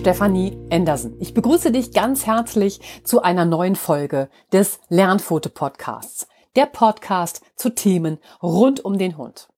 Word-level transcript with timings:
Stefanie 0.00 0.56
Andersen. 0.72 1.14
Ich 1.20 1.34
begrüße 1.34 1.72
dich 1.72 1.92
ganz 1.92 2.24
herzlich 2.24 2.80
zu 3.04 3.20
einer 3.20 3.44
neuen 3.44 3.76
Folge 3.76 4.30
des 4.50 4.80
Lernfoto-Podcasts. 4.88 6.26
Der 6.56 6.64
Podcast 6.64 7.42
zu 7.54 7.74
Themen 7.74 8.16
rund 8.42 8.82
um 8.82 8.96
den 8.96 9.18
Hund. 9.18 9.50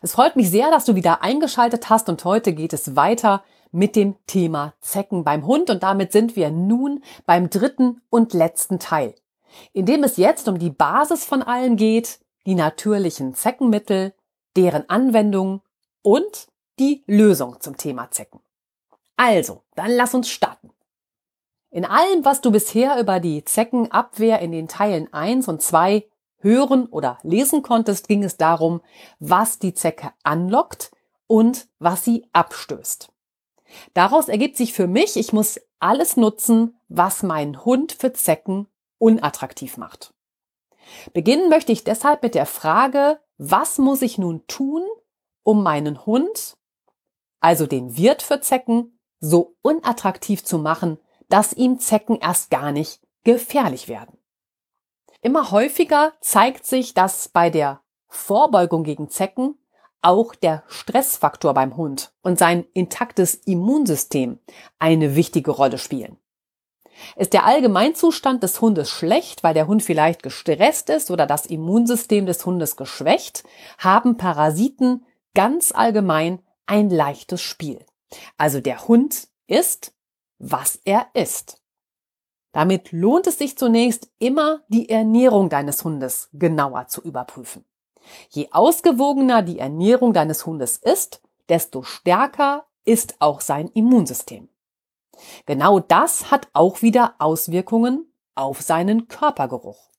Es 0.00 0.12
freut 0.12 0.34
mich 0.34 0.48
sehr, 0.48 0.70
dass 0.70 0.86
du 0.86 0.94
wieder 0.94 1.22
eingeschaltet 1.22 1.90
hast 1.90 2.08
und 2.08 2.24
heute 2.24 2.54
geht 2.54 2.72
es 2.72 2.96
weiter 2.96 3.44
mit 3.70 3.96
dem 3.96 4.16
Thema 4.26 4.72
Zecken 4.80 5.24
beim 5.24 5.44
Hund 5.44 5.68
und 5.68 5.82
damit 5.82 6.12
sind 6.12 6.36
wir 6.36 6.50
nun 6.50 7.04
beim 7.26 7.50
dritten 7.50 8.00
und 8.08 8.32
letzten 8.32 8.78
Teil, 8.78 9.14
in 9.74 9.84
dem 9.84 10.04
es 10.04 10.16
jetzt 10.16 10.48
um 10.48 10.58
die 10.58 10.70
Basis 10.70 11.26
von 11.26 11.42
allem 11.42 11.76
geht, 11.76 12.20
die 12.46 12.54
natürlichen 12.54 13.34
Zeckenmittel, 13.34 14.14
deren 14.56 14.88
Anwendung 14.88 15.60
und 16.00 16.48
die 16.78 17.04
Lösung 17.06 17.60
zum 17.60 17.76
Thema 17.76 18.10
Zecken. 18.10 18.40
Also, 19.22 19.64
dann 19.74 19.90
lass 19.90 20.14
uns 20.14 20.30
starten. 20.30 20.70
In 21.68 21.84
allem, 21.84 22.24
was 22.24 22.40
du 22.40 22.50
bisher 22.50 22.98
über 22.98 23.20
die 23.20 23.44
Zeckenabwehr 23.44 24.38
in 24.38 24.50
den 24.50 24.66
Teilen 24.66 25.12
1 25.12 25.46
und 25.46 25.60
2 25.60 26.08
hören 26.38 26.86
oder 26.86 27.18
lesen 27.22 27.60
konntest, 27.60 28.08
ging 28.08 28.24
es 28.24 28.38
darum, 28.38 28.80
was 29.18 29.58
die 29.58 29.74
Zecke 29.74 30.14
anlockt 30.22 30.90
und 31.26 31.68
was 31.78 32.02
sie 32.02 32.30
abstößt. 32.32 33.12
Daraus 33.92 34.28
ergibt 34.28 34.56
sich 34.56 34.72
für 34.72 34.86
mich, 34.86 35.18
ich 35.18 35.34
muss 35.34 35.60
alles 35.80 36.16
nutzen, 36.16 36.80
was 36.88 37.22
meinen 37.22 37.62
Hund 37.62 37.92
für 37.92 38.14
Zecken 38.14 38.68
unattraktiv 38.96 39.76
macht. 39.76 40.14
Beginnen 41.12 41.50
möchte 41.50 41.72
ich 41.72 41.84
deshalb 41.84 42.22
mit 42.22 42.34
der 42.34 42.46
Frage, 42.46 43.20
was 43.36 43.76
muss 43.76 44.00
ich 44.00 44.16
nun 44.16 44.46
tun, 44.46 44.82
um 45.42 45.62
meinen 45.62 46.06
Hund, 46.06 46.56
also 47.40 47.66
den 47.66 47.98
Wirt 47.98 48.22
für 48.22 48.40
Zecken, 48.40 48.96
so 49.20 49.56
unattraktiv 49.62 50.44
zu 50.44 50.58
machen, 50.58 50.98
dass 51.28 51.52
ihm 51.52 51.78
Zecken 51.78 52.18
erst 52.20 52.50
gar 52.50 52.72
nicht 52.72 53.00
gefährlich 53.24 53.88
werden. 53.88 54.18
Immer 55.22 55.50
häufiger 55.50 56.12
zeigt 56.20 56.66
sich, 56.66 56.94
dass 56.94 57.28
bei 57.28 57.50
der 57.50 57.82
Vorbeugung 58.08 58.84
gegen 58.84 59.10
Zecken 59.10 59.54
auch 60.02 60.34
der 60.34 60.64
Stressfaktor 60.66 61.52
beim 61.52 61.76
Hund 61.76 62.12
und 62.22 62.38
sein 62.38 62.64
intaktes 62.72 63.34
Immunsystem 63.34 64.38
eine 64.78 65.14
wichtige 65.14 65.50
Rolle 65.50 65.76
spielen. 65.76 66.16
Ist 67.16 67.32
der 67.32 67.46
Allgemeinzustand 67.46 68.42
des 68.42 68.60
Hundes 68.60 68.90
schlecht, 68.90 69.42
weil 69.42 69.54
der 69.54 69.66
Hund 69.66 69.82
vielleicht 69.82 70.22
gestresst 70.22 70.90
ist 70.90 71.10
oder 71.10 71.26
das 71.26 71.46
Immunsystem 71.46 72.26
des 72.26 72.44
Hundes 72.44 72.76
geschwächt, 72.76 73.44
haben 73.78 74.16
Parasiten 74.16 75.04
ganz 75.34 75.72
allgemein 75.72 76.40
ein 76.66 76.90
leichtes 76.90 77.40
Spiel. 77.40 77.84
Also 78.36 78.60
der 78.60 78.88
Hund 78.88 79.28
ist, 79.46 79.94
was 80.38 80.80
er 80.84 81.06
ist. 81.14 81.62
Damit 82.52 82.90
lohnt 82.90 83.26
es 83.26 83.38
sich 83.38 83.56
zunächst 83.56 84.10
immer, 84.18 84.62
die 84.68 84.88
Ernährung 84.88 85.48
deines 85.48 85.84
Hundes 85.84 86.28
genauer 86.32 86.88
zu 86.88 87.02
überprüfen. 87.02 87.64
Je 88.30 88.48
ausgewogener 88.50 89.42
die 89.42 89.58
Ernährung 89.58 90.12
deines 90.12 90.46
Hundes 90.46 90.76
ist, 90.78 91.22
desto 91.48 91.82
stärker 91.82 92.66
ist 92.84 93.16
auch 93.20 93.40
sein 93.40 93.68
Immunsystem. 93.68 94.48
Genau 95.46 95.80
das 95.80 96.30
hat 96.30 96.48
auch 96.54 96.82
wieder 96.82 97.14
Auswirkungen 97.18 98.12
auf 98.34 98.62
seinen 98.62 99.06
Körpergeruch. 99.06 99.90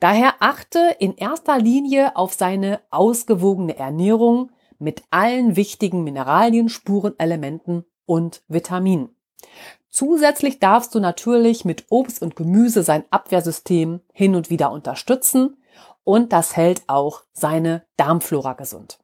Daher 0.00 0.34
achte 0.40 0.96
in 1.00 1.16
erster 1.16 1.58
Linie 1.58 2.14
auf 2.14 2.34
seine 2.34 2.80
ausgewogene 2.90 3.76
Ernährung 3.76 4.52
mit 4.78 5.02
allen 5.10 5.56
wichtigen 5.56 6.04
Mineralien, 6.04 6.68
Spurenelementen 6.68 7.84
und 8.04 8.42
Vitaminen. 8.48 9.10
Zusätzlich 9.88 10.58
darfst 10.58 10.94
du 10.94 11.00
natürlich 11.00 11.64
mit 11.64 11.86
Obst 11.88 12.20
und 12.22 12.36
Gemüse 12.36 12.82
sein 12.82 13.04
Abwehrsystem 13.10 14.00
hin 14.12 14.34
und 14.34 14.50
wieder 14.50 14.70
unterstützen 14.70 15.56
und 16.04 16.32
das 16.32 16.56
hält 16.56 16.82
auch 16.86 17.22
seine 17.32 17.84
Darmflora 17.96 18.52
gesund. 18.52 18.98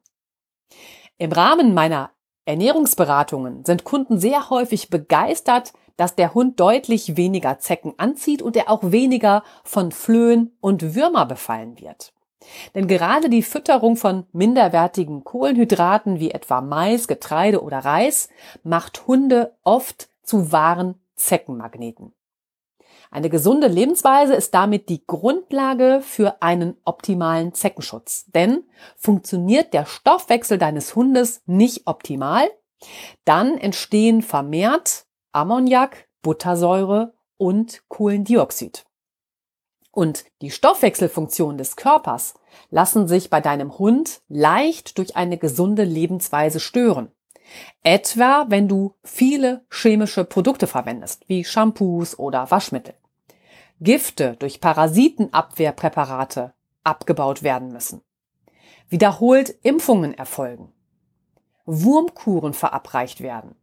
Im 1.17 1.31
Rahmen 1.31 1.73
meiner 1.73 2.11
Ernährungsberatungen 2.45 3.65
sind 3.65 3.83
Kunden 3.83 4.19
sehr 4.19 4.49
häufig 4.49 4.89
begeistert, 4.89 5.73
dass 5.97 6.15
der 6.15 6.33
Hund 6.33 6.59
deutlich 6.59 7.17
weniger 7.17 7.59
Zecken 7.59 7.93
anzieht 7.97 8.41
und 8.41 8.55
er 8.55 8.69
auch 8.69 8.91
weniger 8.91 9.43
von 9.63 9.91
Flöhen 9.91 10.55
und 10.59 10.95
Würmer 10.95 11.25
befallen 11.25 11.79
wird. 11.79 12.13
Denn 12.75 12.87
gerade 12.87 13.29
die 13.29 13.43
Fütterung 13.43 13.95
von 13.95 14.25
minderwertigen 14.31 15.23
Kohlenhydraten 15.23 16.19
wie 16.19 16.31
etwa 16.31 16.61
Mais, 16.61 17.07
Getreide 17.07 17.61
oder 17.61 17.79
Reis 17.79 18.29
macht 18.63 19.07
Hunde 19.07 19.55
oft 19.63 20.09
zu 20.23 20.51
wahren 20.51 20.95
Zeckenmagneten. 21.15 22.13
Eine 23.11 23.29
gesunde 23.29 23.67
Lebensweise 23.67 24.33
ist 24.33 24.55
damit 24.55 24.89
die 24.89 25.05
Grundlage 25.05 26.01
für 26.01 26.41
einen 26.41 26.77
optimalen 26.83 27.53
Zeckenschutz. 27.53 28.25
Denn 28.33 28.63
funktioniert 28.95 29.71
der 29.73 29.85
Stoffwechsel 29.85 30.57
deines 30.57 30.95
Hundes 30.95 31.43
nicht 31.45 31.85
optimal, 31.85 32.49
dann 33.23 33.57
entstehen 33.57 34.23
vermehrt 34.23 35.05
Ammoniak, 35.31 36.07
Buttersäure 36.23 37.13
und 37.37 37.83
Kohlendioxid. 37.87 38.85
Und 39.93 40.25
die 40.41 40.49
Stoffwechselfunktion 40.49 41.59
des 41.59 41.75
Körpers 41.75 42.33
lassen 42.71 43.07
sich 43.07 43.29
bei 43.29 43.41
deinem 43.41 43.77
Hund 43.77 44.23
leicht 44.27 44.97
durch 44.97 45.15
eine 45.15 45.37
gesunde 45.37 45.83
Lebensweise 45.83 46.59
stören. 46.59 47.11
Etwa, 47.83 48.47
wenn 48.49 48.67
du 48.67 48.95
viele 49.03 49.63
chemische 49.69 50.25
Produkte 50.25 50.65
verwendest, 50.65 51.29
wie 51.29 51.43
Shampoos 51.43 52.17
oder 52.17 52.49
Waschmittel. 52.49 52.95
Gifte 53.81 54.35
durch 54.37 54.59
Parasitenabwehrpräparate 54.59 56.55
abgebaut 56.83 57.43
werden 57.43 57.67
müssen. 57.67 58.01
Wiederholt 58.89 59.55
Impfungen 59.61 60.15
erfolgen. 60.15 60.73
Wurmkuren 61.65 62.55
verabreicht 62.55 63.21
werden. 63.21 63.53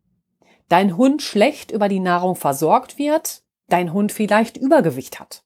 Dein 0.68 0.96
Hund 0.96 1.22
schlecht 1.22 1.72
über 1.72 1.88
die 1.88 1.98
Nahrung 1.98 2.36
versorgt 2.36 2.98
wird, 2.98 3.42
dein 3.68 3.92
Hund 3.92 4.12
vielleicht 4.12 4.56
Übergewicht 4.56 5.18
hat 5.18 5.42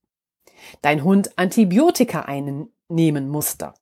dein 0.83 1.05
Hund 1.05 1.39
Antibiotika 1.39 2.23
einnehmen 2.23 3.29
musste, 3.29 3.75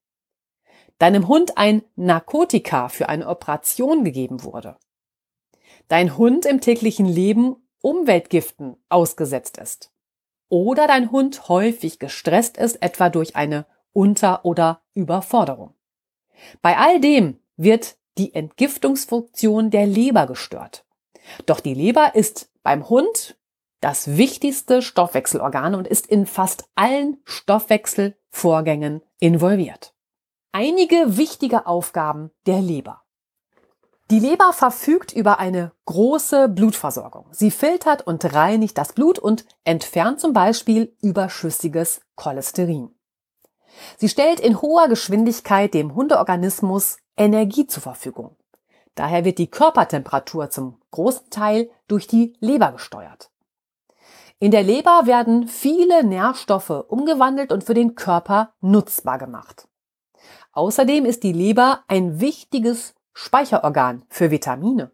deinem 0.98 1.28
Hund 1.28 1.59
ein 1.59 1.82
Narkotika 1.97 2.88
für 2.88 3.09
eine 3.09 3.28
Operation 3.28 4.04
gegeben 4.04 4.44
wurde, 4.44 4.76
dein 5.88 6.16
Hund 6.16 6.47
im 6.47 6.60
täglichen 6.60 7.06
Leben 7.06 7.56
Umweltgiften 7.81 8.76
ausgesetzt 8.88 9.59
ist 9.59 9.92
oder 10.48 10.87
dein 10.87 11.10
Hund 11.10 11.48
häufig 11.48 11.98
gestresst 11.98 12.59
ist, 12.59 12.82
etwa 12.82 13.09
durch 13.09 13.37
eine 13.37 13.65
Unter- 13.92 14.44
oder 14.44 14.82
Überforderung. 14.94 15.75
Bei 16.60 16.76
all 16.76 17.00
dem 17.00 17.38
wird 17.56 17.97
die 18.19 18.34
Entgiftungsfunktion 18.34 19.71
der 19.71 19.87
Leber 19.87 20.26
gestört. 20.26 20.84
Doch 21.47 21.60
die 21.60 21.75
Leber 21.75 22.15
ist 22.15 22.51
beim 22.62 22.89
Hund 22.89 23.36
das 23.83 24.17
wichtigste 24.17 24.81
Stoffwechselorgan 24.81 25.75
und 25.75 25.87
ist 25.87 26.07
in 26.07 26.25
fast 26.25 26.65
allen 26.77 27.19
Stoffwechselvorgängen 27.25 29.03
involviert. 29.19 29.93
Einige 30.53 31.17
wichtige 31.19 31.67
Aufgaben 31.67 32.31
der 32.47 32.61
Leber. 32.61 33.03
Die 34.11 34.21
Leber 34.21 34.53
verfügt 34.53 35.13
über 35.13 35.39
eine 35.39 35.73
große 35.87 36.49
Blutversorgung. 36.49 37.27
Sie 37.33 37.51
filtert 37.51 38.07
und 38.07 38.33
reinigt 38.33 38.79
das 38.79 38.93
Blut 38.93 39.19
und 39.19 39.47
entfernt 39.65 40.21
zum 40.21 40.33
Beispiel 40.33 40.95
überschüssiges 41.01 42.03
Cholesterin. 42.15 42.95
Sie 43.97 44.09
stellt 44.09 44.39
in 44.39 44.61
hoher 44.61 44.89
Geschwindigkeit 44.89 45.75
dem 45.75 45.95
Hundeorganismus 45.95 46.99
Energie 47.17 47.67
zur 47.67 47.83
Verfügung. 47.83 48.37
Daher 48.95 49.25
wird 49.25 49.39
die 49.39 49.51
Körpertemperatur 49.51 50.51
zum 50.51 50.81
großen 50.91 51.31
Teil 51.31 51.71
durch 51.89 52.07
die 52.07 52.37
Leber 52.39 52.73
gesteuert. 52.73 53.32
In 54.42 54.50
der 54.50 54.65
Leber 54.65 55.03
werden 55.06 55.47
viele 55.47 56.03
Nährstoffe 56.03 56.71
umgewandelt 56.89 57.53
und 57.53 57.62
für 57.62 57.74
den 57.74 57.94
Körper 57.94 58.53
nutzbar 58.60 59.16
gemacht. 59.16 59.68
Außerdem 60.50 61.04
ist 61.04 61.22
die 61.22 61.33
Leber 61.33 61.84
ein 61.86 62.18
wichtiges 62.18 62.97
Speicherorgan 63.12 64.04
für 64.09 64.33
Vitamine, 64.33 64.91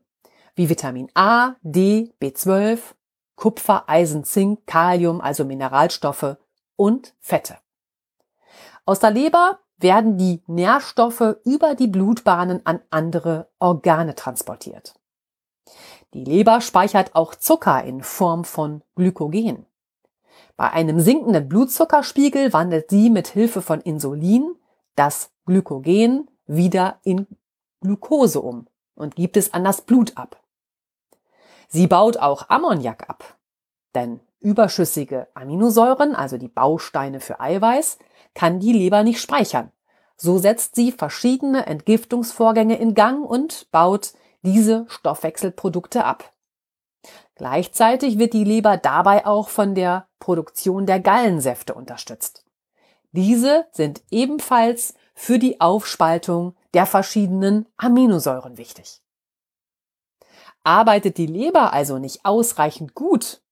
wie 0.54 0.68
Vitamin 0.68 1.08
A, 1.14 1.54
D, 1.62 2.12
B12, 2.20 2.78
Kupfer, 3.36 3.88
Eisen, 3.88 4.22
Zink, 4.24 4.66
Kalium, 4.66 5.22
also 5.22 5.46
Mineralstoffe 5.46 6.36
und 6.76 7.14
Fette. 7.18 7.56
Aus 8.84 9.00
der 9.00 9.12
Leber 9.12 9.60
werden 9.78 10.18
die 10.18 10.42
Nährstoffe 10.46 11.36
über 11.46 11.74
die 11.74 11.88
Blutbahnen 11.88 12.66
an 12.66 12.82
andere 12.90 13.48
Organe 13.60 14.14
transportiert. 14.14 14.94
Die 16.14 16.25
Leber 16.25 16.60
speichert 16.60 17.14
auch 17.14 17.34
Zucker 17.34 17.84
in 17.84 18.02
Form 18.02 18.44
von 18.44 18.82
Glykogen. 18.96 19.66
Bei 20.56 20.70
einem 20.70 21.00
sinkenden 21.00 21.49
Blutzuckerspiegel 21.49 22.52
wandelt 22.52 22.90
sie 22.90 23.10
mit 23.10 23.28
Hilfe 23.28 23.62
von 23.62 23.81
Insulin 23.81 24.56
das 24.96 25.31
Glykogen 25.46 26.31
wieder 26.46 26.99
in 27.05 27.26
Glucose 27.81 28.40
um 28.40 28.66
und 28.94 29.16
gibt 29.16 29.37
es 29.37 29.52
an 29.52 29.64
das 29.64 29.82
Blut 29.82 30.16
ab. 30.16 30.43
Sie 31.69 31.87
baut 31.87 32.16
auch 32.16 32.49
Ammoniak 32.49 33.08
ab. 33.08 33.37
Denn 33.94 34.20
überschüssige 34.40 35.28
Aminosäuren, 35.34 36.14
also 36.14 36.38
die 36.38 36.49
Bausteine 36.49 37.20
für 37.20 37.40
Eiweiß, 37.40 37.99
kann 38.34 38.61
die 38.61 38.72
Leber 38.72 39.02
nicht 39.02 39.20
speichern. 39.20 39.70
So 40.16 40.38
setzt 40.38 40.75
sie 40.75 40.90
verschiedene 40.90 41.66
Entgiftungsvorgänge 41.66 42.78
in 42.78 42.94
Gang 42.94 43.25
und 43.25 43.70
baut 43.70 44.12
diese 44.43 44.87
Stoffwechselprodukte 44.88 46.05
ab. 46.05 46.32
Gleichzeitig 47.35 48.19
wird 48.19 48.32
die 48.32 48.44
Leber 48.44 48.76
dabei 48.76 49.25
auch 49.26 49.49
von 49.49 49.75
der 49.75 50.08
Produktion 50.19 50.87
der 50.87 51.00
Gallensäfte 51.00 51.75
unterstützt. 51.75 52.44
Diese 53.12 53.67
sind 53.73 54.02
ebenfalls 54.11 54.94
für 55.14 55.38
die 55.38 55.61
Aufspaltung 55.61 56.55
der 56.75 56.87
verschiedenen 56.87 57.67
Aminosäuren 57.76 58.58
wichtig. 58.58 59.00
Arbeitet 60.64 61.17
die 61.17 61.26
Leber 61.26 61.73
also 61.73 61.99
nicht 61.99 62.25
ausreichend 62.25 62.94
gut, 62.94 63.43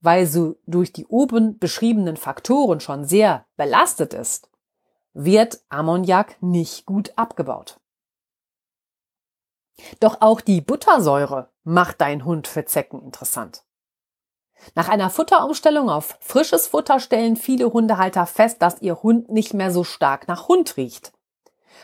weil 0.00 0.26
sie 0.26 0.56
durch 0.66 0.92
die 0.92 1.06
oben 1.06 1.58
beschriebenen 1.58 2.16
Faktoren 2.16 2.80
schon 2.80 3.04
sehr 3.04 3.46
belastet 3.56 4.14
ist, 4.14 4.48
wird 5.12 5.60
Ammoniak 5.68 6.40
nicht 6.42 6.86
gut 6.86 7.12
abgebaut. 7.16 7.81
Doch 10.00 10.18
auch 10.20 10.40
die 10.40 10.60
Buttersäure 10.60 11.50
macht 11.64 12.00
dein 12.00 12.24
Hund 12.24 12.48
für 12.48 12.64
Zecken 12.64 13.02
interessant. 13.02 13.64
Nach 14.74 14.88
einer 14.88 15.10
Futterumstellung 15.10 15.90
auf 15.90 16.16
frisches 16.20 16.68
Futter 16.68 17.00
stellen 17.00 17.36
viele 17.36 17.72
Hundehalter 17.72 18.26
fest, 18.26 18.62
dass 18.62 18.80
ihr 18.80 19.02
Hund 19.02 19.28
nicht 19.30 19.54
mehr 19.54 19.72
so 19.72 19.84
stark 19.84 20.28
nach 20.28 20.48
Hund 20.48 20.76
riecht. 20.76 21.12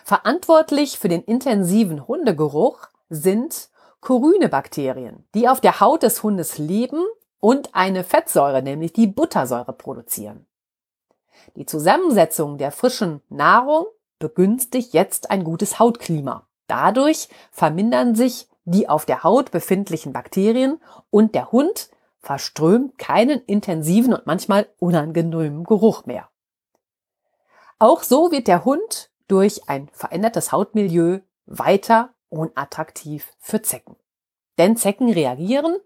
Verantwortlich 0.04 0.98
für 0.98 1.08
den 1.08 1.22
intensiven 1.22 2.06
Hundegeruch 2.06 2.86
sind 3.08 3.68
Corynebakterien, 4.00 5.26
die 5.34 5.48
auf 5.48 5.60
der 5.60 5.80
Haut 5.80 6.02
des 6.02 6.22
Hundes 6.22 6.58
leben 6.58 7.04
und 7.40 7.74
eine 7.74 8.04
Fettsäure, 8.04 8.62
nämlich 8.62 8.92
die 8.92 9.06
Buttersäure 9.06 9.72
produzieren. 9.72 10.46
Die 11.56 11.66
Zusammensetzung 11.66 12.58
der 12.58 12.72
frischen 12.72 13.22
Nahrung 13.28 13.86
begünstigt 14.18 14.92
jetzt 14.92 15.30
ein 15.30 15.44
gutes 15.44 15.78
Hautklima. 15.78 16.47
Dadurch 16.68 17.28
vermindern 17.50 18.14
sich 18.14 18.48
die 18.64 18.88
auf 18.88 19.06
der 19.06 19.24
Haut 19.24 19.50
befindlichen 19.50 20.12
Bakterien 20.12 20.80
und 21.10 21.34
der 21.34 21.50
Hund 21.50 21.90
verströmt 22.20 22.98
keinen 22.98 23.40
intensiven 23.46 24.12
und 24.12 24.26
manchmal 24.26 24.68
unangenehmen 24.78 25.64
Geruch 25.64 26.04
mehr. 26.04 26.28
Auch 27.78 28.02
so 28.02 28.30
wird 28.30 28.46
der 28.46 28.64
Hund 28.64 29.10
durch 29.28 29.68
ein 29.68 29.88
verändertes 29.92 30.52
Hautmilieu 30.52 31.20
weiter 31.46 32.10
unattraktiv 32.28 33.32
für 33.38 33.62
Zecken. 33.62 33.96
Denn 34.58 34.76
Zecken 34.76 35.10
reagieren, 35.10 35.76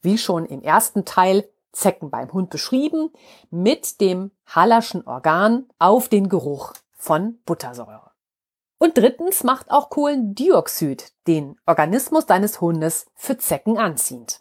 wie 0.00 0.18
schon 0.18 0.46
im 0.46 0.62
ersten 0.62 1.04
Teil 1.04 1.48
Zecken 1.72 2.10
beim 2.10 2.32
Hund 2.32 2.50
beschrieben, 2.50 3.10
mit 3.50 4.00
dem 4.00 4.32
Hallerschen 4.46 5.06
Organ 5.06 5.68
auf 5.78 6.08
den 6.08 6.28
Geruch 6.28 6.72
von 6.92 7.38
Buttersäure. 7.44 8.11
Und 8.82 8.98
drittens 8.98 9.44
macht 9.44 9.70
auch 9.70 9.90
Kohlendioxid 9.90 11.12
den 11.28 11.54
Organismus 11.66 12.26
deines 12.26 12.60
Hundes 12.60 13.06
für 13.14 13.38
Zecken 13.38 13.78
anziehend. 13.78 14.40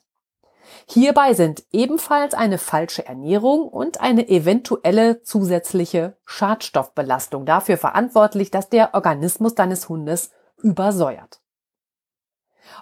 Hierbei 0.88 1.36
sind 1.36 1.64
ebenfalls 1.72 2.34
eine 2.34 2.58
falsche 2.58 3.06
Ernährung 3.06 3.68
und 3.68 4.02
eine 4.02 4.28
eventuelle 4.30 5.22
zusätzliche 5.22 6.18
Schadstoffbelastung 6.26 7.46
dafür 7.46 7.78
verantwortlich, 7.78 8.50
dass 8.50 8.68
der 8.68 8.96
Organismus 8.96 9.54
deines 9.54 9.90
Hundes 9.90 10.32
übersäuert. 10.58 11.40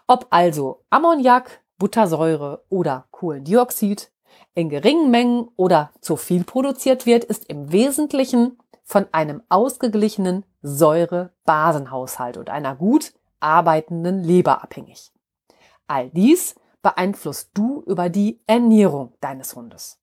Ob 0.07 0.27
also 0.29 0.85
Ammoniak, 0.89 1.61
Buttersäure 1.77 2.63
oder 2.69 3.09
Kohlendioxid 3.11 4.13
in 4.53 4.69
geringen 4.69 5.11
Mengen 5.11 5.49
oder 5.57 5.91
zu 5.99 6.15
viel 6.15 6.45
produziert 6.45 7.05
wird, 7.05 7.25
ist 7.25 7.49
im 7.49 7.73
Wesentlichen 7.73 8.57
von 8.89 9.07
einem 9.11 9.43
ausgeglichenen 9.49 10.43
Säure-Basenhaushalt 10.63 12.37
und 12.37 12.49
einer 12.49 12.75
gut 12.75 13.13
arbeitenden 13.39 14.23
Leber 14.23 14.63
abhängig. 14.63 15.11
All 15.85 16.09
dies 16.09 16.55
beeinflusst 16.81 17.51
du 17.53 17.83
über 17.85 18.09
die 18.09 18.41
Ernährung 18.47 19.13
deines 19.21 19.55
Hundes. 19.55 19.99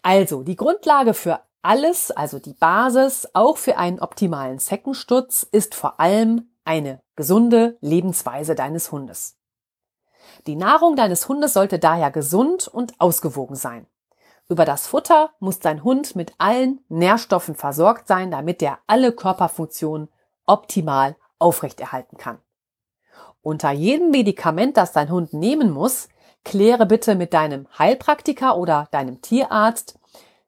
Also 0.00 0.42
die 0.42 0.56
Grundlage 0.56 1.12
für 1.12 1.42
alles, 1.60 2.10
also 2.10 2.38
die 2.38 2.54
Basis, 2.54 3.28
auch 3.34 3.58
für 3.58 3.76
einen 3.76 4.00
optimalen 4.00 4.58
Zeckensturz, 4.58 5.42
ist 5.42 5.74
vor 5.74 6.00
allem 6.00 6.48
eine 6.64 7.02
gesunde 7.14 7.76
Lebensweise 7.82 8.54
deines 8.54 8.90
Hundes. 8.90 9.36
Die 10.46 10.56
Nahrung 10.56 10.96
deines 10.96 11.28
Hundes 11.28 11.52
sollte 11.52 11.78
daher 11.78 12.10
gesund 12.10 12.68
und 12.68 12.98
ausgewogen 12.98 13.56
sein. 13.56 13.86
Über 14.50 14.64
das 14.64 14.86
Futter 14.86 15.30
muss 15.40 15.58
dein 15.58 15.84
Hund 15.84 16.16
mit 16.16 16.32
allen 16.38 16.80
Nährstoffen 16.88 17.54
versorgt 17.54 18.08
sein, 18.08 18.30
damit 18.30 18.62
er 18.62 18.78
alle 18.86 19.12
Körperfunktionen 19.12 20.08
optimal 20.46 21.16
aufrechterhalten 21.38 22.16
kann. 22.16 22.38
Unter 23.42 23.70
jedem 23.70 24.10
Medikament, 24.10 24.76
das 24.76 24.92
dein 24.92 25.10
Hund 25.10 25.34
nehmen 25.34 25.70
muss, 25.70 26.08
kläre 26.44 26.86
bitte 26.86 27.14
mit 27.14 27.34
deinem 27.34 27.68
Heilpraktiker 27.78 28.56
oder 28.56 28.88
deinem 28.90 29.20
Tierarzt, 29.20 29.98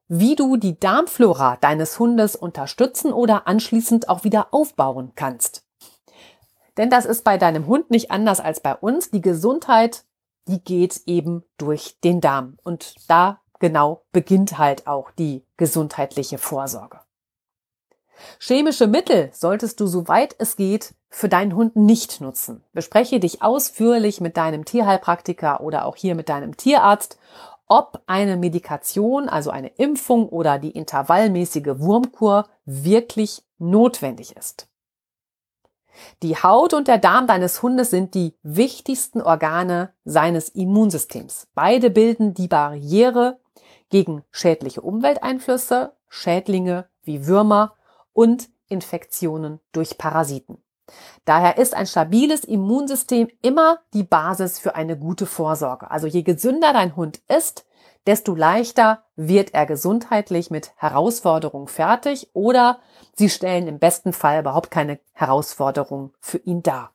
wie 0.09 0.35
du 0.35 0.57
die 0.57 0.81
Darmflora 0.81 1.57
deines 1.61 1.99
Hundes 1.99 2.37
unterstützen 2.37 3.13
oder 3.13 3.47
anschließend 3.47 4.09
auch 4.09 4.25
wieder 4.25 4.49
aufbauen 4.53 5.13
kannst. 5.15 5.67
Denn 6.79 6.89
das 6.89 7.05
ist 7.05 7.23
bei 7.23 7.37
deinem 7.37 7.67
Hund 7.67 7.91
nicht 7.91 8.11
anders 8.11 8.41
als 8.41 8.61
bei 8.61 8.75
uns. 8.75 9.11
Die 9.11 9.21
Gesundheit, 9.21 10.05
die 10.49 10.65
geht 10.65 11.03
eben 11.07 11.45
durch 11.59 12.01
den 12.03 12.21
Darm. 12.21 12.57
Und 12.65 12.95
da 13.09 13.41
genau 13.61 14.03
beginnt 14.13 14.59
halt 14.59 14.87
auch 14.89 15.13
die 15.13 15.45
gesundheitliche 15.57 16.39
Vorsorge. 16.39 16.99
Chemische 18.39 18.87
Mittel 18.87 19.31
solltest 19.33 19.81
du, 19.81 19.87
soweit 19.87 20.35
es 20.39 20.57
geht, 20.57 20.95
für 21.09 21.29
deinen 21.29 21.55
Hund 21.55 21.77
nicht 21.77 22.21
nutzen. 22.21 22.63
Bespreche 22.73 23.19
dich 23.21 23.43
ausführlich 23.43 24.21
mit 24.21 24.37
deinem 24.37 24.65
Tierheilpraktiker 24.65 25.61
oder 25.61 25.87
auch 25.87 25.97
hier 25.97 26.15
mit 26.15 26.29
deinem 26.29 26.57
Tierarzt, 26.57 27.19
ob 27.67 28.03
eine 28.07 28.37
Medikation, 28.37 29.29
also 29.29 29.51
eine 29.51 29.69
Impfung 29.69 30.29
oder 30.29 30.59
die 30.59 30.71
intervallmäßige 30.71 31.79
Wurmkur 31.79 32.47
wirklich 32.65 33.43
notwendig 33.59 34.37
ist. 34.37 34.69
Die 36.23 36.37
Haut 36.37 36.73
und 36.73 36.89
der 36.89 36.99
Darm 36.99 37.27
deines 37.27 37.63
Hundes 37.63 37.91
sind 37.91 38.15
die 38.15 38.35
wichtigsten 38.43 39.21
Organe 39.21 39.93
seines 40.05 40.49
Immunsystems. 40.49 41.49
Beide 41.55 41.91
bilden 41.91 42.35
die 42.35 42.49
Barriere 42.49 43.40
gegen 43.91 44.25
schädliche 44.31 44.81
Umwelteinflüsse, 44.81 45.93
Schädlinge 46.09 46.89
wie 47.03 47.27
Würmer 47.27 47.75
und 48.13 48.49
Infektionen 48.69 49.61
durch 49.73 49.99
Parasiten. 49.99 50.63
Daher 51.25 51.59
ist 51.59 51.75
ein 51.75 51.87
stabiles 51.87 52.45
Immunsystem 52.45 53.29
immer 53.43 53.79
die 53.95 54.03
Basis 54.03 54.59
für 54.59 54.75
eine 54.75 54.99
gute 54.99 55.27
Vorsorge. 55.27 55.91
Also 55.91 56.07
je 56.07 56.23
gesünder 56.23 56.73
dein 56.73 56.97
Hund 56.97 57.21
ist, 57.29 57.65
desto 58.07 58.35
leichter 58.35 59.05
wird 59.15 59.55
er 59.55 59.67
gesundheitlich 59.67 60.51
mit 60.51 60.73
Herausforderungen 60.77 61.69
fertig 61.69 62.31
oder 62.33 62.81
sie 63.15 63.29
stellen 63.29 63.69
im 63.69 63.79
besten 63.79 64.13
Fall 64.13 64.41
überhaupt 64.41 64.71
keine 64.71 64.99
Herausforderung 65.13 66.13
für 66.19 66.39
ihn 66.39 66.63
dar. 66.63 66.93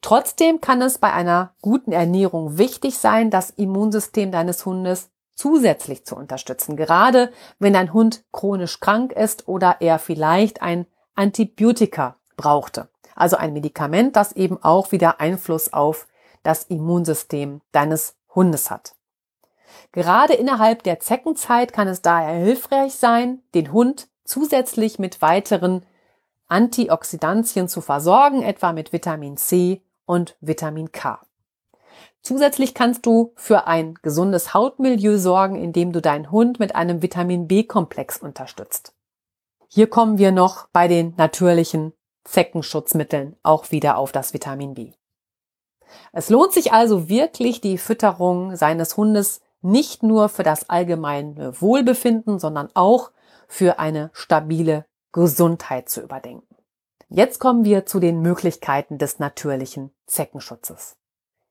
Trotzdem 0.00 0.60
kann 0.60 0.82
es 0.82 0.98
bei 0.98 1.12
einer 1.12 1.54
guten 1.60 1.92
Ernährung 1.92 2.58
wichtig 2.58 2.98
sein, 2.98 3.30
das 3.30 3.50
Immunsystem 3.50 4.30
deines 4.30 4.64
Hundes 4.64 5.10
zusätzlich 5.38 6.04
zu 6.04 6.16
unterstützen, 6.16 6.76
gerade 6.76 7.32
wenn 7.58 7.72
dein 7.72 7.92
Hund 7.92 8.24
chronisch 8.32 8.80
krank 8.80 9.12
ist 9.12 9.46
oder 9.46 9.76
er 9.80 9.98
vielleicht 9.98 10.60
ein 10.62 10.86
Antibiotika 11.14 12.16
brauchte. 12.36 12.88
Also 13.14 13.36
ein 13.36 13.52
Medikament, 13.52 14.16
das 14.16 14.32
eben 14.32 14.62
auch 14.62 14.92
wieder 14.92 15.20
Einfluss 15.20 15.72
auf 15.72 16.08
das 16.42 16.64
Immunsystem 16.64 17.60
deines 17.72 18.16
Hundes 18.34 18.70
hat. 18.70 18.94
Gerade 19.92 20.34
innerhalb 20.34 20.82
der 20.82 21.00
Zeckenzeit 21.00 21.72
kann 21.72 21.88
es 21.88 22.02
daher 22.02 22.34
hilfreich 22.44 22.94
sein, 22.94 23.42
den 23.54 23.72
Hund 23.72 24.08
zusätzlich 24.24 24.98
mit 24.98 25.22
weiteren 25.22 25.84
Antioxidantien 26.48 27.68
zu 27.68 27.80
versorgen, 27.80 28.42
etwa 28.42 28.72
mit 28.72 28.92
Vitamin 28.92 29.36
C 29.36 29.82
und 30.04 30.36
Vitamin 30.40 30.90
K. 30.90 31.20
Zusätzlich 32.22 32.74
kannst 32.74 33.06
du 33.06 33.32
für 33.36 33.66
ein 33.66 33.94
gesundes 34.02 34.52
Hautmilieu 34.52 35.18
sorgen, 35.18 35.56
indem 35.56 35.92
du 35.92 36.00
deinen 36.00 36.30
Hund 36.30 36.58
mit 36.58 36.74
einem 36.74 37.02
Vitamin 37.02 37.46
B-Komplex 37.46 38.18
unterstützt. 38.18 38.92
Hier 39.68 39.88
kommen 39.88 40.18
wir 40.18 40.32
noch 40.32 40.68
bei 40.68 40.88
den 40.88 41.14
natürlichen 41.16 41.92
Zeckenschutzmitteln 42.24 43.36
auch 43.42 43.70
wieder 43.70 43.96
auf 43.96 44.12
das 44.12 44.34
Vitamin 44.34 44.74
B. 44.74 44.92
Es 46.12 46.28
lohnt 46.28 46.52
sich 46.52 46.72
also 46.72 47.08
wirklich, 47.08 47.60
die 47.60 47.78
Fütterung 47.78 48.56
seines 48.56 48.96
Hundes 48.96 49.40
nicht 49.62 50.02
nur 50.02 50.28
für 50.28 50.42
das 50.42 50.68
allgemeine 50.68 51.60
Wohlbefinden, 51.60 52.38
sondern 52.38 52.68
auch 52.74 53.10
für 53.46 53.78
eine 53.78 54.10
stabile 54.12 54.84
Gesundheit 55.12 55.88
zu 55.88 56.02
überdenken. 56.02 56.54
Jetzt 57.08 57.38
kommen 57.38 57.64
wir 57.64 57.86
zu 57.86 58.00
den 58.00 58.20
Möglichkeiten 58.20 58.98
des 58.98 59.18
natürlichen 59.18 59.90
Zeckenschutzes. 60.06 60.97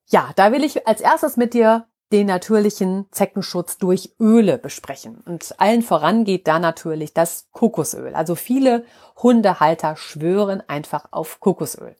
Ja, 0.09 0.31
da 0.35 0.53
will 0.53 0.63
ich 0.63 0.87
als 0.87 1.01
erstes 1.01 1.35
mit 1.35 1.53
dir 1.53 1.85
den 2.13 2.27
natürlichen 2.27 3.07
Zeckenschutz 3.11 3.77
durch 3.77 4.15
Öle 4.19 4.57
besprechen. 4.57 5.21
Und 5.25 5.53
allen 5.59 5.81
voran 5.81 6.23
geht 6.23 6.47
da 6.47 6.59
natürlich 6.59 7.13
das 7.13 7.49
Kokosöl. 7.51 8.15
Also 8.15 8.35
viele 8.35 8.85
Hundehalter 9.21 9.97
schwören 9.97 10.63
einfach 10.67 11.07
auf 11.11 11.41
Kokosöl. 11.41 11.97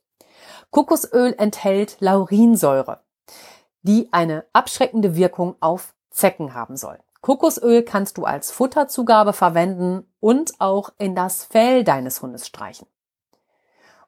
Kokosöl 0.72 1.36
enthält 1.38 1.98
Laurinsäure, 2.00 3.02
die 3.82 4.08
eine 4.14 4.46
abschreckende 4.54 5.18
Wirkung 5.18 5.56
auf 5.60 5.94
Zecken 6.10 6.54
haben 6.54 6.78
soll. 6.78 7.00
Kokosöl 7.20 7.84
kannst 7.84 8.18
du 8.18 8.24
als 8.24 8.52
Futterzugabe 8.52 9.34
verwenden 9.34 10.10
und 10.22 10.62
auch 10.62 10.92
in 10.98 11.16
das 11.16 11.44
Fell 11.44 11.84
deines 11.84 12.22
Hundes 12.22 12.48
streichen. 12.48 12.88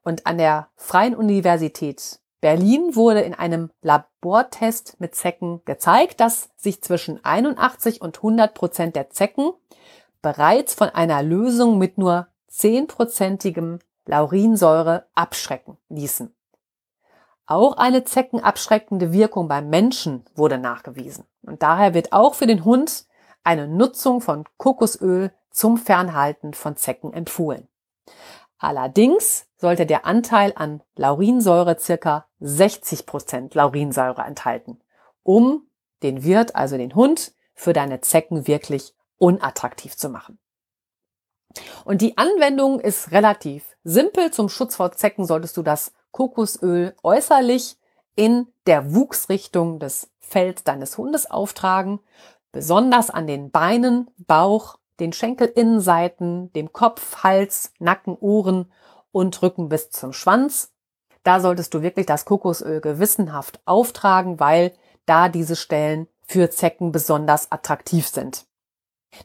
Und 0.03 0.25
an 0.25 0.37
der 0.37 0.69
Freien 0.75 1.15
Universität 1.15 2.19
Berlin 2.41 2.95
wurde 2.95 3.21
in 3.21 3.33
einem 3.33 3.69
Labortest 3.81 4.99
mit 4.99 5.13
Zecken 5.15 5.61
gezeigt, 5.65 6.19
dass 6.19 6.49
sich 6.55 6.81
zwischen 6.81 7.23
81 7.23 8.01
und 8.01 8.17
100 8.17 8.53
Prozent 8.53 8.95
der 8.95 9.09
Zecken 9.09 9.51
bereits 10.21 10.73
von 10.73 10.89
einer 10.89 11.21
Lösung 11.21 11.77
mit 11.77 11.97
nur 11.97 12.27
10-prozentigem 12.51 13.79
Laurinsäure 14.05 15.05
abschrecken 15.15 15.77
ließen. 15.89 16.33
Auch 17.45 17.77
eine 17.77 18.03
zeckenabschreckende 18.03 19.11
Wirkung 19.11 19.47
beim 19.47 19.69
Menschen 19.69 20.23
wurde 20.35 20.57
nachgewiesen. 20.57 21.25
Und 21.41 21.63
daher 21.63 21.93
wird 21.93 22.13
auch 22.13 22.35
für 22.35 22.47
den 22.47 22.63
Hund 22.63 23.05
eine 23.43 23.67
Nutzung 23.67 24.21
von 24.21 24.45
Kokosöl 24.57 25.31
zum 25.49 25.77
Fernhalten 25.77 26.53
von 26.53 26.75
Zecken 26.75 27.11
empfohlen. 27.11 27.67
Allerdings 28.59 29.47
sollte 29.59 29.85
der 29.85 30.05
Anteil 30.05 30.53
an 30.55 30.81
Laurinsäure 30.95 31.77
circa 31.77 32.25
60 32.39 33.05
Prozent 33.05 33.55
Laurinsäure 33.55 34.21
enthalten, 34.21 34.79
um 35.23 35.67
den 36.01 36.23
Wirt, 36.23 36.55
also 36.55 36.77
den 36.77 36.95
Hund, 36.95 37.33
für 37.53 37.73
deine 37.73 37.99
Zecken 37.99 38.47
wirklich 38.47 38.95
unattraktiv 39.17 39.97
zu 39.97 40.09
machen. 40.09 40.39
Und 41.83 42.01
die 42.01 42.17
Anwendung 42.17 42.79
ist 42.79 43.11
relativ 43.11 43.75
simpel. 43.83 44.31
Zum 44.31 44.47
Schutz 44.49 44.77
vor 44.77 44.93
Zecken 44.93 45.25
solltest 45.25 45.57
du 45.57 45.63
das 45.63 45.91
Kokosöl 46.11 46.95
äußerlich 47.03 47.77
in 48.15 48.47
der 48.65 48.93
Wuchsrichtung 48.93 49.79
des 49.79 50.09
Fells 50.19 50.63
deines 50.63 50.97
Hundes 50.97 51.29
auftragen, 51.29 51.99
besonders 52.51 53.09
an 53.09 53.27
den 53.27 53.51
Beinen, 53.51 54.09
Bauch, 54.17 54.77
den 54.99 55.11
Schenkelinnenseiten, 55.11 56.53
dem 56.53 56.71
Kopf, 56.71 57.23
Hals, 57.23 57.73
Nacken, 57.79 58.15
Ohren 58.19 58.71
und 59.11 59.41
Rücken 59.41 59.69
bis 59.69 59.89
zum 59.89 60.13
Schwanz. 60.13 60.71
Da 61.23 61.39
solltest 61.39 61.73
du 61.73 61.81
wirklich 61.81 62.05
das 62.05 62.25
Kokosöl 62.25 62.81
gewissenhaft 62.81 63.59
auftragen, 63.65 64.39
weil 64.39 64.73
da 65.05 65.29
diese 65.29 65.55
Stellen 65.55 66.07
für 66.21 66.49
Zecken 66.49 66.91
besonders 66.91 67.51
attraktiv 67.51 68.07
sind. 68.07 68.45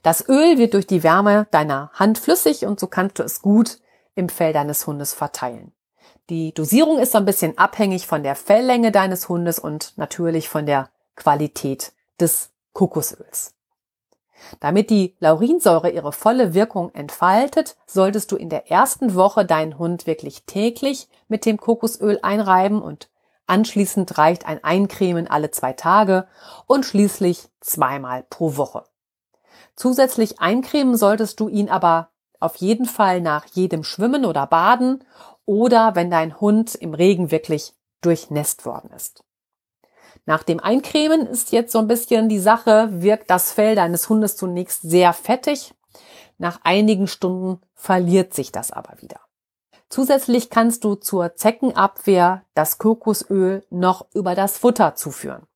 Das 0.02 0.28
Öl 0.28 0.58
wird 0.58 0.74
durch 0.74 0.86
die 0.86 1.02
Wärme 1.02 1.46
deiner 1.50 1.90
Hand 1.92 2.18
flüssig 2.18 2.64
und 2.64 2.80
so 2.80 2.86
kannst 2.86 3.18
du 3.18 3.22
es 3.22 3.42
gut 3.42 3.78
im 4.14 4.28
Fell 4.28 4.52
deines 4.52 4.86
Hundes 4.86 5.12
verteilen. 5.12 5.72
Die 6.30 6.54
Dosierung 6.54 6.98
ist 6.98 7.12
so 7.12 7.18
ein 7.18 7.26
bisschen 7.26 7.58
abhängig 7.58 8.06
von 8.06 8.22
der 8.22 8.34
Felllänge 8.34 8.92
deines 8.92 9.28
Hundes 9.28 9.58
und 9.58 9.92
natürlich 9.96 10.48
von 10.48 10.64
der 10.64 10.90
Qualität 11.16 11.92
des 12.18 12.50
Kokosöls. 12.72 13.54
Damit 14.60 14.90
die 14.90 15.16
Laurinsäure 15.20 15.90
ihre 15.90 16.12
volle 16.12 16.54
Wirkung 16.54 16.94
entfaltet, 16.94 17.76
solltest 17.86 18.32
du 18.32 18.36
in 18.36 18.48
der 18.48 18.70
ersten 18.70 19.14
Woche 19.14 19.44
deinen 19.44 19.78
Hund 19.78 20.06
wirklich 20.06 20.44
täglich 20.44 21.08
mit 21.28 21.46
dem 21.46 21.58
Kokosöl 21.58 22.18
einreiben 22.22 22.82
und 22.82 23.08
anschließend 23.46 24.16
reicht 24.18 24.46
ein 24.46 24.62
Eincremen 24.62 25.28
alle 25.28 25.50
zwei 25.50 25.72
Tage 25.72 26.26
und 26.66 26.84
schließlich 26.84 27.48
zweimal 27.60 28.24
pro 28.28 28.56
Woche. 28.56 28.84
Zusätzlich 29.76 30.40
eincremen 30.40 30.96
solltest 30.96 31.40
du 31.40 31.48
ihn 31.48 31.68
aber 31.68 32.10
auf 32.40 32.56
jeden 32.56 32.86
Fall 32.86 33.20
nach 33.20 33.46
jedem 33.46 33.84
Schwimmen 33.84 34.24
oder 34.24 34.46
Baden 34.46 35.04
oder 35.46 35.94
wenn 35.94 36.10
dein 36.10 36.40
Hund 36.40 36.74
im 36.74 36.94
Regen 36.94 37.30
wirklich 37.30 37.74
durchnässt 38.00 38.66
worden 38.66 38.90
ist. 38.94 39.23
Nach 40.26 40.42
dem 40.42 40.60
Eincremen 40.60 41.26
ist 41.26 41.52
jetzt 41.52 41.72
so 41.72 41.78
ein 41.78 41.86
bisschen 41.86 42.28
die 42.28 42.38
Sache, 42.38 42.88
wirkt 42.90 43.30
das 43.30 43.52
Fell 43.52 43.74
deines 43.74 44.08
Hundes 44.08 44.36
zunächst 44.36 44.82
sehr 44.82 45.12
fettig. 45.12 45.74
Nach 46.38 46.60
einigen 46.64 47.06
Stunden 47.06 47.60
verliert 47.74 48.32
sich 48.34 48.50
das 48.50 48.70
aber 48.70 49.00
wieder. 49.02 49.20
Zusätzlich 49.88 50.50
kannst 50.50 50.82
du 50.84 50.94
zur 50.94 51.36
Zeckenabwehr 51.36 52.42
das 52.54 52.78
Kokosöl 52.78 53.64
noch 53.70 54.06
über 54.14 54.34
das 54.34 54.58
Futter 54.58 54.94
zuführen. 54.94 55.46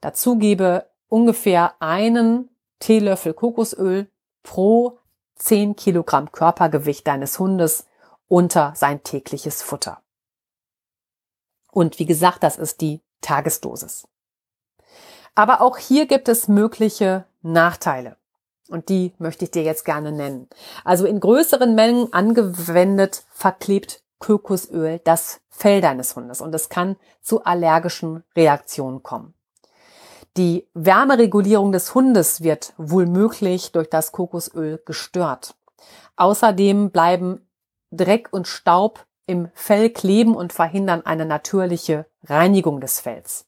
Dazu 0.00 0.36
gebe 0.36 0.86
ungefähr 1.08 1.74
einen 1.80 2.48
Teelöffel 2.80 3.34
Kokosöl 3.34 4.10
pro 4.42 4.98
10 5.36 5.76
Kilogramm 5.76 6.32
Körpergewicht 6.32 7.06
deines 7.06 7.38
Hundes 7.38 7.86
unter 8.28 8.72
sein 8.74 9.02
tägliches 9.02 9.62
Futter. 9.62 10.02
Und 11.70 11.98
wie 11.98 12.06
gesagt, 12.06 12.42
das 12.42 12.56
ist 12.56 12.80
die 12.80 13.02
Tagesdosis. 13.20 14.06
Aber 15.34 15.60
auch 15.60 15.78
hier 15.78 16.06
gibt 16.06 16.28
es 16.28 16.48
mögliche 16.48 17.24
Nachteile. 17.42 18.16
Und 18.68 18.88
die 18.88 19.14
möchte 19.18 19.44
ich 19.44 19.50
dir 19.50 19.62
jetzt 19.62 19.84
gerne 19.84 20.10
nennen. 20.10 20.48
Also 20.84 21.06
in 21.06 21.20
größeren 21.20 21.74
Mengen 21.74 22.12
angewendet 22.12 23.24
verklebt 23.30 24.02
Kokosöl 24.18 25.00
das 25.04 25.40
Fell 25.50 25.80
deines 25.80 26.16
Hundes 26.16 26.40
und 26.40 26.54
es 26.54 26.68
kann 26.68 26.96
zu 27.22 27.44
allergischen 27.44 28.24
Reaktionen 28.34 29.02
kommen. 29.02 29.34
Die 30.36 30.68
Wärmeregulierung 30.74 31.72
des 31.72 31.94
Hundes 31.94 32.42
wird 32.42 32.74
wohl 32.76 33.06
möglich 33.06 33.72
durch 33.72 33.88
das 33.88 34.12
Kokosöl 34.12 34.82
gestört. 34.84 35.54
Außerdem 36.16 36.90
bleiben 36.90 37.46
Dreck 37.90 38.28
und 38.32 38.46
Staub 38.46 39.06
im 39.26 39.48
Fell 39.54 39.90
kleben 39.90 40.34
und 40.34 40.52
verhindern 40.52 41.04
eine 41.04 41.26
natürliche 41.26 42.06
Reinigung 42.24 42.80
des 42.80 43.00
Fells. 43.00 43.46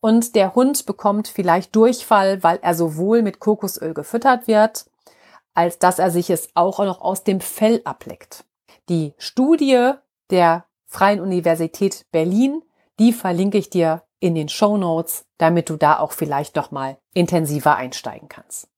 Und 0.00 0.34
der 0.34 0.54
Hund 0.54 0.84
bekommt 0.86 1.28
vielleicht 1.28 1.76
Durchfall, 1.76 2.42
weil 2.42 2.58
er 2.62 2.74
sowohl 2.74 3.22
mit 3.22 3.38
Kokosöl 3.38 3.94
gefüttert 3.94 4.48
wird, 4.48 4.86
als 5.54 5.78
dass 5.78 5.98
er 5.98 6.10
sich 6.10 6.30
es 6.30 6.48
auch 6.54 6.78
noch 6.80 7.00
aus 7.00 7.24
dem 7.24 7.40
Fell 7.40 7.80
ableckt. 7.84 8.44
Die 8.88 9.14
Studie 9.18 9.92
der 10.30 10.64
Freien 10.86 11.20
Universität 11.20 12.06
Berlin, 12.10 12.62
die 12.98 13.12
verlinke 13.12 13.58
ich 13.58 13.70
dir 13.70 14.02
in 14.18 14.34
den 14.34 14.48
Show 14.48 14.76
Notes, 14.76 15.24
damit 15.38 15.68
du 15.68 15.76
da 15.76 15.98
auch 15.98 16.12
vielleicht 16.12 16.56
noch 16.56 16.70
mal 16.70 16.98
intensiver 17.14 17.76
einsteigen 17.76 18.28
kannst. 18.28 18.68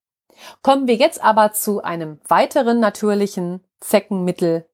Kommen 0.61 0.87
wir 0.87 0.95
jetzt 0.95 1.23
aber 1.23 1.53
zu 1.53 1.81
einem 1.81 2.19
weiteren 2.27 2.79
natürlichen 2.79 3.63
Zeckenmittel. 3.79 4.67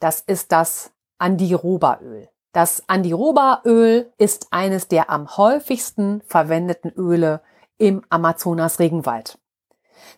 Das 0.00 0.20
ist 0.20 0.52
das 0.52 0.93
Andirobaöl. 1.24 2.28
Das 2.52 2.82
Andirobaöl 2.86 4.12
ist 4.18 4.48
eines 4.50 4.88
der 4.88 5.08
am 5.08 5.38
häufigsten 5.38 6.20
verwendeten 6.26 6.92
Öle 6.98 7.40
im 7.78 8.02
Amazonas-Regenwald. 8.10 9.38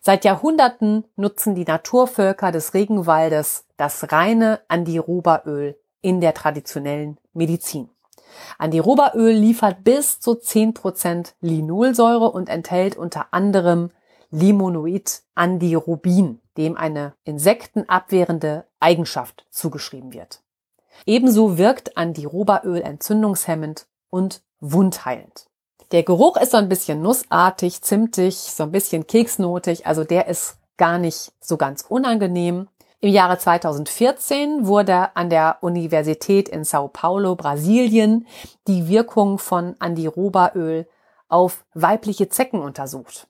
Seit 0.01 0.25
Jahrhunderten 0.25 1.05
nutzen 1.15 1.55
die 1.55 1.63
Naturvölker 1.63 2.51
des 2.51 2.73
Regenwaldes 2.73 3.63
das 3.77 4.11
reine 4.11 4.59
Andirobaöl 4.67 5.79
in 6.01 6.19
der 6.19 6.33
traditionellen 6.33 7.17
Medizin. 7.31 7.89
Andirobaöl 8.57 9.31
liefert 9.31 9.85
bis 9.85 10.19
zu 10.19 10.31
10% 10.31 11.35
Linolsäure 11.39 12.29
und 12.29 12.49
enthält 12.49 12.97
unter 12.97 13.27
anderem 13.31 13.91
Limonoid 14.29 15.21
Andirobin, 15.35 16.41
dem 16.57 16.75
eine 16.75 17.13
insektenabwehrende 17.23 18.65
Eigenschaft 18.81 19.45
zugeschrieben 19.49 20.11
wird. 20.11 20.41
Ebenso 21.05 21.57
wirkt 21.57 21.97
Andirobaöl 21.97 22.81
entzündungshemmend 22.81 23.87
und 24.09 24.41
wundheilend. 24.59 25.47
Der 25.91 26.03
Geruch 26.03 26.37
ist 26.37 26.51
so 26.51 26.57
ein 26.57 26.69
bisschen 26.69 27.01
nussartig, 27.01 27.81
zimtig, 27.81 28.35
so 28.35 28.63
ein 28.63 28.71
bisschen 28.71 29.07
keksnotig, 29.07 29.87
also 29.87 30.03
der 30.03 30.27
ist 30.27 30.57
gar 30.75 30.97
nicht 30.97 31.31
so 31.39 31.57
ganz 31.57 31.85
unangenehm. 31.87 32.67
Im 32.99 33.11
Jahre 33.11 33.37
2014 33.37 34.65
wurde 34.65 35.15
an 35.15 35.29
der 35.29 35.57
Universität 35.61 36.49
in 36.49 36.63
Sao 36.63 36.87
Paulo, 36.87 37.35
Brasilien, 37.35 38.27
die 38.67 38.87
Wirkung 38.89 39.37
von 39.37 39.75
Andirobaöl 39.79 40.87
auf 41.29 41.63
weibliche 41.73 42.29
Zecken 42.29 42.59
untersucht. 42.59 43.27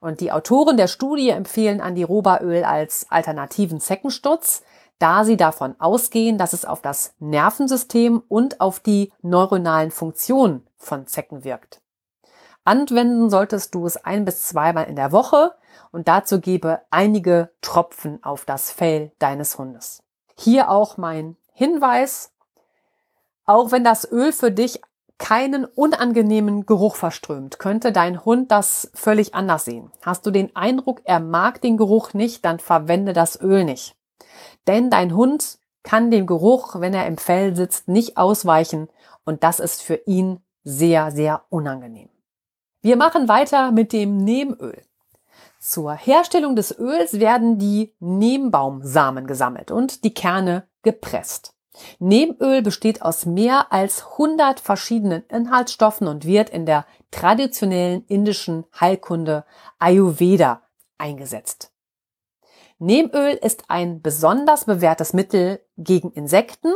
Und 0.00 0.20
die 0.20 0.32
Autoren 0.32 0.76
der 0.76 0.88
Studie 0.88 1.28
empfehlen 1.30 1.80
Andirobaöl 1.80 2.64
als 2.64 3.06
alternativen 3.08 3.80
Zeckenstutz, 3.80 4.62
da 5.02 5.24
sie 5.24 5.36
davon 5.36 5.74
ausgehen, 5.80 6.38
dass 6.38 6.52
es 6.52 6.64
auf 6.64 6.80
das 6.80 7.14
Nervensystem 7.18 8.22
und 8.28 8.60
auf 8.60 8.78
die 8.78 9.12
neuronalen 9.20 9.90
Funktionen 9.90 10.64
von 10.76 11.08
Zecken 11.08 11.42
wirkt. 11.42 11.80
Anwenden 12.64 13.28
solltest 13.28 13.74
du 13.74 13.84
es 13.84 13.96
ein 13.96 14.24
bis 14.24 14.42
zweimal 14.42 14.84
in 14.84 14.94
der 14.94 15.10
Woche 15.10 15.54
und 15.90 16.06
dazu 16.06 16.40
gebe 16.40 16.82
einige 16.90 17.50
Tropfen 17.60 18.22
auf 18.22 18.44
das 18.44 18.70
Fell 18.70 19.10
deines 19.18 19.58
Hundes. 19.58 20.04
Hier 20.38 20.70
auch 20.70 20.96
mein 20.96 21.36
Hinweis. 21.52 22.32
Auch 23.44 23.72
wenn 23.72 23.82
das 23.82 24.08
Öl 24.10 24.32
für 24.32 24.52
dich 24.52 24.80
keinen 25.18 25.64
unangenehmen 25.64 26.64
Geruch 26.64 26.94
verströmt, 26.94 27.58
könnte 27.58 27.90
dein 27.90 28.24
Hund 28.24 28.52
das 28.52 28.90
völlig 28.94 29.34
anders 29.34 29.64
sehen. 29.64 29.90
Hast 30.02 30.24
du 30.26 30.30
den 30.30 30.54
Eindruck, 30.54 31.00
er 31.04 31.18
mag 31.18 31.60
den 31.60 31.76
Geruch 31.76 32.14
nicht, 32.14 32.44
dann 32.44 32.60
verwende 32.60 33.12
das 33.12 33.40
Öl 33.40 33.64
nicht. 33.64 33.96
Denn 34.66 34.90
dein 34.90 35.14
Hund 35.14 35.58
kann 35.82 36.10
dem 36.10 36.26
Geruch, 36.26 36.80
wenn 36.80 36.94
er 36.94 37.06
im 37.06 37.18
Fell 37.18 37.56
sitzt, 37.56 37.88
nicht 37.88 38.16
ausweichen 38.16 38.88
und 39.24 39.42
das 39.42 39.60
ist 39.60 39.82
für 39.82 40.00
ihn 40.06 40.40
sehr, 40.64 41.10
sehr 41.10 41.44
unangenehm. 41.48 42.08
Wir 42.80 42.96
machen 42.96 43.28
weiter 43.28 43.72
mit 43.72 43.92
dem 43.92 44.18
Nehmöl. 44.18 44.82
Zur 45.60 45.92
Herstellung 45.92 46.56
des 46.56 46.76
Öls 46.76 47.20
werden 47.20 47.58
die 47.58 47.94
Nehmbaumsamen 48.00 49.26
gesammelt 49.26 49.70
und 49.70 50.02
die 50.02 50.14
Kerne 50.14 50.66
gepresst. 50.82 51.54
Nehmöl 51.98 52.62
besteht 52.62 53.02
aus 53.02 53.24
mehr 53.24 53.72
als 53.72 54.04
100 54.12 54.60
verschiedenen 54.60 55.24
Inhaltsstoffen 55.28 56.06
und 56.06 56.26
wird 56.26 56.50
in 56.50 56.66
der 56.66 56.84
traditionellen 57.10 58.04
indischen 58.06 58.64
Heilkunde 58.78 59.44
Ayurveda 59.78 60.62
eingesetzt. 60.98 61.71
Nehmöl 62.82 63.34
ist 63.34 63.66
ein 63.68 64.02
besonders 64.02 64.64
bewährtes 64.64 65.12
Mittel 65.12 65.60
gegen 65.78 66.10
Insekten, 66.10 66.72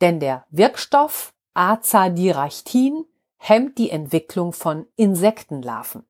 denn 0.00 0.18
der 0.18 0.44
Wirkstoff 0.50 1.32
Azadirachtin 1.54 3.04
hemmt 3.36 3.78
die 3.78 3.90
Entwicklung 3.90 4.52
von 4.52 4.86
Insektenlarven. 4.96 6.04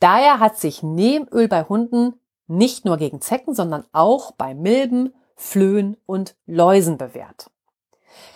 Daher 0.00 0.40
hat 0.40 0.56
sich 0.56 0.82
Nehmöl 0.82 1.48
bei 1.48 1.64
Hunden 1.64 2.18
nicht 2.46 2.86
nur 2.86 2.96
gegen 2.96 3.20
Zecken, 3.20 3.54
sondern 3.54 3.84
auch 3.92 4.32
bei 4.32 4.54
Milben, 4.54 5.12
Flöhen 5.34 5.98
und 6.06 6.34
Läusen 6.46 6.96
bewährt. 6.96 7.50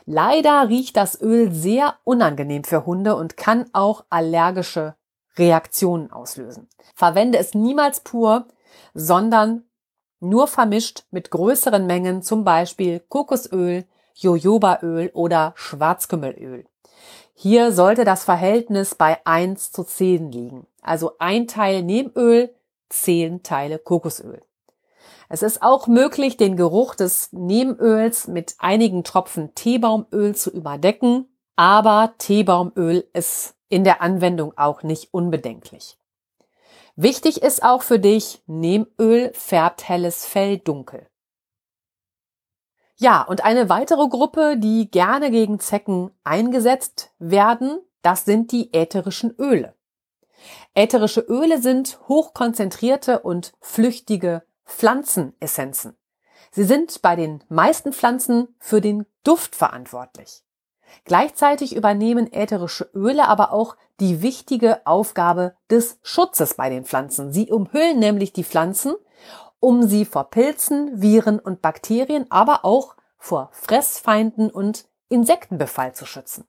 Leider 0.04 0.68
riecht 0.68 0.98
das 0.98 1.18
Öl 1.18 1.50
sehr 1.50 1.94
unangenehm 2.04 2.64
für 2.64 2.84
Hunde 2.84 3.16
und 3.16 3.38
kann 3.38 3.70
auch 3.72 4.04
allergische 4.10 4.96
Reaktionen 5.36 6.12
auslösen. 6.12 6.68
Verwende 6.94 7.38
es 7.38 7.54
niemals 7.54 8.00
pur, 8.00 8.48
sondern 8.92 9.64
nur 10.20 10.46
vermischt 10.46 11.04
mit 11.10 11.30
größeren 11.30 11.86
Mengen, 11.86 12.22
zum 12.22 12.44
Beispiel 12.44 13.00
Kokosöl, 13.00 13.84
Jojobaöl 14.14 15.10
oder 15.14 15.52
Schwarzkümmelöl. 15.56 16.66
Hier 17.34 17.72
sollte 17.72 18.04
das 18.04 18.24
Verhältnis 18.24 18.94
bei 18.94 19.18
1 19.24 19.72
zu 19.72 19.82
10 19.82 20.30
liegen. 20.30 20.66
Also 20.82 21.12
ein 21.18 21.46
Teil 21.46 21.82
Nehmöl, 21.82 22.54
10 22.90 23.42
Teile 23.42 23.78
Kokosöl. 23.78 24.42
Es 25.30 25.42
ist 25.42 25.62
auch 25.62 25.86
möglich, 25.86 26.36
den 26.36 26.56
Geruch 26.56 26.96
des 26.96 27.32
Nehmöls 27.32 28.26
mit 28.26 28.56
einigen 28.58 29.04
Tropfen 29.04 29.54
Teebaumöl 29.54 30.34
zu 30.34 30.50
überdecken, 30.50 31.26
aber 31.54 32.14
Teebaumöl 32.18 33.06
ist 33.12 33.54
in 33.68 33.84
der 33.84 34.02
Anwendung 34.02 34.52
auch 34.58 34.82
nicht 34.82 35.14
unbedenklich. 35.14 35.99
Wichtig 37.02 37.40
ist 37.40 37.62
auch 37.62 37.80
für 37.80 37.98
dich, 37.98 38.42
Nehmöl 38.46 39.32
färbt 39.32 39.88
helles 39.88 40.26
Fell 40.26 40.58
dunkel. 40.58 41.08
Ja, 42.96 43.22
und 43.22 43.42
eine 43.42 43.70
weitere 43.70 44.06
Gruppe, 44.06 44.58
die 44.58 44.90
gerne 44.90 45.30
gegen 45.30 45.60
Zecken 45.60 46.10
eingesetzt 46.24 47.14
werden, 47.18 47.80
das 48.02 48.26
sind 48.26 48.52
die 48.52 48.74
ätherischen 48.74 49.34
Öle. 49.38 49.74
Ätherische 50.74 51.22
Öle 51.22 51.62
sind 51.62 51.98
hochkonzentrierte 52.06 53.20
und 53.20 53.54
flüchtige 53.62 54.42
Pflanzenessenzen. 54.66 55.96
Sie 56.50 56.64
sind 56.64 57.00
bei 57.00 57.16
den 57.16 57.42
meisten 57.48 57.94
Pflanzen 57.94 58.54
für 58.58 58.82
den 58.82 59.06
Duft 59.24 59.56
verantwortlich. 59.56 60.44
Gleichzeitig 61.04 61.74
übernehmen 61.74 62.32
ätherische 62.32 62.90
Öle 62.94 63.28
aber 63.28 63.52
auch 63.52 63.76
die 64.00 64.22
wichtige 64.22 64.86
Aufgabe 64.86 65.54
des 65.70 65.98
Schutzes 66.02 66.54
bei 66.54 66.70
den 66.70 66.84
Pflanzen. 66.84 67.32
Sie 67.32 67.50
umhüllen 67.50 67.98
nämlich 67.98 68.32
die 68.32 68.44
Pflanzen, 68.44 68.94
um 69.60 69.86
sie 69.86 70.04
vor 70.04 70.30
Pilzen, 70.30 71.02
Viren 71.02 71.38
und 71.38 71.62
Bakterien, 71.62 72.26
aber 72.30 72.64
auch 72.64 72.96
vor 73.18 73.50
Fressfeinden 73.52 74.50
und 74.50 74.86
Insektenbefall 75.08 75.94
zu 75.94 76.06
schützen. 76.06 76.46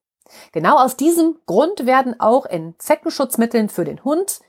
Genau 0.54 0.78
aus 0.78 0.96
diesem 0.96 1.38
Grund 1.46 1.86
werden 1.86 2.20
auch 2.20 2.46
in 2.46 2.76
Zeckenschutzmitteln 2.78 3.68
für 3.70 3.84
den 3.84 4.04
Hund 4.04 4.40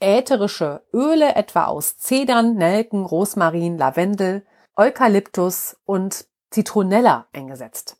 ätherische 0.00 0.82
Öle 0.92 1.34
etwa 1.34 1.66
aus 1.66 1.98
Zedern, 1.98 2.54
Nelken, 2.54 3.04
Rosmarin, 3.04 3.78
Lavendel, 3.78 4.46
Eukalyptus 4.76 5.76
und 5.84 6.26
Zitronella 6.50 7.26
eingesetzt. 7.32 7.97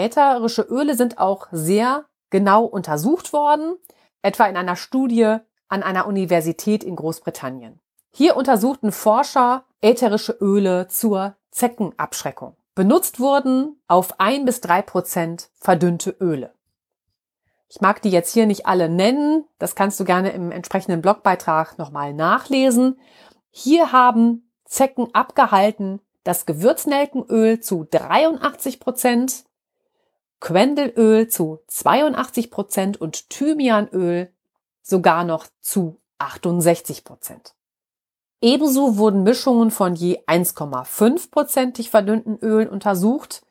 Ätherische 0.00 0.62
Öle 0.62 0.94
sind 0.94 1.18
auch 1.18 1.48
sehr 1.52 2.06
genau 2.30 2.64
untersucht 2.64 3.34
worden, 3.34 3.76
etwa 4.22 4.46
in 4.46 4.56
einer 4.56 4.76
Studie 4.76 5.36
an 5.68 5.82
einer 5.82 6.06
Universität 6.06 6.82
in 6.82 6.96
Großbritannien. 6.96 7.80
Hier 8.10 8.36
untersuchten 8.36 8.92
Forscher 8.92 9.64
ätherische 9.82 10.32
Öle 10.40 10.88
zur 10.88 11.36
Zeckenabschreckung. 11.50 12.56
Benutzt 12.74 13.20
wurden 13.20 13.80
auf 13.88 14.18
ein 14.18 14.46
bis 14.46 14.62
drei 14.62 14.80
Prozent 14.80 15.50
verdünnte 15.54 16.16
Öle. 16.18 16.54
Ich 17.68 17.82
mag 17.82 18.00
die 18.00 18.10
jetzt 18.10 18.32
hier 18.32 18.46
nicht 18.46 18.66
alle 18.66 18.88
nennen. 18.88 19.44
Das 19.58 19.74
kannst 19.74 20.00
du 20.00 20.04
gerne 20.04 20.30
im 20.30 20.50
entsprechenden 20.50 21.02
Blogbeitrag 21.02 21.76
nochmal 21.76 22.14
nachlesen. 22.14 22.98
Hier 23.50 23.92
haben 23.92 24.50
Zecken 24.64 25.14
abgehalten 25.14 26.00
das 26.24 26.46
Gewürznelkenöl 26.46 27.60
zu 27.60 27.86
83 27.90 28.80
Prozent, 28.80 29.44
Quendelöl 30.40 31.28
zu 31.28 31.60
82 31.68 32.50
Prozent 32.50 33.00
und 33.00 33.30
Thymianöl 33.30 34.32
sogar 34.82 35.24
noch 35.24 35.46
zu 35.60 36.00
68 36.18 37.04
Prozent. 37.04 37.54
Ebenso 38.40 38.96
wurden 38.96 39.22
Mischungen 39.22 39.70
von 39.70 39.94
je 39.94 40.20
1,5 40.26 41.30
prozentig 41.30 41.90
verdünnten 41.90 42.38
Ölen 42.38 42.68
untersucht 42.68 43.42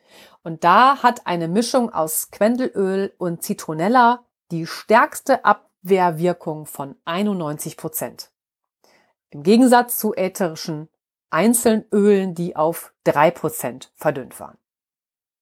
und 0.43 0.63
da 0.63 1.03
hat 1.03 1.27
eine 1.27 1.47
Mischung 1.47 1.93
aus 1.93 2.31
Quendelöl 2.31 3.13
und 3.17 3.43
Zitronella 3.43 4.25
die 4.51 4.65
stärkste 4.65 5.45
Abwehrwirkung 5.45 6.65
von 6.65 6.95
91 7.05 7.77
Prozent. 7.77 8.31
Im 9.29 9.43
Gegensatz 9.43 9.99
zu 9.99 10.15
ätherischen 10.15 10.89
einzelnen 11.29 11.85
Ölen, 11.93 12.33
die 12.33 12.55
auf 12.55 12.93
drei 13.03 13.29
Prozent 13.29 13.91
verdünnt 13.95 14.39
waren. 14.39 14.57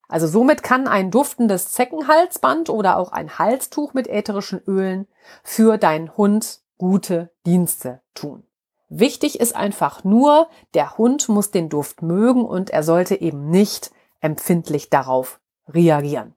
Also 0.08 0.28
somit 0.28 0.64
kann 0.64 0.88
ein 0.88 1.12
duftendes 1.12 1.72
Zeckenhalsband 1.72 2.70
oder 2.70 2.98
auch 2.98 3.12
ein 3.12 3.38
Halstuch 3.40 3.94
mit 3.94 4.08
ätherischen 4.08 4.62
Ölen 4.66 5.08
für 5.44 5.78
deinen 5.78 6.16
Hund 6.16 6.62
gute 6.78 7.32
Dienste 7.46 8.02
tun. 8.14 8.44
Wichtig 8.90 9.40
ist 9.40 9.56
einfach 9.56 10.06
nur, 10.06 10.48
der 10.74 10.98
Hund 10.98 11.28
muss 11.28 11.52
den 11.52 11.68
Duft 11.68 12.02
mögen 12.02 12.46
und 12.46 12.70
er 12.70 12.84
sollte 12.84 13.20
eben 13.20 13.50
nicht 13.50 13.92
empfindlich 14.22 14.90
darauf 14.90 15.42
reagieren. 15.68 16.36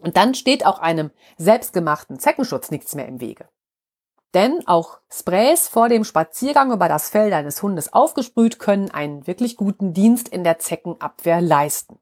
Und 0.00 0.16
dann 0.16 0.34
steht 0.34 0.64
auch 0.64 0.78
einem 0.78 1.10
selbstgemachten 1.38 2.20
Zeckenschutz 2.20 2.70
nichts 2.70 2.94
mehr 2.94 3.08
im 3.08 3.20
Wege. 3.20 3.48
Denn 4.34 4.66
auch 4.66 4.98
Sprays 5.10 5.68
vor 5.68 5.88
dem 5.88 6.04
Spaziergang 6.04 6.72
über 6.72 6.88
das 6.88 7.08
Fell 7.08 7.30
deines 7.30 7.62
Hundes 7.62 7.92
aufgesprüht 7.92 8.58
können 8.58 8.90
einen 8.90 9.26
wirklich 9.26 9.56
guten 9.56 9.92
Dienst 9.92 10.28
in 10.28 10.44
der 10.44 10.58
Zeckenabwehr 10.58 11.40
leisten. 11.40 11.98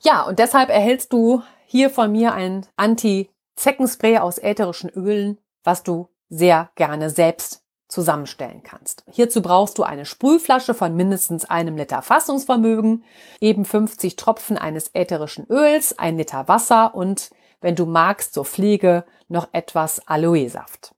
Ja, 0.00 0.22
und 0.22 0.38
deshalb 0.38 0.70
erhältst 0.70 1.12
du 1.12 1.42
hier 1.66 1.90
von 1.90 2.12
mir 2.12 2.32
ein 2.32 2.66
Anti-Zeckenspray 2.76 4.18
aus 4.18 4.38
ätherischen 4.38 4.90
Ölen, 4.90 5.38
was 5.64 5.82
du 5.82 6.08
sehr 6.28 6.70
gerne 6.74 7.10
selbst 7.10 7.62
zusammenstellen 7.88 8.62
kannst. 8.62 9.04
Hierzu 9.10 9.42
brauchst 9.42 9.78
du 9.78 9.84
eine 9.84 10.06
Sprühflasche 10.06 10.74
von 10.74 10.96
mindestens 10.96 11.44
einem 11.44 11.76
Liter 11.76 12.02
Fassungsvermögen, 12.02 13.04
eben 13.40 13.64
50 13.64 14.16
Tropfen 14.16 14.58
eines 14.58 14.90
ätherischen 14.92 15.46
Öls, 15.48 15.98
ein 15.98 16.16
Liter 16.16 16.48
Wasser 16.48 16.94
und, 16.94 17.30
wenn 17.60 17.76
du 17.76 17.86
magst, 17.86 18.34
zur 18.34 18.44
Pflege 18.44 19.04
noch 19.28 19.48
etwas 19.52 20.06
Aloesaft. 20.06 20.94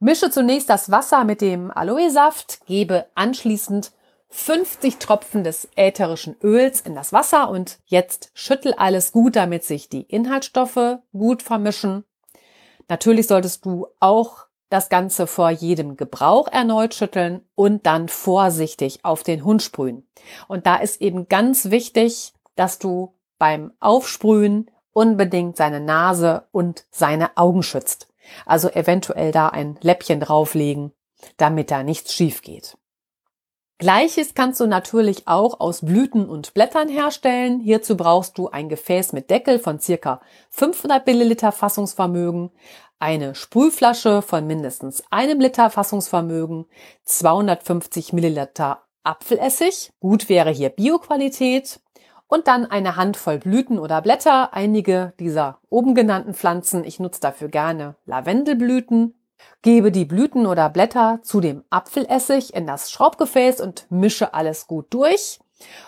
Mische 0.00 0.30
zunächst 0.30 0.68
das 0.68 0.90
Wasser 0.90 1.24
mit 1.24 1.40
dem 1.40 1.70
Aloesaft, 1.70 2.66
gebe 2.66 3.06
anschließend 3.14 3.92
50 4.36 4.98
Tropfen 4.98 5.44
des 5.44 5.68
ätherischen 5.76 6.34
Öls 6.42 6.80
in 6.80 6.96
das 6.96 7.12
Wasser 7.12 7.48
und 7.48 7.78
jetzt 7.86 8.30
schüttel 8.34 8.74
alles 8.74 9.12
gut, 9.12 9.36
damit 9.36 9.62
sich 9.62 9.88
die 9.88 10.02
Inhaltsstoffe 10.02 10.98
gut 11.12 11.40
vermischen. 11.40 12.04
Natürlich 12.88 13.28
solltest 13.28 13.64
du 13.64 13.86
auch 14.00 14.46
das 14.70 14.88
Ganze 14.88 15.28
vor 15.28 15.50
jedem 15.50 15.96
Gebrauch 15.96 16.48
erneut 16.48 16.94
schütteln 16.94 17.42
und 17.54 17.86
dann 17.86 18.08
vorsichtig 18.08 19.04
auf 19.04 19.22
den 19.22 19.44
Hund 19.44 19.62
sprühen. 19.62 20.04
Und 20.48 20.66
da 20.66 20.76
ist 20.76 21.00
eben 21.00 21.28
ganz 21.28 21.70
wichtig, 21.70 22.34
dass 22.56 22.80
du 22.80 23.14
beim 23.38 23.72
Aufsprühen 23.78 24.68
unbedingt 24.92 25.56
seine 25.56 25.80
Nase 25.80 26.48
und 26.50 26.86
seine 26.90 27.36
Augen 27.36 27.62
schützt. 27.62 28.08
Also 28.46 28.68
eventuell 28.68 29.30
da 29.30 29.48
ein 29.48 29.78
Läppchen 29.80 30.18
drauflegen, 30.18 30.90
damit 31.36 31.70
da 31.70 31.84
nichts 31.84 32.12
schief 32.12 32.42
geht. 32.42 32.76
Gleiches 33.78 34.34
kannst 34.34 34.60
du 34.60 34.66
natürlich 34.66 35.26
auch 35.26 35.58
aus 35.58 35.84
Blüten 35.84 36.28
und 36.28 36.54
Blättern 36.54 36.88
herstellen. 36.88 37.60
Hierzu 37.60 37.96
brauchst 37.96 38.38
du 38.38 38.48
ein 38.48 38.68
Gefäß 38.68 39.12
mit 39.12 39.30
Deckel 39.30 39.58
von 39.58 39.80
circa 39.80 40.20
500 40.50 41.04
Milliliter 41.06 41.50
Fassungsvermögen, 41.50 42.50
eine 43.00 43.34
Sprühflasche 43.34 44.22
von 44.22 44.46
mindestens 44.46 45.02
einem 45.10 45.40
Liter 45.40 45.70
Fassungsvermögen, 45.70 46.66
250 47.04 48.12
Milliliter 48.12 48.84
Apfelessig, 49.02 49.92
gut 50.00 50.30
wäre 50.30 50.50
hier 50.50 50.70
Bioqualität, 50.70 51.80
und 52.26 52.48
dann 52.48 52.64
eine 52.64 52.96
Handvoll 52.96 53.38
Blüten 53.38 53.78
oder 53.78 54.00
Blätter, 54.00 54.54
einige 54.54 55.12
dieser 55.18 55.58
oben 55.68 55.94
genannten 55.94 56.32
Pflanzen. 56.32 56.84
Ich 56.84 56.98
nutze 56.98 57.20
dafür 57.20 57.48
gerne 57.48 57.96
Lavendelblüten, 58.06 59.14
Gebe 59.62 59.90
die 59.90 60.04
Blüten 60.04 60.46
oder 60.46 60.68
Blätter 60.68 61.20
zu 61.22 61.40
dem 61.40 61.64
Apfelessig 61.70 62.54
in 62.54 62.66
das 62.66 62.90
Schraubgefäß 62.90 63.60
und 63.60 63.86
mische 63.90 64.34
alles 64.34 64.66
gut 64.66 64.86
durch. 64.90 65.38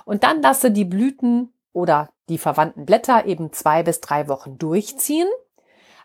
Und 0.04 0.24
dann 0.24 0.40
lasse 0.42 0.70
die 0.70 0.84
Blüten 0.84 1.52
oder 1.72 2.08
die 2.28 2.38
verwandten 2.38 2.86
Blätter 2.86 3.26
eben 3.26 3.52
zwei 3.52 3.82
bis 3.82 4.00
drei 4.00 4.28
Wochen 4.28 4.58
durchziehen. 4.58 5.28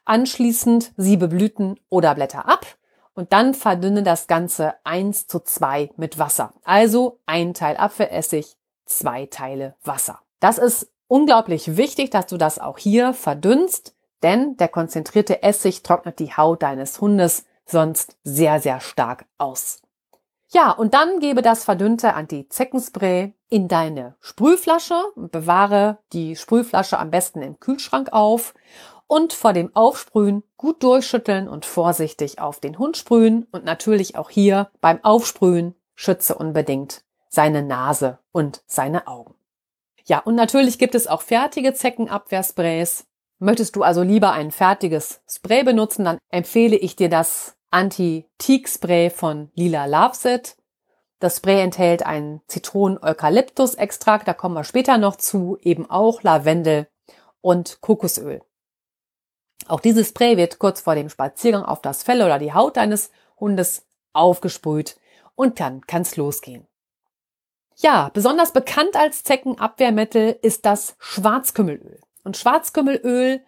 Anschließend 0.04 0.92
siebe 0.98 1.28
Blüten 1.28 1.80
oder 1.90 2.16
Blätter 2.16 2.48
ab 2.48 2.66
und 3.14 3.34
dann 3.34 3.54
verdünne 3.54 4.04
das 4.04 4.28
Ganze 4.28 4.74
eins 4.84 5.28
zu 5.28 5.40
zwei 5.40 5.92
mit 5.96 6.18
Wasser. 6.18 6.54
Also 6.64 7.20
ein 7.26 7.54
Teil 7.54 7.78
Apfelessig, 7.78 8.58
zwei 8.86 9.28
Teile 9.28 9.76
Wasser. 9.84 10.20
Das 10.40 10.58
ist 10.58 10.92
unglaublich 11.08 11.78
wichtig, 11.78 12.10
dass 12.10 12.28
du 12.28 12.38
das 12.38 12.60
auch 12.60 12.78
hier 12.78 13.14
verdünnst, 13.14 13.96
denn 14.24 14.58
der 14.58 14.68
konzentrierte 14.68 15.44
Essig 15.44 15.84
trocknet 15.84 16.20
die 16.20 16.36
Haut 16.36 16.64
deines 16.64 17.00
Hundes 17.02 17.46
sonst 17.66 18.18
sehr, 18.24 18.60
sehr 18.60 18.80
stark 18.80 19.26
aus. 19.38 19.82
Ja, 20.50 20.72
und 20.72 20.94
dann 20.94 21.20
gebe 21.20 21.42
das 21.42 21.64
verdünnte 21.64 22.14
Anti-Zeckenspray 22.14 23.34
in 23.50 23.68
deine 23.70 24.16
Sprühflasche 24.20 25.02
und 25.16 25.32
bewahre 25.32 26.00
die 26.12 26.36
Sprühflasche 26.36 27.00
am 27.00 27.10
besten 27.10 27.42
im 27.42 27.60
Kühlschrank 27.60 28.12
auf 28.12 28.54
und 29.08 29.32
vor 29.32 29.54
dem 29.54 29.76
Aufsprühen 29.76 30.44
gut 30.58 30.84
durchschütteln 30.84 31.48
und 31.48 31.66
vorsichtig 31.66 32.40
auf 32.40 32.60
den 32.60 32.78
Hund 32.80 32.98
sprühen 32.98 33.48
und 33.52 33.64
natürlich 33.64 34.18
auch 34.18 34.30
hier 34.30 34.70
beim 34.82 35.04
Aufsprühen 35.04 35.76
schütze 35.96 36.36
unbedingt 36.36 37.04
seine 37.30 37.64
Nase 37.64 38.20
und 38.32 38.62
seine 38.68 39.08
Augen. 39.08 39.36
Ja, 40.06 40.20
und 40.20 40.36
natürlich 40.36 40.80
gibt 40.80 40.96
es 40.96 41.08
auch 41.08 41.22
fertige 41.22 41.74
Zeckenabwehrsprays. 41.74 43.06
Möchtest 43.44 43.76
du 43.76 43.82
also 43.82 44.04
lieber 44.04 44.34
ein 44.34 44.52
fertiges 44.52 45.24
Spray 45.28 45.64
benutzen, 45.64 46.06
dann 46.06 46.20
empfehle 46.30 46.76
ich 46.76 46.96
dir 46.96 47.10
das 47.10 47.58
Anti-Teak-Spray 47.72 49.10
von 49.10 49.50
Lila 49.56 49.88
Loveset. 49.88 50.56
Das 51.18 51.38
Spray 51.38 51.60
enthält 51.60 52.06
einen 52.06 52.42
Zitronen-Eukalyptus-Extrakt, 52.46 54.28
da 54.28 54.36
kommen 54.36 54.54
wir 54.54 54.64
später 54.64 55.00
noch 55.00 55.16
zu, 55.16 55.58
eben 55.60 55.90
auch 55.90 56.22
Lavendel 56.22 56.88
und 57.42 57.82
Kokosöl. 57.82 58.44
Auch 59.68 59.80
dieses 59.80 60.10
Spray 60.10 60.38
wird 60.38 60.60
kurz 60.60 60.82
vor 60.82 60.94
dem 60.94 61.10
Spaziergang 61.10 61.66
auf 61.66 61.82
das 61.82 62.04
Fell 62.04 62.22
oder 62.22 62.38
die 62.38 62.54
Haut 62.54 62.78
deines 62.78 63.10
Hundes 63.40 63.88
aufgesprüht 64.14 64.98
und 65.34 65.60
dann 65.60 65.82
kann's 65.88 66.16
losgehen. 66.16 66.68
Ja, 67.78 68.12
besonders 68.14 68.54
bekannt 68.54 68.96
als 68.96 69.24
Zeckenabwehrmittel 69.24 70.38
ist 70.44 70.68
das 70.68 70.96
Schwarzkümmelöl. 71.00 72.02
Und 72.24 72.38
Schwarzkümmelöl 72.38 73.42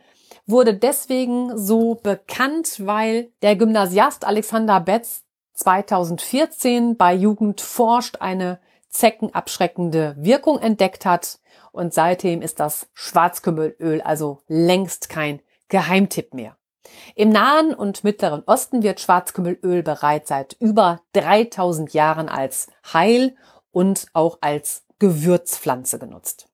wurde 0.45 0.73
deswegen 0.73 1.57
so 1.57 1.95
bekannt, 1.95 2.85
weil 2.85 3.31
der 3.41 3.55
Gymnasiast 3.55 4.25
Alexander 4.25 4.79
Betz 4.79 5.23
2014 5.53 6.97
bei 6.97 7.13
Jugend 7.13 7.61
forscht 7.61 8.17
eine 8.19 8.59
zeckenabschreckende 8.89 10.15
Wirkung 10.17 10.59
entdeckt 10.59 11.05
hat 11.05 11.39
und 11.71 11.93
seitdem 11.93 12.41
ist 12.41 12.59
das 12.59 12.87
Schwarzkümmelöl 12.93 14.01
also 14.01 14.41
längst 14.47 15.09
kein 15.09 15.41
Geheimtipp 15.67 16.33
mehr. 16.33 16.57
Im 17.15 17.29
Nahen 17.29 17.73
und 17.73 18.03
Mittleren 18.03 18.43
Osten 18.45 18.83
wird 18.83 18.99
Schwarzkümmelöl 18.99 19.83
bereits 19.83 20.29
seit 20.29 20.55
über 20.59 21.01
3000 21.13 21.93
Jahren 21.93 22.29
als 22.29 22.67
Heil- 22.93 23.35
und 23.71 24.07
auch 24.13 24.37
als 24.41 24.85
Gewürzpflanze 24.99 25.97
genutzt. 25.97 26.47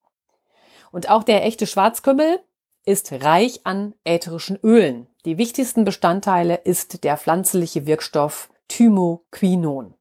Und 0.92 1.10
auch 1.10 1.24
der 1.24 1.46
echte 1.46 1.68
Schwarzkümmel 1.68 2.40
ist 2.86 3.12
reich 3.12 3.66
an 3.66 3.94
ätherischen 4.04 4.58
Ölen. 4.64 5.08
Die 5.26 5.38
wichtigsten 5.38 5.86
Bestandteile 5.86 6.56
ist 6.56 7.04
der 7.04 7.18
pflanzliche 7.18 7.86
Wirkstoff 7.86 8.50
Thymoquinon. 8.68 9.94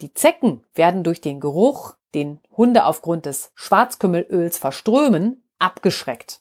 Die 0.00 0.14
Zecken 0.14 0.64
werden 0.74 1.04
durch 1.04 1.20
den 1.20 1.40
Geruch, 1.40 1.94
den 2.14 2.40
Hunde 2.56 2.84
aufgrund 2.84 3.26
des 3.26 3.52
Schwarzkümmelöls 3.54 4.58
verströmen, 4.58 5.42
abgeschreckt. 5.58 6.40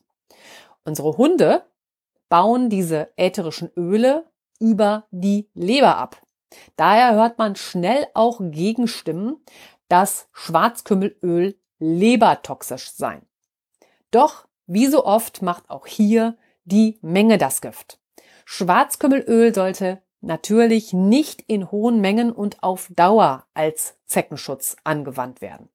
Unsere 0.85 1.17
Hunde 1.17 1.63
bauen 2.29 2.69
diese 2.69 3.09
ätherischen 3.17 3.71
Öle 3.75 4.25
über 4.59 5.07
die 5.11 5.49
Leber 5.53 5.97
ab. 5.97 6.21
Daher 6.75 7.15
hört 7.15 7.37
man 7.37 7.55
schnell 7.55 8.07
auch 8.13 8.39
Gegenstimmen, 8.41 9.37
dass 9.87 10.27
Schwarzkümmelöl 10.33 11.59
lebertoxisch 11.79 12.91
sein. 12.91 13.21
Doch 14.11 14.47
wie 14.67 14.87
so 14.87 15.05
oft 15.05 15.41
macht 15.41 15.69
auch 15.69 15.87
hier 15.87 16.37
die 16.63 16.99
Menge 17.01 17.37
das 17.37 17.61
Gift. 17.61 17.99
Schwarzkümmelöl 18.45 19.53
sollte 19.53 20.01
natürlich 20.21 20.93
nicht 20.93 21.41
in 21.41 21.71
hohen 21.71 22.01
Mengen 22.01 22.31
und 22.31 22.61
auf 22.63 22.89
Dauer 22.95 23.45
als 23.53 23.97
Zeckenschutz 24.05 24.75
angewandt 24.83 25.41
werden. 25.41 25.69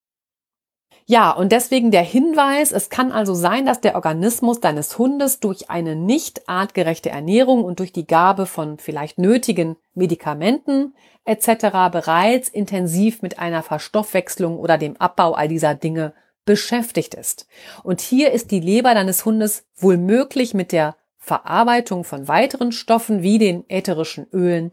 Ja, 1.07 1.33
und 1.33 1.53
deswegen 1.53 1.91
der 1.91 2.03
Hinweis, 2.03 2.73
es 2.73 2.89
kann 2.89 3.13
also 3.13 3.35
sein, 3.35 3.67
dass 3.67 3.81
der 3.81 3.95
Organismus 3.95 4.61
deines 4.61 4.97
Hundes 4.97 5.39
durch 5.39 5.69
eine 5.69 5.97
nicht 5.97 6.49
artgerechte 6.49 7.11
Ernährung 7.11 7.63
und 7.63 7.79
durch 7.79 7.93
die 7.93 8.07
Gabe 8.07 8.47
von 8.47 8.79
vielleicht 8.79 9.19
nötigen 9.19 9.77
Medikamenten 9.93 10.95
etc. 11.27 11.91
bereits 11.93 12.49
intensiv 12.49 13.21
mit 13.21 13.39
einer 13.39 13.63
Verstoffwechslung 13.63 14.59
oder 14.59 14.79
dem 14.79 14.97
Abbau 14.97 15.33
all 15.33 15.49
dieser 15.49 15.75
Dinge 15.75 16.15
beschäftigt 16.45 17.15
ist. 17.15 17.47
Und 17.83 18.01
hier 18.01 18.33
ist 18.33 18.51
die 18.51 18.61
Leber 18.61 18.95
deines 18.95 19.25
Hundes 19.25 19.67
wohl 19.77 19.97
möglich 19.97 20.55
mit 20.55 20.73
der 20.73 20.97
Verarbeitung 21.19 22.05
von 22.05 22.29
weiteren 22.29 22.71
Stoffen 22.73 23.23
wie 23.23 23.39
den 23.39 23.69
ätherischen 23.69 24.27
Ölen 24.33 24.73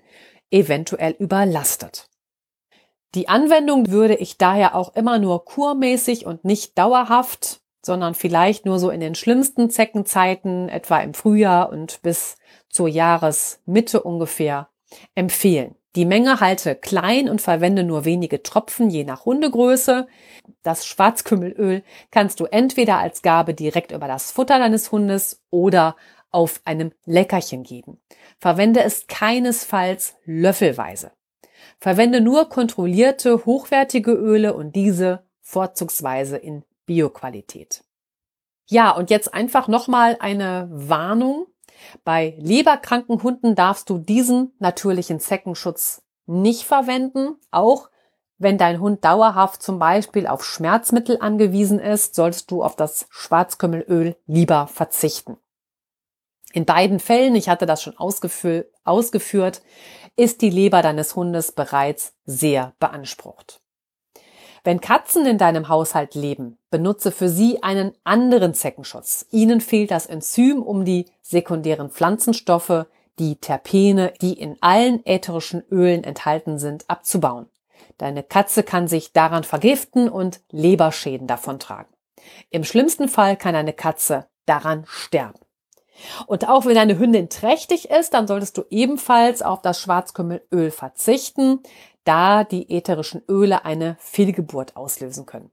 eventuell 0.52 1.16
überlastet. 1.18 2.10
Die 3.16 3.30
Anwendung 3.30 3.90
würde 3.90 4.16
ich 4.16 4.38
daher 4.38 4.76
auch 4.76 4.96
immer 4.96 5.20
nur 5.20 5.46
kurmäßig 5.46 6.26
und 6.26 6.46
nicht 6.46 6.78
dauerhaft, 6.78 7.62
sondern 7.84 8.14
vielleicht 8.16 8.66
nur 8.66 8.80
so 8.80 8.90
in 8.90 9.00
den 9.00 9.16
schlimmsten 9.16 9.70
Zeckenzeiten, 9.70 10.70
etwa 10.70 11.00
im 11.00 11.14
Frühjahr 11.14 11.70
und 11.70 12.02
bis 12.02 12.38
zur 12.70 12.88
Jahresmitte 12.88 14.02
ungefähr, 14.04 14.70
empfehlen. 15.16 15.76
Die 15.96 16.06
Menge 16.06 16.40
halte 16.40 16.76
klein 16.76 17.30
und 17.30 17.42
verwende 17.42 17.84
nur 17.84 18.06
wenige 18.06 18.44
Tropfen 18.44 18.90
je 18.90 19.04
nach 19.04 19.26
Hundegröße. 19.26 20.08
Das 20.64 20.86
Schwarzkümmelöl 20.86 21.84
kannst 22.12 22.40
du 22.40 22.46
entweder 22.46 22.98
als 22.98 23.22
Gabe 23.22 23.54
direkt 23.54 23.92
über 23.92 24.08
das 24.08 24.32
Futter 24.32 24.58
deines 24.58 24.92
Hundes 24.92 25.42
oder 25.50 25.98
auf 26.32 26.62
einem 26.64 26.94
Leckerchen 27.06 27.64
geben. 27.64 28.00
Verwende 28.40 28.82
es 28.84 29.08
keinesfalls 29.08 30.16
löffelweise. 30.24 31.12
Verwende 31.78 32.22
nur 32.22 32.48
kontrollierte, 32.48 33.46
hochwertige 33.46 34.14
Öle 34.14 34.54
und 34.54 34.76
diese 34.76 35.26
vorzugsweise 35.42 36.38
in 36.38 36.64
Bioqualität. 36.86 37.84
Ja, 38.70 38.92
und 38.92 39.10
jetzt 39.10 39.34
einfach 39.34 39.68
nochmal 39.68 40.16
eine 40.22 40.70
Warnung. 40.72 41.48
Bei 42.04 42.36
leberkranken 42.40 43.24
Hunden 43.24 43.56
darfst 43.56 43.90
du 43.90 43.98
diesen 43.98 44.54
natürlichen 44.60 45.20
Zeckenschutz 45.20 46.04
nicht 46.26 46.64
verwenden. 46.64 47.36
Auch 47.52 47.90
wenn 48.38 48.58
dein 48.58 48.80
Hund 48.80 49.06
dauerhaft 49.06 49.62
zum 49.62 49.78
Beispiel 49.80 50.26
auf 50.28 50.44
Schmerzmittel 50.44 51.18
angewiesen 51.20 51.80
ist, 51.80 52.16
solltest 52.16 52.50
du 52.50 52.64
auf 52.64 52.76
das 52.76 53.08
Schwarzkümmelöl 53.10 54.16
lieber 54.26 54.68
verzichten. 54.68 55.38
In 56.54 56.66
beiden 56.66 57.00
Fällen, 57.00 57.36
ich 57.36 57.50
hatte 57.50 57.66
das 57.66 57.82
schon 57.82 57.98
ausgeführt, 57.98 59.62
ist 60.16 60.42
die 60.42 60.50
Leber 60.50 60.82
deines 60.82 61.16
Hundes 61.16 61.52
bereits 61.52 62.14
sehr 62.26 62.74
beansprucht. 62.80 63.61
Wenn 64.64 64.80
Katzen 64.80 65.26
in 65.26 65.40
deinem 65.40 65.70
Haushalt 65.70 66.14
leben, 66.14 66.60
benutze 66.70 67.12
für 67.12 67.30
sie 67.30 67.64
einen 67.64 67.94
anderen 68.04 68.54
Zeckenschutz. 68.54 69.26
Ihnen 69.32 69.60
fehlt 69.60 69.90
das 69.90 70.06
Enzym, 70.06 70.62
um 70.62 70.86
die 70.86 71.08
sekundären 71.24 71.90
Pflanzenstoffe, 71.90 72.86
die 73.18 73.38
Terpene, 73.38 74.14
die 74.22 74.34
in 74.34 74.58
allen 74.62 75.04
ätherischen 75.06 75.64
Ölen 75.72 76.04
enthalten 76.04 76.60
sind, 76.60 76.86
abzubauen. 76.88 77.48
Deine 77.98 78.22
Katze 78.24 78.62
kann 78.62 78.88
sich 78.88 79.14
daran 79.14 79.44
vergiften 79.44 80.10
und 80.10 80.42
Leberschäden 80.52 81.28
davontragen. 81.28 81.92
Im 82.52 82.64
schlimmsten 82.64 83.08
Fall 83.08 83.38
kann 83.38 83.56
eine 83.56 83.74
Katze 83.74 84.28
daran 84.46 84.86
sterben. 84.88 85.40
Und 86.26 86.48
auch 86.48 86.66
wenn 86.66 86.76
deine 86.76 86.98
Hündin 86.98 87.30
trächtig 87.30 87.90
ist, 87.90 88.14
dann 88.14 88.28
solltest 88.28 88.58
du 88.58 88.64
ebenfalls 88.70 89.42
auf 89.42 89.62
das 89.62 89.80
Schwarzkümmelöl 89.80 90.72
verzichten, 90.72 91.60
da 92.04 92.44
die 92.44 92.70
ätherischen 92.70 93.24
Öle 93.30 93.66
eine 93.66 93.98
Fehlgeburt 94.00 94.76
auslösen 94.76 95.26
können. 95.26 95.52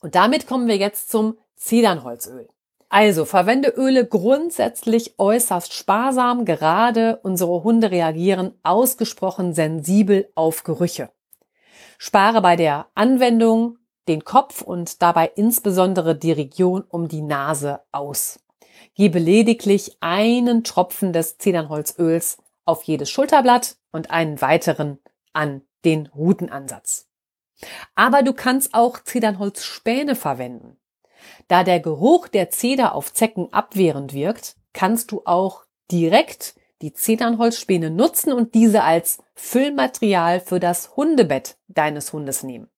Und 0.00 0.14
damit 0.14 0.46
kommen 0.46 0.66
wir 0.66 0.76
jetzt 0.76 1.10
zum 1.10 1.38
Zedernholzöl. 1.56 2.48
Also 2.88 3.24
verwende 3.24 3.70
Öle 3.70 4.06
grundsätzlich 4.06 5.18
äußerst 5.18 5.72
sparsam, 5.72 6.44
gerade 6.44 7.20
unsere 7.22 7.64
Hunde 7.64 7.90
reagieren 7.90 8.52
ausgesprochen 8.62 9.54
sensibel 9.54 10.30
auf 10.34 10.62
Gerüche. 10.62 11.10
Spare 11.96 12.42
bei 12.42 12.56
der 12.56 12.88
Anwendung 12.94 13.78
den 14.08 14.24
Kopf 14.24 14.60
und 14.60 15.00
dabei 15.00 15.30
insbesondere 15.36 16.16
die 16.16 16.32
Region 16.32 16.84
um 16.88 17.08
die 17.08 17.22
Nase 17.22 17.80
aus. 17.92 18.40
Gebe 18.94 19.18
lediglich 19.18 19.96
einen 20.00 20.64
Tropfen 20.64 21.12
des 21.12 21.38
Zedernholzöls 21.38 22.38
auf 22.64 22.82
jedes 22.82 23.08
Schulterblatt 23.08 23.76
und 23.90 24.10
einen 24.10 24.40
weiteren 24.40 24.98
an 25.32 25.62
den 25.84 26.06
Rutenansatz. 26.08 27.08
Aber 27.94 28.22
du 28.22 28.32
kannst 28.32 28.74
auch 28.74 29.00
Zedernholzspäne 29.00 30.14
verwenden. 30.14 30.78
Da 31.48 31.64
der 31.64 31.80
Geruch 31.80 32.28
der 32.28 32.50
Zeder 32.50 32.94
auf 32.94 33.12
Zecken 33.12 33.52
abwehrend 33.52 34.12
wirkt, 34.12 34.56
kannst 34.72 35.12
du 35.12 35.22
auch 35.24 35.64
direkt 35.90 36.54
die 36.82 36.92
Zedernholzspäne 36.92 37.90
nutzen 37.90 38.32
und 38.32 38.54
diese 38.54 38.82
als 38.82 39.22
Füllmaterial 39.34 40.40
für 40.40 40.58
das 40.58 40.96
Hundebett 40.96 41.56
deines 41.68 42.12
Hundes 42.12 42.42
nehmen. 42.42 42.68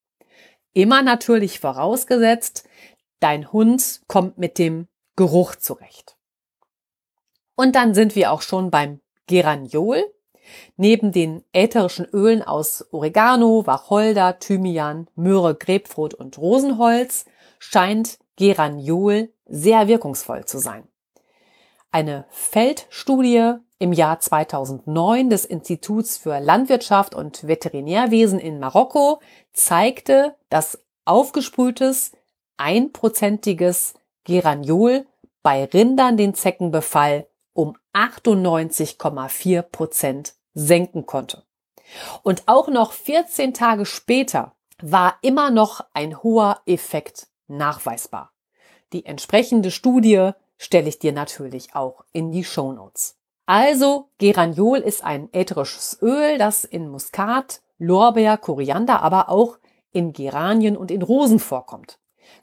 Immer 0.75 1.03
natürlich 1.03 1.61
vorausgesetzt, 1.61 2.69
dein 3.21 3.51
Hund 3.53 4.03
kommt 4.07 4.37
mit 4.39 4.59
dem 4.59 4.89
Geruch 5.17 5.55
zurecht. 5.55 6.17
Und 7.55 7.77
dann 7.77 7.95
sind 7.95 8.17
wir 8.17 8.33
auch 8.33 8.43
schon 8.43 8.71
beim 8.71 9.01
Geraniol. 9.27 10.05
Neben 10.77 11.13
den 11.13 11.45
ätherischen 11.53 12.07
Ölen 12.07 12.43
aus 12.43 12.87
Oregano, 12.91 13.67
Wacholder, 13.67 14.39
Thymian, 14.39 15.09
Möhre, 15.15 15.55
Grapefruit 15.55 16.15
und 16.15 16.39
Rosenholz 16.39 17.25
scheint 17.59 18.19
Geraniol 18.37 19.31
sehr 19.47 19.89
wirkungsvoll 19.89 20.45
zu 20.45 20.59
sein. 20.59 20.89
Eine 21.91 22.25
Feldstudie 22.31 23.55
im 23.79 23.93
Jahr 23.93 24.19
2009 24.19 25.31
des 25.31 25.45
Instituts 25.45 26.17
für 26.17 26.39
Landwirtschaft 26.41 27.15
und 27.15 27.47
Veterinärwesen 27.47 28.39
in 28.39 28.59
Marokko 28.59 29.21
zeigte, 29.53 30.35
dass 30.49 30.85
aufgesprühtes, 31.05 32.13
einprozentiges 32.57 33.95
Geraniol 34.25 35.07
bei 35.43 35.65
Rindern 35.65 36.17
den 36.17 36.35
Zeckenbefall 36.35 37.27
98,4 37.95 39.63
Prozent 39.63 40.35
senken 40.53 41.07
konnte. 41.07 41.45
Und 42.23 42.45
auch 42.47 42.69
noch 42.69 42.93
14 42.93 43.55
Tage 43.55 43.87
später 43.87 44.55
war 44.83 45.17
immer 45.23 45.51
noch 45.51 45.85
ein 45.95 46.23
hoher 46.23 46.61
Effekt 46.67 47.29
nachweisbar. 47.47 48.33
Die 48.93 49.07
entsprechende 49.07 49.71
Studie 49.71 50.31
stelle 50.59 50.89
ich 50.89 50.99
dir 50.99 51.13
natürlich 51.13 51.75
auch 51.75 52.05
in 52.13 52.33
die 52.33 52.45
Show. 52.45 52.91
Also, 53.47 54.09
Geraniol 54.19 54.79
ist 54.79 55.05
ein 55.05 55.29
ätherisches 55.33 55.99
Öl, 56.01 56.39
das 56.39 56.65
in 56.65 56.89
Muskat, 56.89 57.61
Lorbeer, 57.79 58.39
Koriander, 58.39 59.03
aber 59.03 59.29
auch 59.29 59.59
in 59.93 60.13
Geranien 60.13 60.77
und 60.77 60.91
in 60.91 61.03
Rosen 61.03 61.39
vorkommt. 61.39 61.99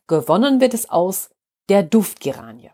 Gewonnen 0.07 0.61
wird 0.61 0.73
es 0.73 0.89
aus 0.89 1.31
der 1.69 1.83
Duftgeranie. 1.83 2.71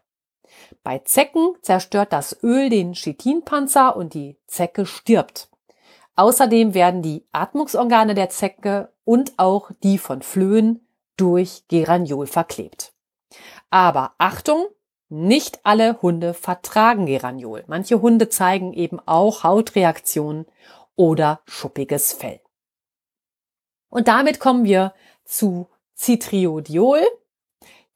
Bei 0.88 1.00
Zecken 1.00 1.54
zerstört 1.64 2.14
das 2.14 2.42
Öl 2.44 2.70
den 2.70 2.94
Chitinpanzer 2.94 3.98
und 3.98 4.14
die 4.14 4.38
Zecke 4.48 4.86
stirbt. 4.86 5.50
Außerdem 6.16 6.74
werden 6.74 7.02
die 7.02 7.26
Atmungsorgane 7.34 8.14
der 8.14 8.30
Zecke 8.30 8.94
und 9.04 9.34
auch 9.36 9.70
die 9.84 9.98
von 9.98 10.22
Flöhen 10.22 10.88
durch 11.18 11.68
Geraniol 11.68 12.26
verklebt. 12.26 12.94
Aber 13.70 14.14
Achtung, 14.18 14.66
nicht 15.10 15.60
alle 15.64 16.02
Hunde 16.02 16.34
vertragen 16.34 17.06
Geraniol. 17.06 17.66
Manche 17.68 18.02
Hunde 18.02 18.30
zeigen 18.30 18.72
eben 18.72 19.02
auch 19.06 19.44
Hautreaktionen 19.44 20.46
oder 20.96 21.42
schuppiges 21.44 22.14
Fell. 22.14 22.40
Und 23.90 24.08
damit 24.08 24.40
kommen 24.40 24.64
wir 24.64 24.94
zu 25.26 25.68
Citriodiol. 25.98 27.02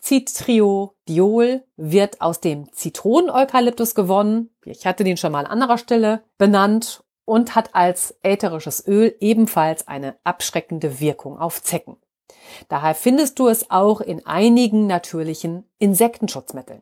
Citriodiol 0.03 1.63
wird 1.77 2.21
aus 2.21 2.41
dem 2.41 2.71
Zitroneneukalyptus 2.73 3.95
gewonnen. 3.95 4.49
Ich 4.65 4.85
hatte 4.85 5.03
den 5.03 5.17
schon 5.17 5.31
mal 5.31 5.45
an 5.45 5.51
anderer 5.51 5.77
Stelle 5.77 6.23
benannt 6.37 7.03
und 7.25 7.55
hat 7.55 7.75
als 7.75 8.15
ätherisches 8.23 8.85
Öl 8.87 9.15
ebenfalls 9.19 9.87
eine 9.87 10.17
abschreckende 10.23 10.99
Wirkung 10.99 11.37
auf 11.37 11.61
Zecken. 11.61 11.97
Daher 12.67 12.95
findest 12.95 13.39
du 13.39 13.47
es 13.47 13.69
auch 13.69 14.01
in 14.01 14.25
einigen 14.25 14.87
natürlichen 14.87 15.69
Insektenschutzmitteln. 15.77 16.81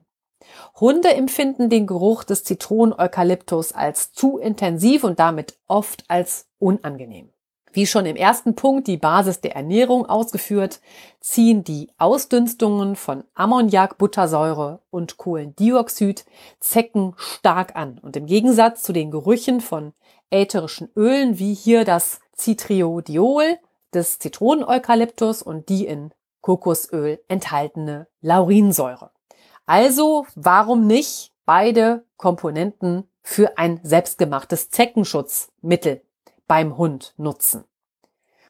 Hunde 0.80 1.14
empfinden 1.14 1.70
den 1.70 1.86
Geruch 1.86 2.24
des 2.24 2.44
Zitroneneukalyptus 2.44 3.74
als 3.74 4.14
zu 4.14 4.38
intensiv 4.38 5.04
und 5.04 5.20
damit 5.20 5.60
oft 5.68 6.06
als 6.08 6.48
unangenehm. 6.58 7.32
Wie 7.72 7.86
schon 7.86 8.06
im 8.06 8.16
ersten 8.16 8.56
Punkt 8.56 8.88
die 8.88 8.98
Basis 8.98 9.42
der 9.42 9.56
Ernährung 9.56 10.06
ausgeführt, 10.06 10.80
ziehen 11.20 11.64
die 11.64 11.90
Ausdünstungen 11.98 12.96
von 12.96 13.24
Ammoniak, 13.36 13.98
Buttersäure 13.98 14.80
und 14.90 15.18
Kohlendioxid 15.18 16.26
Zecken 16.60 17.14
stark 17.18 17.76
an. 17.76 18.00
Und 18.02 18.16
im 18.16 18.26
Gegensatz 18.26 18.82
zu 18.84 18.92
den 18.92 19.12
Gerüchen 19.12 19.62
von 19.62 19.94
ätherischen 20.32 20.90
Ölen, 20.96 21.38
wie 21.38 21.54
hier 21.54 21.86
das 21.86 22.20
Citriodiol 22.36 23.58
des 23.94 24.20
Zitroneneukalyptus 24.20 25.42
und 25.42 25.70
die 25.70 25.86
in 25.86 26.12
Kokosöl 26.42 27.20
enthaltene 27.28 28.08
Laurinsäure. 28.22 29.12
Also 29.66 30.26
warum 30.36 30.88
nicht 30.88 31.34
beide 31.46 32.04
Komponenten 32.18 33.10
für 33.22 33.58
ein 33.58 33.80
selbstgemachtes 33.84 34.70
Zeckenschutzmittel 34.72 36.02
beim 36.50 36.78
Hund 36.78 37.14
nutzen? 37.16 37.64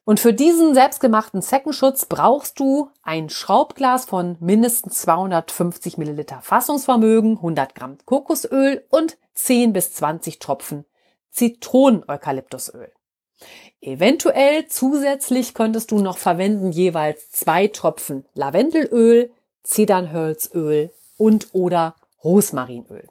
Und 0.05 0.19
für 0.19 0.33
diesen 0.33 0.73
selbstgemachten 0.73 1.43
Zeckenschutz 1.43 2.05
brauchst 2.05 2.59
du 2.59 2.89
ein 3.03 3.29
Schraubglas 3.29 4.05
von 4.05 4.37
mindestens 4.39 5.01
250 5.01 5.99
Milliliter 5.99 6.39
Fassungsvermögen, 6.41 7.33
100 7.35 7.75
Gramm 7.75 7.99
Kokosöl 8.05 8.83
und 8.89 9.19
10 9.35 9.71
bis 9.71 9.93
20 9.93 10.39
Tropfen 10.39 10.85
Zitroneneukalyptusöl. 11.29 12.91
Eventuell 13.81 14.65
zusätzlich 14.67 15.53
könntest 15.53 15.91
du 15.91 15.99
noch 15.99 16.17
verwenden 16.17 16.71
jeweils 16.71 17.29
zwei 17.29 17.67
Tropfen 17.67 18.25
Lavendelöl, 18.33 19.31
Zedernhölzöl 19.61 20.91
und 21.17 21.49
oder 21.53 21.95
Rosmarinöl. 22.23 23.07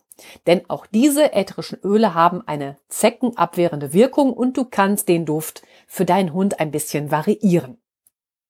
Denn 0.47 0.63
auch 0.69 0.87
diese 0.87 1.33
ätherischen 1.33 1.79
Öle 1.85 2.15
haben 2.15 2.43
eine 2.47 2.77
zeckenabwehrende 2.89 3.93
Wirkung 3.93 4.33
und 4.33 4.57
du 4.57 4.65
kannst 4.65 5.09
den 5.09 5.27
Duft 5.27 5.63
für 5.87 6.05
deinen 6.05 6.33
Hund 6.33 6.61
ein 6.61 6.71
bisschen 6.71 7.11
variieren. 7.11 7.79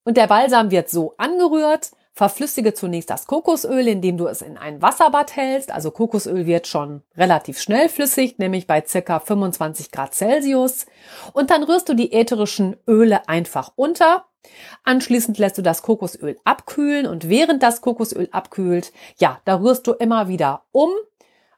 Und 0.05 0.17
der 0.17 0.27
Balsam 0.27 0.71
wird 0.71 0.89
so 0.89 1.15
angerührt, 1.19 1.91
verflüssige 2.13 2.75
zunächst 2.75 3.11
das 3.11 3.27
Kokosöl, 3.27 3.87
indem 3.87 4.17
du 4.17 4.27
es 4.27 4.43
in 4.43 4.57
ein 4.57 4.81
Wasserbad 4.81 5.37
hältst. 5.37 5.71
Also 5.71 5.91
Kokosöl 5.91 6.47
wird 6.47 6.67
schon 6.67 7.03
relativ 7.17 7.61
schnell 7.61 7.89
flüssig, 7.89 8.39
nämlich 8.39 8.67
bei 8.67 8.83
circa 8.85 9.21
25 9.21 9.91
Grad 9.91 10.15
Celsius. 10.15 10.87
Und 11.33 11.51
dann 11.51 11.63
rührst 11.63 11.89
du 11.89 11.95
die 11.95 12.13
ätherischen 12.13 12.77
Öle 12.87 13.29
einfach 13.29 13.73
unter 13.77 14.25
Anschließend 14.85 15.39
lässt 15.39 15.59
du 15.59 15.63
das 15.63 15.83
Kokosöl 15.83 16.39
abkühlen 16.45 17.07
und 17.07 17.29
während 17.29 17.63
das 17.63 17.81
Kokosöl 17.81 18.29
abkühlt, 18.33 18.93
ja, 19.19 19.41
da 19.45 19.61
rührst 19.61 19.87
du 19.87 19.93
immer 19.93 20.29
wieder 20.29 20.65
um. 20.73 20.91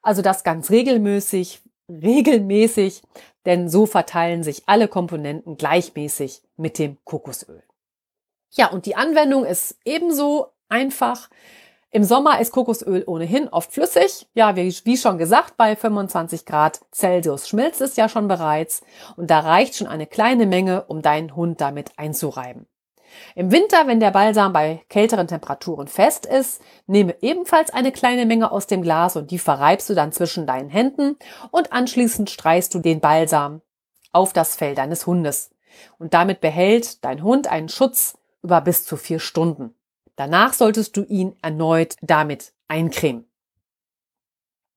Also 0.03 0.23
das 0.23 0.45
ganz 0.45 0.71
regelmäßig, 0.71 1.63
regelmäßig, 1.89 3.03
denn 3.47 3.69
so 3.69 3.87
verteilen 3.87 4.43
sich 4.43 4.63
alle 4.67 4.89
Komponenten 4.89 5.57
gleichmäßig 5.57 6.43
mit 6.57 6.79
dem 6.79 6.99
Kokosöl. 7.05 7.63
Ja, 8.51 8.69
und 8.71 8.87
die 8.87 8.97
Anwendung 8.97 9.45
ist 9.45 9.79
ebenso 9.85 10.49
einfach. 10.69 11.31
Im 11.93 12.05
Sommer 12.05 12.41
ist 12.41 12.53
Kokosöl 12.53 13.03
ohnehin 13.07 13.49
oft 13.49 13.73
flüssig. 13.73 14.29
Ja, 14.35 14.55
wie, 14.57 14.73
wie, 14.85 14.97
schon 14.97 15.19
gesagt, 15.19 15.57
bei 15.57 15.75
25 15.75 16.47
Grad 16.47 16.81
Celsius 16.93 17.49
schmilzt 17.49 17.81
es 17.81 17.97
ja 17.97 18.09
schon 18.09 18.29
bereits. 18.29 18.83
Und 19.17 19.31
da 19.31 19.41
reicht 19.41 19.77
schon 19.77 19.89
eine 19.89 20.07
kleine 20.07 20.47
Menge, 20.47 20.85
um 20.85 21.03
deinen 21.03 21.35
Hund 21.35 21.61
damit 21.61 21.93
einzureiben. 21.97 22.67
Im 23.35 23.51
Winter, 23.53 23.87
wenn 23.87 24.01
der 24.01 24.11
Balsam 24.11 24.53
bei 24.53 24.85
kälteren 24.89 25.29
Temperaturen 25.29 25.89
fest 25.89 26.27
ist, 26.27 26.63
nehme 26.87 27.15
ebenfalls 27.23 27.71
eine 27.71 27.93
kleine 27.93 28.27
Menge 28.27 28.51
aus 28.53 28.67
dem 28.67 28.83
Glas 28.83 29.17
und 29.17 29.31
die 29.31 29.39
verreibst 29.39 29.89
du 29.89 29.95
dann 29.95 30.13
zwischen 30.13 30.47
deinen 30.47 30.69
Händen 30.69 31.17
und 31.51 31.73
anschließend 31.73 32.31
streichst 32.31 32.75
du 32.75 32.81
den 32.81 33.01
Balsam 33.01 33.63
auf 34.13 34.33
das 34.33 34.57
Fell 34.57 34.75
deines 34.75 35.07
Hundes. 35.07 35.51
Und 35.99 36.15
damit 36.15 36.41
behält 36.41 37.05
dein 37.05 37.23
Hund 37.23 37.49
einen 37.49 37.69
Schutz 37.69 38.19
über 38.43 38.61
bis 38.61 38.85
zu 38.85 38.97
vier 38.97 39.21
Stunden. 39.21 39.75
Danach 40.17 40.53
solltest 40.53 40.97
du 40.97 41.05
ihn 41.05 41.37
erneut 41.43 41.97
damit 42.03 42.53
eincremen. 42.69 43.27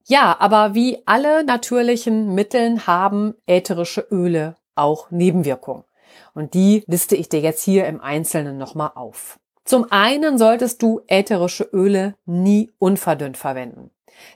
Ja, 0.06 0.36
aber 0.40 0.74
wie 0.74 1.02
alle 1.06 1.44
natürlichen 1.44 2.36
Mitteln 2.36 2.88
haben 2.88 3.36
ätherische 3.46 4.02
Öle 4.12 4.58
auch 4.76 5.12
Nebenwirkungen. 5.12 5.86
Und 6.34 6.54
die 6.54 6.84
liste 6.88 7.16
ich 7.16 7.30
dir 7.30 7.40
jetzt 7.40 7.64
hier 7.64 7.86
im 7.86 8.02
Einzelnen 8.02 8.58
nochmal 8.58 8.92
auf. 8.96 9.40
Zum 9.66 9.92
einen 9.92 10.38
solltest 10.38 10.82
du 10.82 11.02
ätherische 11.08 11.64
Öle 11.64 12.16
nie 12.26 12.72
unverdünnt 12.80 13.38
verwenden. 13.38 13.92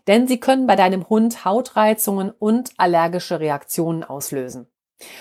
Denn 0.07 0.27
sie 0.27 0.39
können 0.39 0.67
bei 0.67 0.75
deinem 0.75 1.07
Hund 1.09 1.45
Hautreizungen 1.45 2.31
und 2.31 2.71
allergische 2.77 3.39
Reaktionen 3.39 4.03
auslösen. 4.03 4.67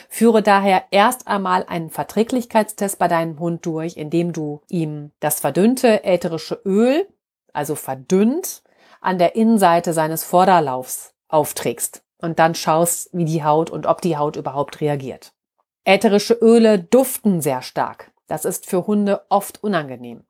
Führe 0.09 0.43
daher 0.43 0.85
erst 0.91 1.29
einmal 1.29 1.65
einen 1.69 1.91
Verträglichkeitstest 1.91 2.99
bei 2.99 3.09
deinem 3.09 3.39
Hund 3.39 3.67
durch, 3.67 3.97
indem 3.97 4.33
du 4.33 4.63
ihm 4.69 5.11
das 5.21 5.41
verdünnte 5.41 6.05
ätherische 6.05 6.61
Öl, 6.65 7.07
also 7.53 7.75
verdünnt, 7.75 8.63
an 9.01 9.19
der 9.19 9.37
Innenseite 9.37 9.93
seines 9.93 10.25
Vorderlaufs 10.25 11.15
aufträgst 11.29 12.03
und 12.19 12.39
dann 12.39 12.55
schaust, 12.55 13.11
wie 13.13 13.25
die 13.25 13.45
Haut 13.45 13.71
und 13.71 13.87
ob 13.87 14.01
die 14.01 14.17
Haut 14.17 14.37
überhaupt 14.37 14.81
reagiert. 14.81 15.33
Ätherische 15.89 16.35
Öle 16.35 16.81
duften 16.81 17.41
sehr 17.41 17.63
stark. 17.63 18.11
Das 18.27 18.45
ist 18.45 18.67
für 18.67 18.89
Hunde 18.89 19.23
oft 19.29 19.63
unangenehm. 19.63 20.25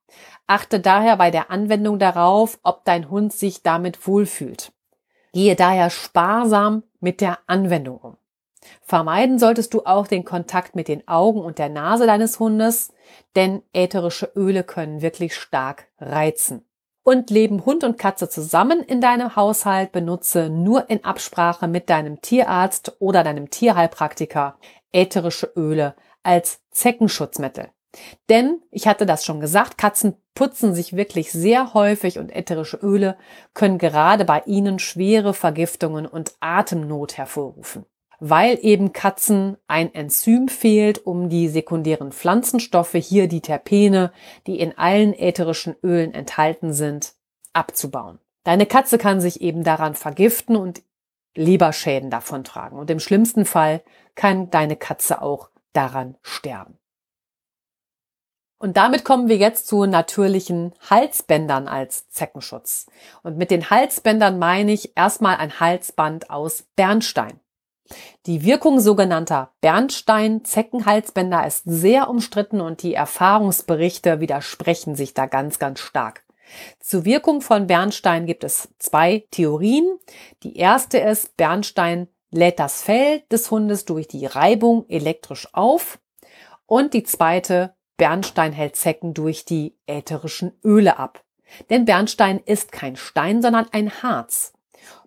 Achte 0.46 0.80
daher 0.80 1.16
bei 1.16 1.30
der 1.30 1.50
Anwendung 1.50 1.98
darauf, 1.98 2.58
ob 2.62 2.84
dein 2.84 3.08
Hund 3.08 3.32
sich 3.32 3.62
damit 3.62 4.06
wohlfühlt. 4.06 4.72
Gehe 5.32 5.56
daher 5.56 5.88
sparsam 5.88 6.82
mit 7.00 7.22
der 7.22 7.38
Anwendung 7.46 7.96
um. 7.96 8.16
Vermeiden 8.82 9.38
solltest 9.38 9.72
du 9.72 9.86
auch 9.86 10.06
den 10.06 10.26
Kontakt 10.26 10.76
mit 10.76 10.88
den 10.88 11.08
Augen 11.08 11.40
und 11.40 11.58
der 11.58 11.70
Nase 11.70 12.06
deines 12.06 12.38
Hundes, 12.38 12.92
denn 13.34 13.62
ätherische 13.72 14.30
Öle 14.36 14.62
können 14.62 15.00
wirklich 15.00 15.34
stark 15.34 15.88
reizen. 15.98 16.66
Und 17.02 17.30
leben 17.30 17.64
Hund 17.64 17.84
und 17.84 17.98
Katze 17.98 18.28
zusammen 18.28 18.82
in 18.82 19.00
deinem 19.00 19.36
Haushalt, 19.36 19.92
benutze 19.92 20.50
nur 20.50 20.90
in 20.90 21.04
Absprache 21.04 21.68
mit 21.68 21.88
deinem 21.88 22.20
Tierarzt 22.20 22.96
oder 22.98 23.22
deinem 23.22 23.48
Tierheilpraktiker 23.48 24.58
ätherische 24.92 25.52
Öle 25.56 25.94
als 26.22 26.60
Zeckenschutzmittel. 26.70 27.70
Denn, 28.28 28.60
ich 28.70 28.86
hatte 28.86 29.06
das 29.06 29.24
schon 29.24 29.40
gesagt, 29.40 29.78
Katzen 29.78 30.16
putzen 30.34 30.74
sich 30.74 30.96
wirklich 30.96 31.32
sehr 31.32 31.72
häufig 31.72 32.18
und 32.18 32.34
ätherische 32.34 32.76
Öle 32.76 33.16
können 33.54 33.78
gerade 33.78 34.24
bei 34.24 34.42
ihnen 34.44 34.78
schwere 34.78 35.32
Vergiftungen 35.32 36.06
und 36.06 36.34
Atemnot 36.40 37.16
hervorrufen 37.16 37.86
weil 38.18 38.58
eben 38.62 38.92
Katzen 38.92 39.56
ein 39.66 39.94
Enzym 39.94 40.48
fehlt, 40.48 41.06
um 41.06 41.28
die 41.28 41.48
sekundären 41.48 42.12
Pflanzenstoffe, 42.12 42.94
hier 42.94 43.28
die 43.28 43.40
Terpene, 43.40 44.12
die 44.46 44.58
in 44.58 44.76
allen 44.76 45.12
ätherischen 45.12 45.76
Ölen 45.82 46.14
enthalten 46.14 46.72
sind, 46.72 47.14
abzubauen. 47.52 48.18
Deine 48.44 48.66
Katze 48.66 48.98
kann 48.98 49.20
sich 49.20 49.40
eben 49.40 49.64
daran 49.64 49.94
vergiften 49.94 50.56
und 50.56 50.82
Leberschäden 51.34 52.10
davontragen. 52.10 52.78
Und 52.78 52.90
im 52.90 53.00
schlimmsten 53.00 53.44
Fall 53.44 53.82
kann 54.16 54.50
deine 54.50 54.76
Katze 54.76 55.22
auch 55.22 55.50
daran 55.72 56.16
sterben. 56.22 56.78
Und 58.58 58.78
damit 58.78 59.04
kommen 59.04 59.28
wir 59.28 59.36
jetzt 59.36 59.66
zu 59.66 59.84
natürlichen 59.84 60.72
Halsbändern 60.88 61.68
als 61.68 62.08
Zeckenschutz. 62.08 62.86
Und 63.22 63.36
mit 63.36 63.50
den 63.50 63.68
Halsbändern 63.68 64.38
meine 64.38 64.72
ich 64.72 64.96
erstmal 64.96 65.36
ein 65.36 65.60
Halsband 65.60 66.30
aus 66.30 66.64
Bernstein. 66.74 67.38
Die 68.24 68.44
Wirkung 68.44 68.80
sogenannter 68.80 69.52
Bernstein-Zeckenhalsbänder 69.60 71.46
ist 71.46 71.62
sehr 71.66 72.08
umstritten 72.08 72.60
und 72.60 72.82
die 72.82 72.94
Erfahrungsberichte 72.94 74.20
widersprechen 74.20 74.96
sich 74.96 75.14
da 75.14 75.26
ganz, 75.26 75.58
ganz 75.58 75.78
stark. 75.80 76.24
Zur 76.80 77.04
Wirkung 77.04 77.42
von 77.42 77.66
Bernstein 77.66 78.26
gibt 78.26 78.42
es 78.42 78.68
zwei 78.78 79.26
Theorien. 79.30 79.98
Die 80.42 80.56
erste 80.56 80.98
ist, 80.98 81.36
Bernstein 81.36 82.08
lädt 82.36 82.60
das 82.60 82.82
Fell 82.82 83.22
des 83.32 83.50
Hundes 83.50 83.84
durch 83.84 84.06
die 84.06 84.26
Reibung 84.26 84.88
elektrisch 84.88 85.48
auf. 85.52 85.98
Und 86.66 86.94
die 86.94 87.02
zweite, 87.02 87.74
Bernstein 87.96 88.52
hält 88.52 88.76
Zecken 88.76 89.14
durch 89.14 89.44
die 89.44 89.76
ätherischen 89.86 90.52
Öle 90.64 90.98
ab. 90.98 91.24
Denn 91.70 91.84
Bernstein 91.84 92.40
ist 92.44 92.72
kein 92.72 92.96
Stein, 92.96 93.42
sondern 93.42 93.66
ein 93.72 94.02
Harz. 94.02 94.52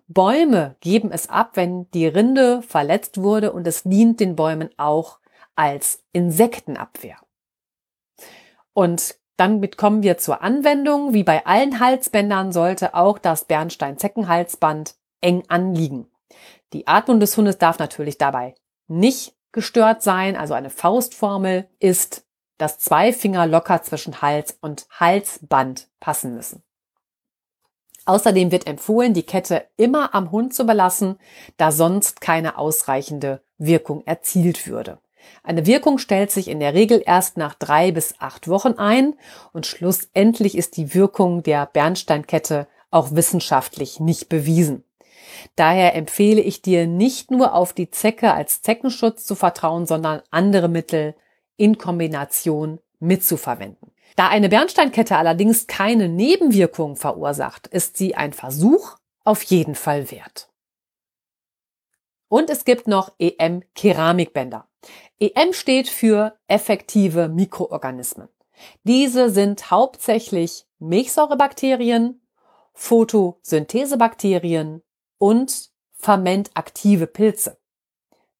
Bäume 0.08 0.76
geben 0.80 1.12
es 1.12 1.28
ab, 1.28 1.52
wenn 1.54 1.88
die 1.92 2.06
Rinde 2.06 2.62
verletzt 2.62 3.18
wurde 3.18 3.52
und 3.52 3.66
es 3.66 3.84
dient 3.84 4.18
den 4.18 4.34
Bäumen 4.34 4.70
auch 4.76 5.20
als 5.54 6.02
Insektenabwehr. 6.12 7.16
Und 8.72 9.14
dann 9.36 9.70
kommen 9.70 10.02
wir 10.02 10.18
zur 10.18 10.42
Anwendung. 10.42 11.14
Wie 11.14 11.22
bei 11.22 11.46
allen 11.46 11.80
Halsbändern 11.80 12.52
sollte 12.52 12.94
auch 12.94 13.18
das 13.18 13.44
Bernstein-Zeckenhalsband 13.44 14.96
eng 15.20 15.44
anliegen. 15.48 16.09
Die 16.72 16.86
Atmung 16.86 17.20
des 17.20 17.36
Hundes 17.36 17.58
darf 17.58 17.78
natürlich 17.78 18.18
dabei 18.18 18.54
nicht 18.90 19.34
gestört 19.52 20.02
sein. 20.02 20.36
Also 20.36 20.54
eine 20.54 20.70
Faustformel 20.70 21.68
ist, 21.78 22.24
dass 22.58 22.78
zwei 22.78 23.12
Finger 23.12 23.46
locker 23.46 23.82
zwischen 23.82 24.20
Hals 24.20 24.58
und 24.60 24.86
Halsband 24.90 25.88
passen 25.98 26.34
müssen. 26.34 26.62
Außerdem 28.06 28.50
wird 28.50 28.66
empfohlen, 28.66 29.14
die 29.14 29.22
Kette 29.22 29.66
immer 29.76 30.14
am 30.14 30.30
Hund 30.30 30.52
zu 30.54 30.66
belassen, 30.66 31.18
da 31.56 31.70
sonst 31.70 32.20
keine 32.20 32.58
ausreichende 32.58 33.42
Wirkung 33.58 34.04
erzielt 34.06 34.66
würde. 34.66 34.98
Eine 35.42 35.66
Wirkung 35.66 35.98
stellt 35.98 36.30
sich 36.30 36.48
in 36.48 36.60
der 36.60 36.74
Regel 36.74 37.02
erst 37.04 37.36
nach 37.36 37.54
drei 37.54 37.92
bis 37.92 38.14
acht 38.18 38.48
Wochen 38.48 38.72
ein 38.72 39.14
und 39.52 39.66
schlussendlich 39.66 40.56
ist 40.56 40.76
die 40.76 40.94
Wirkung 40.94 41.42
der 41.42 41.66
Bernsteinkette 41.66 42.66
auch 42.90 43.12
wissenschaftlich 43.12 44.00
nicht 44.00 44.28
bewiesen. 44.28 44.82
Daher 45.56 45.94
empfehle 45.94 46.40
ich 46.40 46.62
dir 46.62 46.86
nicht 46.86 47.30
nur 47.30 47.54
auf 47.54 47.72
die 47.72 47.90
Zecke 47.90 48.32
als 48.32 48.62
Zeckenschutz 48.62 49.24
zu 49.24 49.34
vertrauen, 49.34 49.86
sondern 49.86 50.22
andere 50.30 50.68
Mittel 50.68 51.14
in 51.56 51.78
Kombination 51.78 52.80
mitzuverwenden. 52.98 53.92
Da 54.16 54.28
eine 54.28 54.48
Bernsteinkette 54.48 55.16
allerdings 55.16 55.66
keine 55.66 56.08
Nebenwirkungen 56.08 56.96
verursacht, 56.96 57.66
ist 57.68 57.96
sie 57.96 58.14
ein 58.14 58.32
Versuch 58.32 58.96
auf 59.24 59.42
jeden 59.44 59.74
Fall 59.74 60.10
wert. 60.10 60.50
Und 62.28 62.50
es 62.50 62.64
gibt 62.64 62.86
noch 62.86 63.12
EM-Keramikbänder. 63.18 64.66
EM 65.18 65.52
steht 65.52 65.88
für 65.88 66.36
effektive 66.48 67.28
Mikroorganismen. 67.28 68.28
Diese 68.84 69.30
sind 69.30 69.70
hauptsächlich 69.70 70.66
Milchsäurebakterien, 70.78 72.20
Photosynthesebakterien 72.72 74.82
und 75.20 75.70
fermentaktive 75.92 77.06
Pilze. 77.06 77.58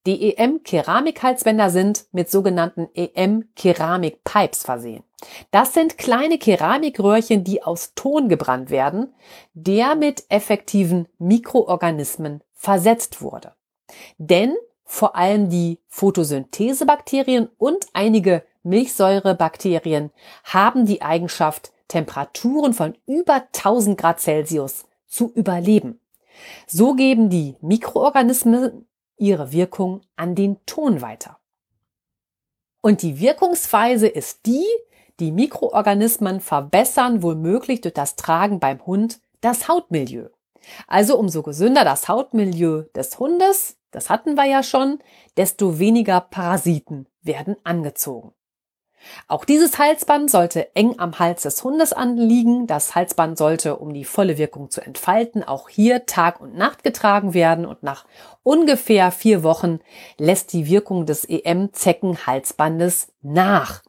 Die 0.06 0.34
EM-Keramikhalsbänder 0.34 1.68
sind 1.68 2.06
mit 2.10 2.30
sogenannten 2.30 2.88
EM-Keramik-Pipes 2.94 4.64
versehen. 4.64 5.04
Das 5.50 5.74
sind 5.74 5.98
kleine 5.98 6.38
Keramikröhrchen, 6.38 7.44
die 7.44 7.62
aus 7.62 7.92
Ton 7.94 8.30
gebrannt 8.30 8.70
werden, 8.70 9.12
der 9.52 9.94
mit 9.94 10.24
effektiven 10.30 11.06
Mikroorganismen 11.18 12.42
versetzt 12.54 13.20
wurde. 13.20 13.52
Denn 14.16 14.56
vor 14.84 15.16
allem 15.16 15.50
die 15.50 15.80
Photosynthesebakterien 15.88 17.50
und 17.58 17.86
einige 17.92 18.42
Milchsäurebakterien 18.62 20.10
haben 20.44 20.86
die 20.86 21.02
Eigenschaft, 21.02 21.72
Temperaturen 21.88 22.72
von 22.72 22.96
über 23.06 23.34
1000 23.34 23.98
Grad 23.98 24.20
Celsius 24.20 24.86
zu 25.06 25.30
überleben. 25.34 26.00
So 26.66 26.94
geben 26.94 27.30
die 27.30 27.56
Mikroorganismen 27.60 28.86
ihre 29.16 29.52
Wirkung 29.52 30.00
an 30.16 30.34
den 30.34 30.64
Ton 30.66 31.02
weiter. 31.02 31.38
Und 32.80 33.02
die 33.02 33.20
Wirkungsweise 33.20 34.08
ist 34.08 34.46
die, 34.46 34.64
die 35.20 35.32
Mikroorganismen 35.32 36.40
verbessern 36.40 37.22
womöglich 37.22 37.82
durch 37.82 37.94
das 37.94 38.16
Tragen 38.16 38.58
beim 38.58 38.84
Hund 38.86 39.20
das 39.42 39.68
Hautmilieu. 39.68 40.28
Also 40.86 41.18
umso 41.18 41.42
gesünder 41.42 41.84
das 41.84 42.08
Hautmilieu 42.08 42.84
des 42.94 43.18
Hundes, 43.18 43.76
das 43.90 44.08
hatten 44.08 44.34
wir 44.34 44.44
ja 44.44 44.62
schon, 44.62 44.98
desto 45.36 45.78
weniger 45.78 46.20
Parasiten 46.20 47.06
werden 47.22 47.56
angezogen. 47.64 48.32
Auch 49.28 49.44
dieses 49.44 49.78
Halsband 49.78 50.30
sollte 50.30 50.74
eng 50.74 50.98
am 50.98 51.18
Hals 51.18 51.42
des 51.42 51.62
Hundes 51.64 51.92
anliegen. 51.92 52.66
Das 52.66 52.94
Halsband 52.94 53.38
sollte, 53.38 53.76
um 53.76 53.92
die 53.92 54.04
volle 54.04 54.38
Wirkung 54.38 54.70
zu 54.70 54.80
entfalten, 54.80 55.42
auch 55.44 55.68
hier 55.68 56.06
Tag 56.06 56.40
und 56.40 56.56
Nacht 56.56 56.84
getragen 56.84 57.34
werden 57.34 57.66
und 57.66 57.82
nach 57.82 58.06
ungefähr 58.42 59.10
vier 59.10 59.42
Wochen 59.42 59.80
lässt 60.18 60.52
die 60.52 60.66
Wirkung 60.66 61.06
des 61.06 61.24
EM-Zeckenhalsbandes 61.24 63.12
nach. 63.22 63.82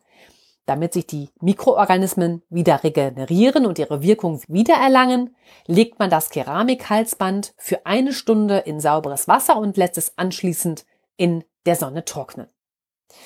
Damit 0.66 0.94
sich 0.94 1.08
die 1.08 1.30
Mikroorganismen 1.42 2.44
wieder 2.50 2.84
regenerieren 2.84 3.66
und 3.66 3.80
ihre 3.80 4.02
Wirkung 4.02 4.42
wiedererlangen, 4.48 5.36
legt 5.66 6.00
man 6.00 6.10
das 6.10 6.30
Keramikhalsband 6.30 7.54
für 7.58 7.86
eine 7.86 8.14
Stunde 8.14 8.60
in 8.60 8.80
sauberes 8.80 9.28
Wasser 9.28 9.58
und 9.58 9.76
lässt 9.76 9.98
es 9.98 10.18
anschließend 10.18 10.86
in 11.18 11.44
der 11.66 11.76
Sonne 11.76 12.06
trocknen. 12.06 12.48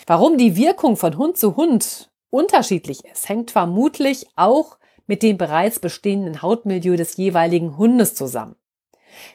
Warum 0.08 0.38
die 0.38 0.56
Wirkung 0.56 0.98
von 0.98 1.18
Hund 1.18 1.38
zu 1.38 1.56
Hund 1.56 2.12
unterschiedlich 2.30 3.06
ist, 3.06 3.30
hängt 3.30 3.52
vermutlich 3.52 4.28
auch 4.36 4.78
mit 5.08 5.24
dem 5.24 5.38
bereits 5.38 5.80
bestehenden 5.80 6.42
Hautmilieu 6.42 6.96
des 6.96 7.18
jeweiligen 7.18 7.78
Hundes 7.78 8.16
zusammen. 8.16 8.56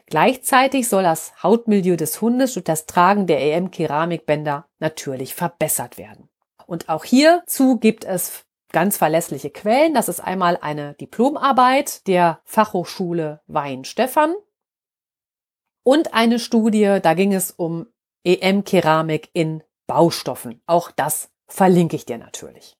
Gleichzeitig 0.05 0.87
soll 0.87 1.03
das 1.03 1.33
Hautmilieu 1.41 1.95
des 1.95 2.21
Hundes 2.21 2.53
durch 2.53 2.65
das 2.65 2.85
Tragen 2.85 3.25
der 3.25 3.41
EM-Keramikbänder 3.41 4.67
natürlich 4.79 5.33
verbessert 5.33 5.97
werden. 5.97 6.29
Und 6.67 6.89
auch 6.89 7.03
hierzu 7.03 7.77
gibt 7.77 8.05
es 8.05 8.45
ganz 8.71 8.97
verlässliche 8.97 9.49
Quellen. 9.49 9.93
Das 9.93 10.07
ist 10.07 10.19
einmal 10.19 10.57
eine 10.61 10.93
Diplomarbeit 10.93 12.07
der 12.07 12.41
Fachhochschule 12.45 13.41
Wein-Stephan 13.47 14.35
und 15.83 16.13
eine 16.13 16.39
Studie, 16.39 16.99
da 17.01 17.13
ging 17.13 17.33
es 17.33 17.51
um 17.51 17.87
EM-Keramik 18.23 19.29
in 19.33 19.63
Baustoffen. 19.91 20.61
Auch 20.67 20.89
das 20.89 21.29
verlinke 21.47 21.97
ich 21.97 22.05
dir 22.05 22.17
natürlich. 22.17 22.77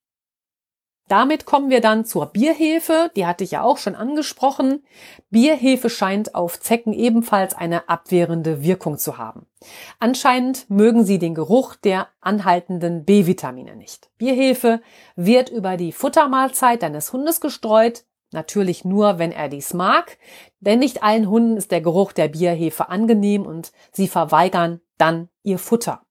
Damit 1.08 1.44
kommen 1.44 1.68
wir 1.68 1.82
dann 1.82 2.06
zur 2.06 2.24
Bierhefe. 2.24 3.10
Die 3.16 3.26
hatte 3.26 3.44
ich 3.44 3.50
ja 3.50 3.62
auch 3.62 3.76
schon 3.76 3.94
angesprochen. 3.94 4.82
Bierhefe 5.28 5.90
scheint 5.90 6.34
auf 6.34 6.58
Zecken 6.58 6.94
ebenfalls 6.94 7.54
eine 7.54 7.90
abwehrende 7.90 8.62
Wirkung 8.62 8.96
zu 8.96 9.18
haben. 9.18 9.44
Anscheinend 9.98 10.70
mögen 10.70 11.04
sie 11.04 11.18
den 11.18 11.34
Geruch 11.34 11.76
der 11.76 12.08
anhaltenden 12.22 13.04
B-Vitamine 13.04 13.76
nicht. 13.76 14.08
Bierhefe 14.16 14.80
wird 15.14 15.50
über 15.50 15.76
die 15.76 15.92
Futtermahlzeit 15.92 16.82
deines 16.82 17.12
Hundes 17.12 17.42
gestreut. 17.42 18.04
Natürlich 18.30 18.86
nur, 18.86 19.18
wenn 19.18 19.32
er 19.32 19.50
dies 19.50 19.74
mag. 19.74 20.16
Denn 20.60 20.78
nicht 20.78 21.02
allen 21.02 21.28
Hunden 21.28 21.58
ist 21.58 21.72
der 21.72 21.82
Geruch 21.82 22.12
der 22.12 22.28
Bierhefe 22.28 22.88
angenehm 22.88 23.44
und 23.44 23.70
sie 23.90 24.08
verweigern 24.08 24.80
dann 24.96 25.28
ihr 25.42 25.58
Futter. 25.58 26.06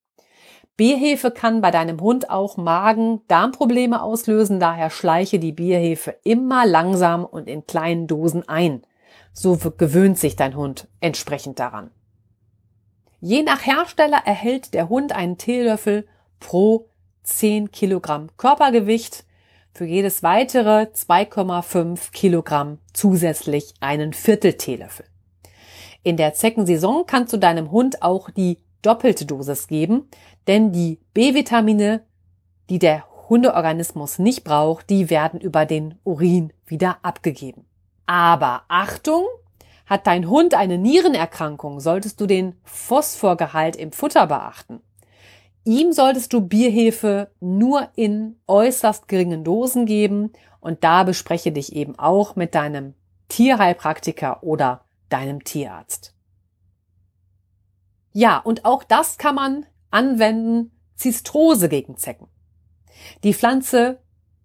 Bierhefe 0.78 1.32
kann 1.32 1.62
bei 1.62 1.70
deinem 1.70 2.00
Hund 2.02 2.30
auch 2.30 2.58
Magen-Darmprobleme 2.58 4.02
auslösen, 4.02 4.60
daher 4.60 4.90
schleiche 4.90 5.40
die 5.40 5.52
Bierhefe 5.52 6.16
immer 6.24 6.66
langsam 6.66 7.26
und 7.26 7.48
in 7.48 7.68
kleinen 7.68 8.08
Dosen 8.08 8.48
ein. 8.48 8.82
So 9.34 9.58
gewöhnt 9.78 10.18
sich 10.18 10.36
dein 10.36 10.56
Hund 10.56 10.88
entsprechend 11.00 11.60
daran. 11.60 11.92
Je 13.20 13.44
nach 13.44 13.66
Hersteller 13.66 14.22
erhält 14.26 14.74
der 14.74 14.90
Hund 14.90 15.14
einen 15.14 15.38
Teelöffel 15.38 16.08
pro 16.40 16.90
10 17.24 17.72
Kilogramm 17.72 18.30
Körpergewicht, 18.38 19.26
für 19.74 19.86
jedes 19.86 20.22
weitere 20.22 20.88
2,5 20.94 22.12
Kilogramm 22.12 22.80
zusätzlich 22.94 23.74
einen 23.80 24.14
Viertel 24.14 24.54
Teelöffel. 24.54 25.06
In 26.04 26.18
der 26.18 26.34
Zeckensaison 26.34 27.06
kannst 27.06 27.32
du 27.32 27.38
deinem 27.38 27.72
Hund 27.72 28.02
auch 28.02 28.30
die 28.30 28.58
doppelte 28.82 29.26
Dosis 29.26 29.68
geben, 29.68 30.10
denn 30.48 30.72
die 30.72 31.00
B-Vitamine, 31.14 32.04
die 32.70 32.80
der 32.80 33.06
Hundeorganismus 33.30 34.20
nicht 34.20 34.44
braucht, 34.44 34.90
die 34.90 35.10
werden 35.10 35.40
über 35.40 35.66
den 35.66 35.96
Urin 36.04 36.52
wieder 36.66 36.98
abgegeben. 37.02 37.66
Aber 38.06 38.64
Achtung, 38.68 39.26
hat 39.92 40.08
dein 40.08 40.30
Hund 40.30 40.54
eine 40.54 40.78
Nierenerkrankung, 40.78 41.82
solltest 41.82 42.22
du 42.22 42.26
den 42.26 42.56
Phosphorgehalt 42.64 43.76
im 43.76 43.92
Futter 43.92 44.26
beachten. 44.26 44.80
Ihm 45.66 45.92
solltest 45.92 46.32
du 46.32 46.40
Bierhefe 46.40 47.30
nur 47.42 47.90
in 47.96 48.40
äußerst 48.48 49.10
geringen 49.10 49.44
Dosen 49.44 49.86
geben 49.86 50.32
und 50.62 50.86
da 50.86 51.04
bespreche 51.04 51.52
dich 51.52 51.76
eben 51.76 52.00
auch 52.00 52.38
mit 52.38 52.56
deinem 52.56 52.94
Tierheilpraktiker 53.28 54.44
oder 54.44 54.86
deinem 55.10 55.44
Tierarzt. 55.44 56.16
Ja, 58.14 58.38
und 58.38 58.64
auch 58.64 58.86
das 58.86 59.18
kann 59.18 59.36
man 59.36 59.66
anwenden, 59.92 60.72
Zistrose 60.96 61.70
gegen 61.70 61.98
Zecken. 61.98 62.28
Die 63.24 63.34
Pflanze 63.34 64.00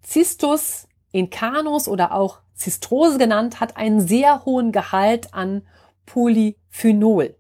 Cistus 0.04 0.86
incanus 1.12 1.88
oder 1.88 2.12
auch 2.12 2.40
Zistrose 2.54 3.18
genannt 3.18 3.60
hat 3.60 3.76
einen 3.76 4.00
sehr 4.00 4.44
hohen 4.44 4.72
Gehalt 4.72 5.34
an 5.34 5.66
Polyphenol. 6.06 7.36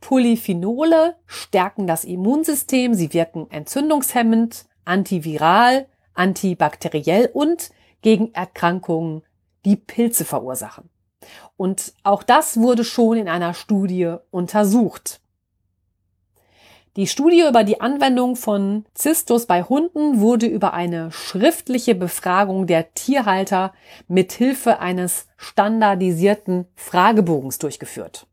Polyphenole 0.00 1.16
stärken 1.26 1.86
das 1.86 2.04
Immunsystem, 2.04 2.92
sie 2.94 3.14
wirken 3.14 3.50
entzündungshemmend, 3.50 4.66
antiviral, 4.84 5.86
antibakteriell 6.12 7.30
und 7.32 7.70
gegen 8.02 8.34
Erkrankungen, 8.34 9.22
die 9.64 9.76
Pilze 9.76 10.26
verursachen. 10.26 10.90
Und 11.56 11.94
auch 12.02 12.22
das 12.22 12.58
wurde 12.58 12.84
schon 12.84 13.16
in 13.16 13.28
einer 13.28 13.54
Studie 13.54 14.16
untersucht. 14.30 15.20
Die 16.96 17.08
Studie 17.08 17.42
über 17.48 17.64
die 17.64 17.80
Anwendung 17.80 18.36
von 18.36 18.84
Zistus 18.94 19.46
bei 19.46 19.64
Hunden 19.64 20.20
wurde 20.20 20.46
über 20.46 20.74
eine 20.74 21.10
schriftliche 21.10 21.96
Befragung 21.96 22.68
der 22.68 22.94
Tierhalter 22.94 23.74
mit 24.06 24.30
Hilfe 24.30 24.78
eines 24.78 25.26
standardisierten 25.36 26.66
Fragebogens 26.76 27.58
durchgeführt. 27.58 28.28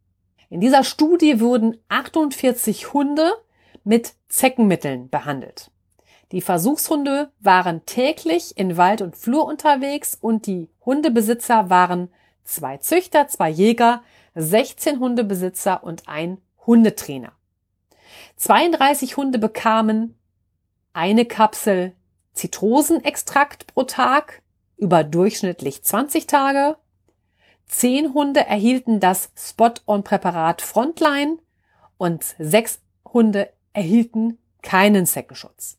In 0.51 0.61
dieser 0.61 0.83
Studie 0.83 1.39
wurden 1.39 1.77
48 1.89 2.93
Hunde 2.93 3.33
mit 3.83 4.13
Zeckenmitteln 4.29 5.09
behandelt. 5.09 5.71
Die 6.31 6.41
Versuchshunde 6.41 7.31
waren 7.39 7.83
täglich 7.87 8.55
in 8.59 8.77
Wald 8.77 9.01
und 9.01 9.17
Flur 9.17 9.45
unterwegs 9.45 10.15
und 10.21 10.45
die 10.45 10.69
Hundebesitzer 10.85 11.71
waren 11.71 12.09
zwei 12.43 12.77
Züchter, 12.77 13.27
zwei 13.27 13.49
Jäger, 13.49 14.03
16 14.35 14.99
Hundebesitzer 14.99 15.83
und 15.83 16.07
ein 16.07 16.37
Hundetrainer. 16.67 17.33
32 18.41 19.17
Hunde 19.17 19.37
bekamen 19.37 20.17
eine 20.93 21.25
Kapsel 21.25 21.93
Zitrosenextrakt 22.33 23.67
pro 23.67 23.83
Tag 23.83 24.41
über 24.77 25.03
durchschnittlich 25.03 25.83
20 25.83 26.25
Tage. 26.25 26.75
Zehn 27.67 28.15
Hunde 28.15 28.39
erhielten 28.39 28.99
das 28.99 29.29
Spot-on-Präparat 29.37 30.63
Frontline 30.63 31.37
und 31.99 32.35
sechs 32.39 32.79
Hunde 33.13 33.53
erhielten 33.73 34.39
keinen 34.63 35.05
Zeckenschutz. 35.05 35.77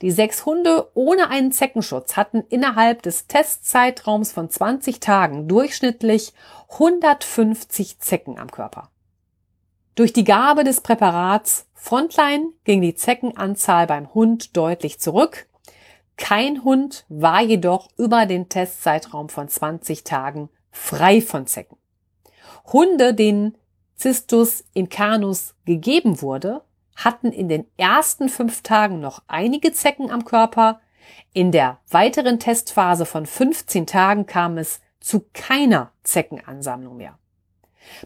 Die 0.00 0.12
sechs 0.12 0.46
Hunde 0.46 0.92
ohne 0.94 1.28
einen 1.28 1.50
Zeckenschutz 1.50 2.16
hatten 2.16 2.44
innerhalb 2.48 3.02
des 3.02 3.26
Testzeitraums 3.26 4.30
von 4.30 4.48
20 4.48 5.00
Tagen 5.00 5.48
durchschnittlich 5.48 6.34
150 6.68 7.98
Zecken 7.98 8.38
am 8.38 8.48
Körper. 8.48 8.92
Durch 9.98 10.12
die 10.12 10.22
Gabe 10.22 10.62
des 10.62 10.80
Präparats 10.80 11.66
Frontline 11.74 12.52
ging 12.62 12.80
die 12.80 12.94
Zeckenanzahl 12.94 13.88
beim 13.88 14.14
Hund 14.14 14.56
deutlich 14.56 15.00
zurück. 15.00 15.48
Kein 16.16 16.62
Hund 16.62 17.04
war 17.08 17.42
jedoch 17.42 17.88
über 17.96 18.24
den 18.24 18.48
Testzeitraum 18.48 19.28
von 19.28 19.48
20 19.48 20.04
Tagen 20.04 20.50
frei 20.70 21.20
von 21.20 21.48
Zecken. 21.48 21.78
Hunde, 22.72 23.12
denen 23.12 23.58
Cistus 23.98 24.64
incanus 24.72 25.56
gegeben 25.64 26.22
wurde, 26.22 26.62
hatten 26.94 27.32
in 27.32 27.48
den 27.48 27.66
ersten 27.76 28.28
fünf 28.28 28.62
Tagen 28.62 29.00
noch 29.00 29.24
einige 29.26 29.72
Zecken 29.72 30.12
am 30.12 30.24
Körper. 30.24 30.80
In 31.32 31.50
der 31.50 31.80
weiteren 31.90 32.38
Testphase 32.38 33.04
von 33.04 33.26
15 33.26 33.88
Tagen 33.88 34.26
kam 34.26 34.58
es 34.58 34.80
zu 35.00 35.24
keiner 35.32 35.90
Zeckenansammlung 36.04 36.98
mehr. 36.98 37.18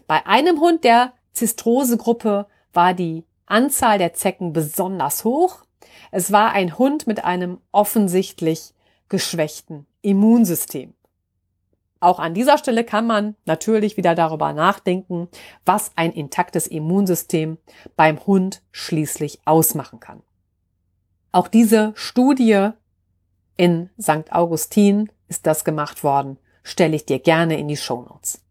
Bei 0.07 0.25
einem 0.25 0.59
Hund, 0.59 0.83
der 0.85 1.13
Zistrosegruppe 1.33 2.47
war 2.71 2.93
die 2.93 3.25
Anzahl 3.45 3.97
der 3.97 4.13
Zecken 4.13 4.53
besonders 4.53 5.23
hoch. 5.23 5.65
Es 6.11 6.31
war 6.31 6.51
ein 6.51 6.77
Hund 6.77 7.07
mit 7.07 7.23
einem 7.23 7.59
offensichtlich 7.71 8.73
geschwächten 9.09 9.85
Immunsystem. 10.01 10.93
Auch 11.99 12.19
an 12.19 12.33
dieser 12.33 12.57
Stelle 12.57 12.83
kann 12.83 13.07
man 13.07 13.35
natürlich 13.45 13.95
wieder 13.95 14.13
darüber 14.13 14.51
nachdenken, 14.51 15.29
was 15.65 15.91
ein 15.95 16.11
intaktes 16.11 16.67
Immunsystem 16.67 17.57
beim 17.95 18.25
Hund 18.25 18.61
schließlich 18.71 19.39
ausmachen 19.45 20.01
kann. 20.01 20.21
Auch 21.31 21.47
diese 21.47 21.93
Studie 21.95 22.71
in 23.55 23.89
St. 24.01 24.31
Augustin 24.31 25.11
ist 25.29 25.47
das 25.47 25.63
gemacht 25.63 26.03
worden, 26.03 26.37
stelle 26.63 26.95
ich 26.95 27.05
dir 27.05 27.19
gerne 27.19 27.57
in 27.57 27.69
die 27.69 27.77
Show 27.77 28.01
Notes. 28.01 28.43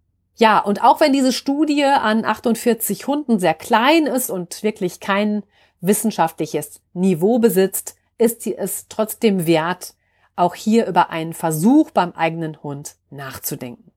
Ja, 0.42 0.58
und 0.58 0.82
auch 0.82 0.98
wenn 0.98 1.12
diese 1.12 1.32
Studie 1.32 1.84
an 1.84 2.24
48 2.24 3.06
Hunden 3.06 3.38
sehr 3.38 3.54
klein 3.54 4.06
ist 4.06 4.28
und 4.28 4.64
wirklich 4.64 4.98
kein 4.98 5.44
wissenschaftliches 5.80 6.80
Niveau 6.94 7.38
besitzt, 7.38 7.94
ist 8.18 8.42
sie 8.42 8.56
es 8.56 8.88
trotzdem 8.88 9.46
wert, 9.46 9.94
auch 10.34 10.56
hier 10.56 10.86
über 10.88 11.10
einen 11.10 11.32
Versuch 11.32 11.92
beim 11.92 12.10
eigenen 12.10 12.60
Hund 12.60 12.96
nachzudenken. 13.08 13.92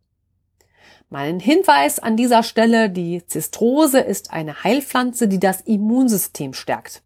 Mein 1.09 1.39
Hinweis 1.39 1.97
an 1.97 2.15
dieser 2.15 2.43
Stelle, 2.43 2.91
die 2.91 3.25
Zistrose 3.25 3.99
ist 3.99 4.31
eine 4.31 4.63
Heilpflanze, 4.63 5.27
die 5.27 5.39
das 5.39 5.61
Immunsystem 5.61 6.53
stärkt. 6.53 7.01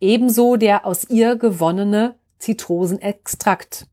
Ebenso 0.00 0.56
der 0.56 0.86
aus 0.86 1.08
ihr 1.08 1.36
gewonnene 1.36 2.16
Zitrosenextrakt. 2.40 3.86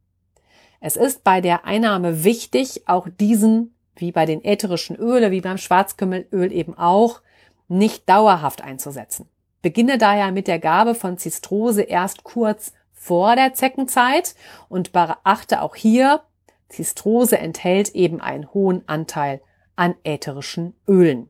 Es 0.80 0.96
ist 0.96 1.24
bei 1.24 1.42
der 1.42 1.64
Einnahme 1.64 2.24
wichtig, 2.24 2.88
auch 2.88 3.08
diesen 3.08 3.73
wie 3.96 4.12
bei 4.12 4.26
den 4.26 4.44
ätherischen 4.44 4.96
Öle, 4.96 5.32
wie 5.32 5.42
beim 5.42 5.58
Schwarzkümmelöl 5.58 6.52
eben 6.52 6.78
auch, 6.78 7.22
nicht 7.68 8.08
dauerhaft 8.10 8.62
einzusetzen. 8.62 9.28
Beginne 9.62 9.98
daher 9.98 10.32
mit 10.32 10.48
der 10.48 10.60
Gabe 10.60 10.96
von 10.96 11.18
Zistrose 11.18 11.84
erst 11.84 12.24
kurz 12.24 12.74
vor 12.92 13.36
der 13.36 13.54
Zeckenzeit 13.54 14.36
und 14.70 14.92
beachte 14.92 15.62
auch 15.62 15.76
hier, 15.76 16.22
Zistrose 16.70 17.38
enthält 17.38 17.90
eben 17.96 18.20
einen 18.20 18.54
hohen 18.54 18.84
Anteil 18.88 19.42
an 19.76 19.96
ätherischen 20.04 20.76
Ölen. 20.88 21.30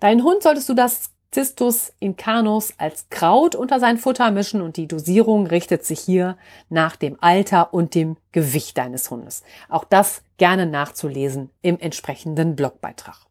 Dein 0.00 0.22
Hund 0.22 0.42
solltest 0.42 0.68
du 0.68 0.74
das 0.74 1.11
Cistus 1.34 1.92
incanus 1.98 2.74
als 2.76 3.08
Kraut 3.08 3.54
unter 3.54 3.80
sein 3.80 3.96
Futter 3.96 4.30
mischen 4.30 4.60
und 4.60 4.76
die 4.76 4.86
Dosierung 4.86 5.46
richtet 5.46 5.84
sich 5.84 6.00
hier 6.00 6.36
nach 6.68 6.96
dem 6.96 7.16
Alter 7.22 7.72
und 7.72 7.94
dem 7.94 8.16
Gewicht 8.32 8.76
deines 8.76 9.10
Hundes. 9.10 9.42
Auch 9.70 9.84
das 9.84 10.22
gerne 10.36 10.66
nachzulesen 10.66 11.50
im 11.62 11.78
entsprechenden 11.78 12.54
Blogbeitrag. 12.54 13.26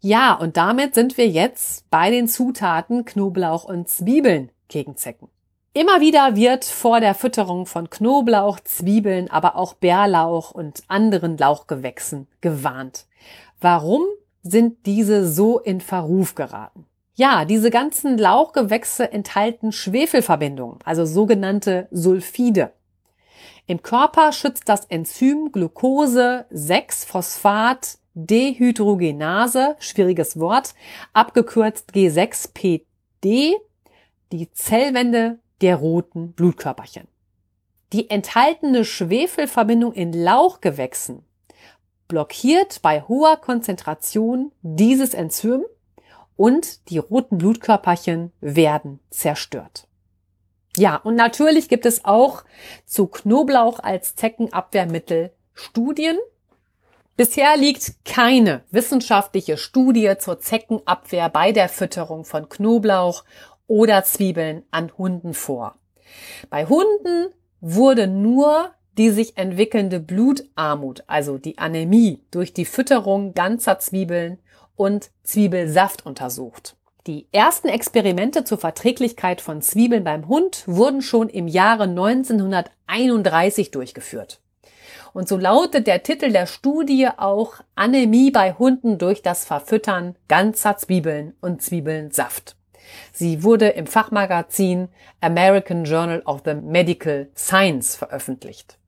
Ja, 0.00 0.34
und 0.34 0.58
damit 0.58 0.94
sind 0.94 1.16
wir 1.16 1.26
jetzt 1.26 1.88
bei 1.90 2.10
den 2.10 2.28
Zutaten 2.28 3.06
Knoblauch 3.06 3.64
und 3.64 3.88
Zwiebeln 3.88 4.52
gegen 4.68 4.96
Zecken. 4.96 5.28
Immer 5.72 6.00
wieder 6.00 6.36
wird 6.36 6.64
vor 6.64 7.00
der 7.00 7.14
Fütterung 7.14 7.66
von 7.66 7.90
Knoblauch, 7.90 8.60
Zwiebeln, 8.60 9.30
aber 9.30 9.56
auch 9.56 9.74
Bärlauch 9.74 10.50
und 10.50 10.82
anderen 10.88 11.36
Lauchgewächsen 11.36 12.28
gewarnt. 12.40 13.06
Warum 13.60 14.02
sind 14.42 14.86
diese 14.86 15.26
so 15.26 15.58
in 15.58 15.80
Verruf 15.80 16.34
geraten? 16.34 16.86
Ja, 17.18 17.46
diese 17.46 17.70
ganzen 17.70 18.18
Lauchgewächse 18.18 19.10
enthalten 19.10 19.72
Schwefelverbindungen, 19.72 20.80
also 20.84 21.06
sogenannte 21.06 21.88
Sulfide. 21.90 22.72
Im 23.66 23.82
Körper 23.82 24.32
schützt 24.32 24.68
das 24.68 24.84
Enzym 24.84 25.50
Glucose 25.50 26.44
6-Phosphat 26.52 27.98
Dehydrogenase, 28.12 29.76
schwieriges 29.78 30.38
Wort, 30.38 30.74
abgekürzt 31.14 31.92
G6PD, 31.94 33.54
die 34.32 34.52
Zellwände 34.52 35.38
der 35.62 35.76
roten 35.76 36.32
Blutkörperchen. 36.32 37.08
Die 37.94 38.10
enthaltene 38.10 38.84
Schwefelverbindung 38.84 39.94
in 39.94 40.12
Lauchgewächsen 40.12 41.24
blockiert 42.08 42.82
bei 42.82 43.00
hoher 43.00 43.38
Konzentration 43.38 44.52
dieses 44.60 45.14
Enzym 45.14 45.64
und 46.36 46.90
die 46.90 46.98
roten 46.98 47.38
Blutkörperchen 47.38 48.32
werden 48.40 49.00
zerstört. 49.10 49.86
Ja, 50.76 50.96
und 50.96 51.14
natürlich 51.14 51.68
gibt 51.68 51.86
es 51.86 52.04
auch 52.04 52.44
zu 52.84 53.06
Knoblauch 53.06 53.78
als 53.80 54.14
Zeckenabwehrmittel 54.14 55.32
Studien. 55.54 56.18
Bisher 57.16 57.56
liegt 57.56 58.04
keine 58.04 58.62
wissenschaftliche 58.70 59.56
Studie 59.56 60.14
zur 60.18 60.38
Zeckenabwehr 60.38 61.30
bei 61.30 61.52
der 61.52 61.70
Fütterung 61.70 62.26
von 62.26 62.50
Knoblauch 62.50 63.24
oder 63.66 64.04
Zwiebeln 64.04 64.64
an 64.70 64.92
Hunden 64.98 65.32
vor. 65.32 65.76
Bei 66.50 66.66
Hunden 66.66 67.28
wurde 67.60 68.06
nur 68.06 68.72
die 68.98 69.10
sich 69.10 69.36
entwickelnde 69.36 70.00
Blutarmut, 70.00 71.04
also 71.06 71.38
die 71.38 71.58
Anämie, 71.58 72.22
durch 72.30 72.52
die 72.52 72.64
Fütterung 72.64 73.34
ganzer 73.34 73.78
Zwiebeln 73.78 74.38
und 74.76 75.10
Zwiebelsaft 75.24 76.06
untersucht. 76.06 76.76
Die 77.06 77.26
ersten 77.32 77.68
Experimente 77.68 78.44
zur 78.44 78.58
Verträglichkeit 78.58 79.40
von 79.40 79.62
Zwiebeln 79.62 80.04
beim 80.04 80.28
Hund 80.28 80.64
wurden 80.66 81.02
schon 81.02 81.28
im 81.28 81.48
Jahre 81.48 81.84
1931 81.84 83.70
durchgeführt. 83.70 84.40
Und 85.12 85.28
so 85.28 85.36
lautet 85.36 85.86
der 85.86 86.02
Titel 86.02 86.32
der 86.32 86.46
Studie 86.46 87.08
auch 87.16 87.54
Anämie 87.74 88.30
bei 88.30 88.52
Hunden 88.52 88.98
durch 88.98 89.22
das 89.22 89.44
Verfüttern 89.44 90.16
ganzer 90.28 90.76
Zwiebeln 90.76 91.34
und 91.40 91.62
Zwiebelnsaft. 91.62 92.56
Sie 93.12 93.42
wurde 93.42 93.68
im 93.68 93.86
Fachmagazin 93.86 94.88
American 95.20 95.84
Journal 95.84 96.22
of 96.26 96.42
the 96.44 96.54
Medical 96.54 97.28
Science 97.36 97.96
veröffentlicht. 97.96 98.78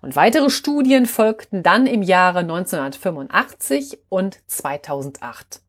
Und 0.00 0.16
weitere 0.16 0.50
Studien 0.50 1.06
folgten 1.06 1.62
dann 1.62 1.86
im 1.86 2.02
Jahre 2.02 2.40
1985 2.40 3.98
und 4.08 4.38
2008. 4.46 5.62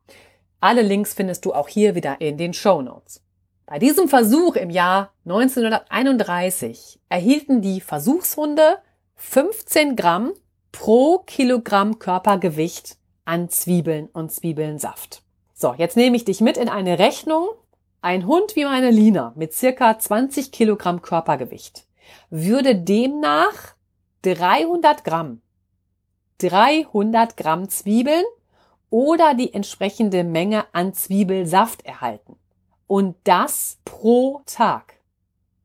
Alle 0.60 0.82
Links 0.82 1.14
findest 1.14 1.46
du 1.46 1.54
auch 1.54 1.68
hier 1.68 1.96
wieder 1.96 2.20
in 2.22 2.38
den 2.38 2.54
Show 2.54 2.82
Notes. 2.82 3.22
Bei 3.66 3.80
diesem 3.80 4.08
Versuch 4.08 4.56
im 4.56 4.70
Jahr 4.70 5.14
1931 5.26 7.00
erhielten 7.08 7.62
die 7.62 7.82
Versuchshunde 7.82 8.78
15 9.16 9.96
Gramm 9.96 10.34
pro 10.72 11.20
Kilogramm 11.20 12.00
Körpergewicht 12.00 12.98
an 13.26 13.50
Zwiebeln 13.50 14.08
und 14.08 14.32
Zwiebelnsaft. 14.32 15.24
So, 15.54 15.76
jetzt 15.78 15.98
nehme 15.98 16.16
ich 16.16 16.26
dich 16.26 16.42
mit 16.42 16.58
in 16.58 16.70
eine 16.70 17.00
Rechnung. 17.00 17.48
Ein 18.02 18.26
Hund 18.26 18.56
wie 18.56 18.64
meine 18.64 18.92
Lina 18.92 19.34
mit 19.36 19.54
circa 19.54 20.00
20 20.00 20.52
Kilogramm 20.52 21.02
Körpergewicht 21.02 21.86
würde 22.30 22.76
demnach 22.76 23.76
300 24.24 25.06
Gramm, 25.06 25.42
300 26.40 27.38
Gramm 27.38 27.70
Zwiebeln 27.70 28.26
oder 28.90 29.34
die 29.34 29.54
entsprechende 29.54 30.26
Menge 30.26 30.66
an 30.74 30.94
Zwiebelsaft 30.94 31.86
erhalten. 31.86 32.36
Und 32.86 33.16
das 33.24 33.80
pro 33.86 34.42
Tag. 34.46 34.96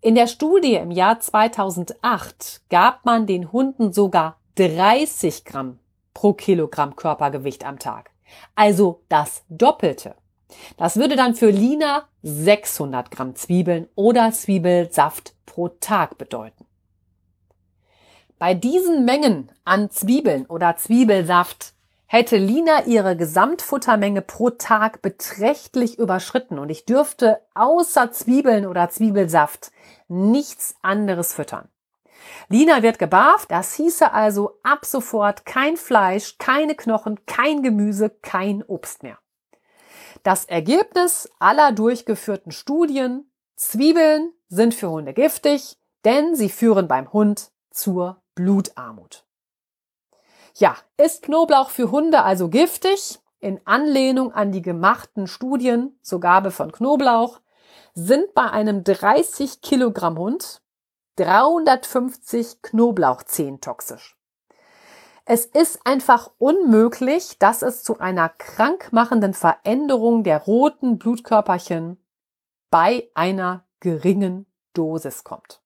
In 0.00 0.14
der 0.14 0.28
Studie 0.28 0.74
im 0.74 0.92
Jahr 0.92 1.18
2008 1.18 2.62
gab 2.70 3.04
man 3.04 3.26
den 3.26 3.50
Hunden 3.50 3.92
sogar 3.92 4.38
30 4.54 5.44
Gramm 5.44 5.80
pro 6.12 6.34
Kilogramm 6.34 6.94
Körpergewicht 6.94 7.64
am 7.64 7.80
Tag. 7.80 8.10
Also 8.54 9.00
das 9.08 9.42
Doppelte. 9.48 10.14
Das 10.76 10.96
würde 10.96 11.16
dann 11.16 11.34
für 11.34 11.50
Lina 11.50 12.04
600 12.22 13.10
Gramm 13.10 13.34
Zwiebeln 13.34 13.88
oder 13.96 14.30
Zwiebelsaft 14.30 15.34
pro 15.44 15.68
Tag 15.68 16.18
bedeuten. 16.18 16.66
Bei 18.38 18.52
diesen 18.54 19.04
Mengen 19.04 19.50
an 19.64 19.90
Zwiebeln 19.90 20.46
oder 20.46 20.76
Zwiebelsaft 20.76 21.72
hätte 22.06 22.36
Lina 22.36 22.84
ihre 22.84 23.16
Gesamtfuttermenge 23.16 24.22
pro 24.22 24.50
Tag 24.50 25.02
beträchtlich 25.02 25.98
überschritten 25.98 26.58
und 26.58 26.68
ich 26.68 26.84
dürfte 26.84 27.40
außer 27.54 28.12
Zwiebeln 28.12 28.66
oder 28.66 28.90
Zwiebelsaft 28.90 29.70
nichts 30.08 30.76
anderes 30.82 31.32
füttern. 31.32 31.68
Lina 32.48 32.82
wird 32.82 32.98
gebarft, 32.98 33.50
das 33.50 33.74
hieße 33.74 34.12
also 34.12 34.58
ab 34.62 34.84
sofort 34.84 35.46
kein 35.46 35.76
Fleisch, 35.76 36.36
keine 36.38 36.74
Knochen, 36.74 37.24
kein 37.26 37.62
Gemüse, 37.62 38.10
kein 38.10 38.62
Obst 38.62 39.02
mehr. 39.02 39.18
Das 40.22 40.44
Ergebnis 40.44 41.30
aller 41.38 41.72
durchgeführten 41.72 42.50
Studien, 42.50 43.30
Zwiebeln 43.56 44.32
sind 44.48 44.74
für 44.74 44.90
Hunde 44.90 45.12
giftig, 45.12 45.76
denn 46.04 46.34
sie 46.34 46.48
führen 46.48 46.88
beim 46.88 47.12
Hund 47.12 47.50
zur 47.70 48.22
Blutarmut. 48.34 49.24
Ja, 50.56 50.76
ist 50.96 51.22
Knoblauch 51.22 51.70
für 51.70 51.90
Hunde 51.90 52.22
also 52.22 52.48
giftig? 52.48 53.18
In 53.40 53.60
Anlehnung 53.66 54.32
an 54.32 54.52
die 54.52 54.62
gemachten 54.62 55.26
Studien 55.26 55.98
zur 56.00 56.20
Gabe 56.20 56.50
von 56.50 56.72
Knoblauch 56.72 57.40
sind 57.94 58.34
bei 58.34 58.50
einem 58.50 58.84
30 58.84 59.60
Kilogramm 59.60 60.18
Hund 60.18 60.62
350 61.16 62.62
Knoblauchzehen 62.62 63.60
toxisch. 63.60 64.16
Es 65.26 65.46
ist 65.46 65.80
einfach 65.84 66.30
unmöglich, 66.38 67.38
dass 67.38 67.62
es 67.62 67.82
zu 67.82 67.98
einer 67.98 68.28
krankmachenden 68.28 69.32
Veränderung 69.32 70.22
der 70.22 70.42
roten 70.42 70.98
Blutkörperchen 70.98 71.98
bei 72.70 73.08
einer 73.14 73.64
geringen 73.80 74.46
Dosis 74.74 75.24
kommt. 75.24 75.63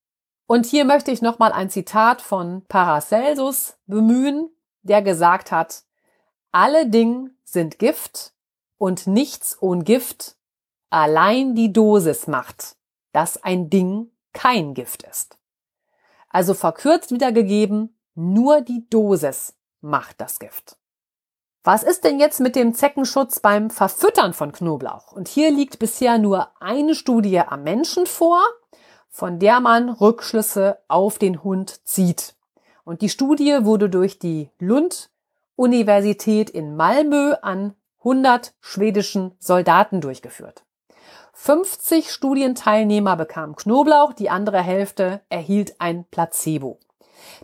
Und 0.48 0.64
hier 0.64 0.86
möchte 0.86 1.10
ich 1.10 1.20
nochmal 1.20 1.52
ein 1.52 1.68
Zitat 1.68 2.22
von 2.22 2.64
Paracelsus 2.68 3.76
bemühen, 3.86 4.48
der 4.80 5.02
gesagt 5.02 5.52
hat, 5.52 5.82
alle 6.52 6.88
Dinge 6.88 7.32
sind 7.44 7.78
Gift 7.78 8.32
und 8.78 9.06
nichts 9.06 9.60
ohne 9.60 9.84
Gift, 9.84 10.36
allein 10.88 11.54
die 11.54 11.70
Dosis 11.70 12.28
macht, 12.28 12.76
dass 13.12 13.44
ein 13.44 13.68
Ding 13.68 14.10
kein 14.32 14.72
Gift 14.72 15.02
ist. 15.02 15.38
Also 16.30 16.54
verkürzt 16.54 17.12
wiedergegeben, 17.12 17.98
nur 18.14 18.62
die 18.62 18.88
Dosis 18.88 19.54
macht 19.82 20.18
das 20.18 20.38
Gift. 20.38 20.78
Was 21.62 21.82
ist 21.82 22.04
denn 22.04 22.18
jetzt 22.18 22.40
mit 22.40 22.56
dem 22.56 22.72
Zeckenschutz 22.72 23.40
beim 23.40 23.68
Verfüttern 23.68 24.32
von 24.32 24.52
Knoblauch? 24.52 25.12
Und 25.12 25.28
hier 25.28 25.50
liegt 25.50 25.78
bisher 25.78 26.16
nur 26.16 26.50
eine 26.58 26.94
Studie 26.94 27.40
am 27.40 27.64
Menschen 27.64 28.06
vor 28.06 28.40
von 29.08 29.38
der 29.38 29.60
man 29.60 29.88
Rückschlüsse 29.88 30.78
auf 30.88 31.18
den 31.18 31.42
Hund 31.42 31.80
zieht. 31.86 32.34
Und 32.84 33.02
die 33.02 33.08
Studie 33.08 33.58
wurde 33.62 33.90
durch 33.90 34.18
die 34.18 34.50
Lund 34.58 35.10
Universität 35.56 36.50
in 36.50 36.76
Malmö 36.76 37.34
an 37.42 37.74
100 37.98 38.54
schwedischen 38.60 39.34
Soldaten 39.40 40.00
durchgeführt. 40.00 40.64
50 41.32 42.10
Studienteilnehmer 42.12 43.16
bekamen 43.16 43.56
Knoblauch, 43.56 44.12
die 44.12 44.30
andere 44.30 44.60
Hälfte 44.60 45.20
erhielt 45.28 45.80
ein 45.80 46.04
Placebo. 46.10 46.78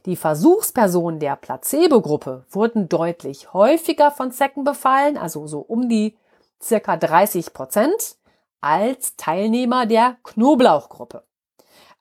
Die 0.07 0.17
Versuchspersonen 0.17 1.21
der 1.21 1.37
Placebo-Gruppe 1.37 2.45
wurden 2.51 2.89
deutlich 2.89 3.53
häufiger 3.53 4.11
von 4.11 4.33
Zecken 4.33 4.65
befallen, 4.65 5.17
also 5.17 5.47
so 5.47 5.61
um 5.61 5.89
die 5.89 6.17
circa 6.63 6.97
30 6.97 7.53
Prozent, 7.53 8.17
als 8.61 9.17
Teilnehmer 9.17 9.87
der 9.87 10.17
Knoblauchgruppe. 10.23 11.25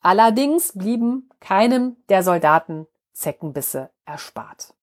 Allerdings 0.04 0.74
blieben 0.74 1.30
keinem 1.40 1.96
der 2.10 2.24
Soldaten 2.24 2.88
Zeckenbisse 3.14 3.90
erspart. 4.06 4.74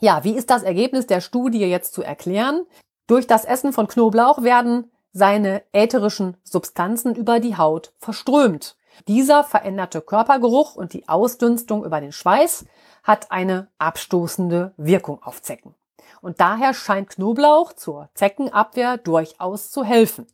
Ja, 0.00 0.24
wie 0.24 0.34
ist 0.34 0.50
das 0.50 0.64
Ergebnis 0.64 1.06
der 1.06 1.20
Studie 1.20 1.60
jetzt 1.60 1.94
zu 1.94 2.02
erklären? 2.02 2.66
Durch 3.06 3.26
das 3.26 3.44
Essen 3.44 3.72
von 3.72 3.86
Knoblauch 3.86 4.42
werden 4.42 4.90
seine 5.12 5.62
ätherischen 5.72 6.36
Substanzen 6.42 7.14
über 7.14 7.38
die 7.38 7.56
Haut 7.56 7.92
verströmt. 7.98 8.76
Dieser 9.06 9.44
veränderte 9.44 10.00
Körpergeruch 10.00 10.74
und 10.74 10.94
die 10.94 11.08
Ausdünstung 11.08 11.84
über 11.84 12.00
den 12.00 12.12
Schweiß 12.12 12.64
hat 13.04 13.30
eine 13.30 13.68
abstoßende 13.78 14.74
Wirkung 14.76 15.22
auf 15.22 15.42
Zecken. 15.42 15.74
Und 16.22 16.40
daher 16.40 16.74
scheint 16.74 17.10
Knoblauch 17.10 17.72
zur 17.72 18.08
Zeckenabwehr 18.14 18.98
durchaus 18.98 19.70
zu 19.70 19.84
helfen. 19.84 20.26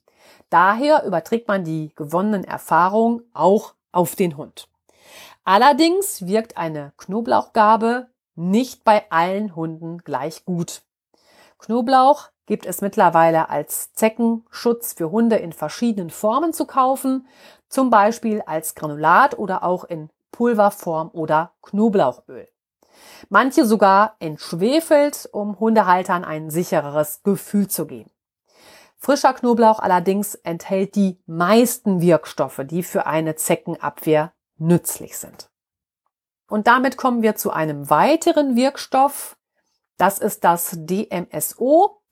Daher 0.49 1.05
überträgt 1.05 1.49
man 1.49 1.65
die 1.65 1.93
gewonnenen 1.95 2.45
Erfahrungen 2.45 3.23
auch 3.35 3.76
auf 3.97 4.15
den 4.15 4.37
Hund. 4.37 4.69
Allerdings 5.45 6.27
wirkt 6.27 6.57
eine 6.57 6.93
Knoblauchgabe 6.99 8.09
nicht 8.35 8.85
bei 8.85 9.11
allen 9.11 9.57
Hunden 9.57 9.99
gleich 9.99 10.45
gut. 10.45 10.83
Knoblauch 11.59 12.29
gibt 12.45 12.67
es 12.67 12.81
mittlerweile 12.81 13.49
als 13.49 13.93
Zeckenschutz 13.95 14.93
für 14.93 15.11
Hunde 15.11 15.37
in 15.37 15.53
verschiedenen 15.53 16.11
Formen 16.11 16.53
zu 16.53 16.67
kaufen, 16.67 17.27
zum 17.69 17.91
Beispiel 17.91 18.43
als 18.47 18.75
Granulat 18.75 19.39
oder 19.39 19.63
auch 19.65 19.85
in 19.85 20.11
Pulverform 20.31 21.11
oder 21.13 21.53
Knoblauchöl. 21.63 22.49
Manche 23.29 23.65
sogar 23.65 24.17
entschwefelt, 24.21 25.29
um 25.33 25.59
Hundehaltern 25.59 26.25
ein 26.25 26.51
sichereres 26.51 27.23
Gefühl 27.23 27.69
zu 27.69 27.87
geben. 27.87 28.11
Frischer 29.07 29.33
Knoblauch 29.35 29.79
allerdings 29.79 30.35
enthält 30.35 30.97
die 30.97 31.23
meisten 31.27 32.01
Wirkstoffe, 32.01 32.63
die 32.65 32.83
für 32.83 33.07
eine 33.07 33.37
Zeckenabwehr 33.37 34.33
nützlich 34.59 35.17
sind. 35.17 35.49
Und 36.49 36.67
damit 36.67 36.97
kommen 36.97 37.23
wir 37.23 37.37
zu 37.37 37.53
einem 37.53 37.89
weiteren 37.89 38.57
Wirkstoff. 38.57 39.37
Das 39.97 40.19
ist 40.19 40.43
das 40.43 40.73
DMSO. 40.75 42.03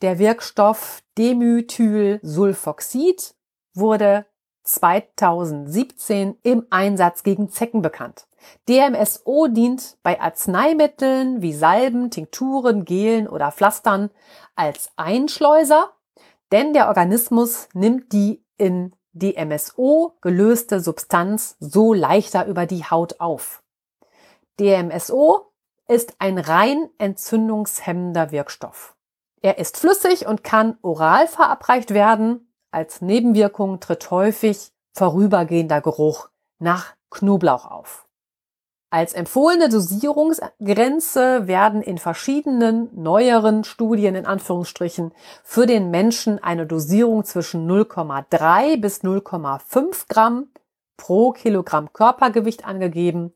Der 0.00 0.18
Wirkstoff 0.18 1.02
Demethylsulfoxid 1.18 3.34
wurde 3.74 4.24
2017 4.62 6.38
im 6.42 6.66
Einsatz 6.70 7.24
gegen 7.24 7.50
Zecken 7.50 7.82
bekannt. 7.82 8.26
DMSO 8.70 9.48
dient 9.48 9.98
bei 10.02 10.18
Arzneimitteln 10.18 11.42
wie 11.42 11.52
Salben, 11.52 12.10
Tinkturen, 12.10 12.86
Gelen 12.86 13.28
oder 13.28 13.52
Pflastern 13.52 14.08
als 14.54 14.92
Einschleuser, 14.96 15.92
denn 16.52 16.72
der 16.72 16.88
Organismus 16.88 17.68
nimmt 17.72 18.12
die 18.12 18.44
in 18.56 18.94
DMSO 19.12 20.16
gelöste 20.20 20.80
Substanz 20.80 21.56
so 21.58 21.92
leichter 21.92 22.46
über 22.46 22.66
die 22.66 22.84
Haut 22.84 23.20
auf. 23.20 23.62
DMSO 24.60 25.52
ist 25.88 26.14
ein 26.18 26.38
rein 26.38 26.88
entzündungshemmender 26.98 28.30
Wirkstoff. 28.30 28.94
Er 29.40 29.58
ist 29.58 29.76
flüssig 29.76 30.26
und 30.26 30.44
kann 30.44 30.78
oral 30.82 31.26
verabreicht 31.26 31.92
werden. 31.92 32.52
Als 32.70 33.00
Nebenwirkung 33.00 33.80
tritt 33.80 34.10
häufig 34.10 34.72
vorübergehender 34.92 35.80
Geruch 35.80 36.28
nach 36.58 36.94
Knoblauch 37.10 37.66
auf. 37.66 38.06
Als 38.92 39.14
empfohlene 39.14 39.70
Dosierungsgrenze 39.70 41.46
werden 41.46 41.80
in 41.80 41.96
verschiedenen 41.96 42.90
neueren 42.92 43.64
Studien 43.64 44.14
in 44.14 44.26
Anführungsstrichen 44.26 45.12
für 45.42 45.64
den 45.64 45.90
Menschen 45.90 46.42
eine 46.42 46.66
Dosierung 46.66 47.24
zwischen 47.24 47.66
0,3 47.66 48.78
bis 48.78 49.02
0,5 49.02 50.08
Gramm 50.10 50.48
pro 50.98 51.30
Kilogramm 51.30 51.94
Körpergewicht 51.94 52.66
angegeben. 52.66 53.32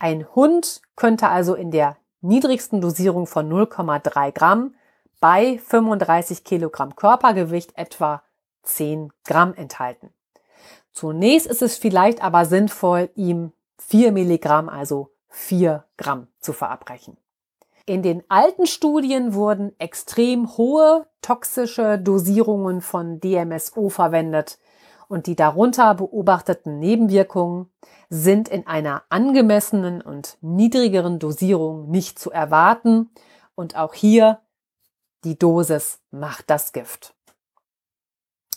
Ein 0.00 0.26
Hund 0.34 0.82
könnte 0.96 1.28
also 1.28 1.54
in 1.54 1.70
der 1.70 1.98
niedrigsten 2.20 2.80
Dosierung 2.80 3.28
von 3.28 3.48
0,3 3.48 4.32
Gramm 4.32 4.74
bei 5.20 5.60
35 5.64 6.42
Kilogramm 6.42 6.96
Körpergewicht 6.96 7.78
etwa 7.78 8.24
10 8.64 9.12
Gramm 9.24 9.54
enthalten. 9.54 10.10
Zunächst 10.90 11.46
ist 11.46 11.62
es 11.62 11.76
vielleicht 11.76 12.24
aber 12.24 12.44
sinnvoll, 12.44 13.08
ihm 13.14 13.52
4 13.78 14.12
Milligramm, 14.12 14.68
also 14.68 15.10
4 15.28 15.84
Gramm 15.96 16.28
zu 16.40 16.52
verabreichen. 16.52 17.16
In 17.84 18.02
den 18.02 18.24
alten 18.28 18.66
Studien 18.66 19.34
wurden 19.34 19.72
extrem 19.78 20.56
hohe 20.56 21.06
toxische 21.22 21.98
Dosierungen 21.98 22.80
von 22.80 23.20
DMSO 23.20 23.88
verwendet, 23.88 24.58
und 25.08 25.26
die 25.26 25.36
darunter 25.36 25.94
beobachteten 25.94 26.78
Nebenwirkungen 26.78 27.70
sind 28.08 28.48
in 28.48 28.66
einer 28.66 29.04
angemessenen 29.08 30.00
und 30.00 30.36
niedrigeren 30.40 31.18
Dosierung 31.18 31.90
nicht 31.90 32.18
zu 32.18 32.30
erwarten 32.30 33.10
und 33.54 33.76
auch 33.76 33.94
hier 33.94 34.40
die 35.24 35.38
Dosis 35.38 36.00
macht 36.10 36.50
das 36.50 36.72
Gift. 36.72 37.15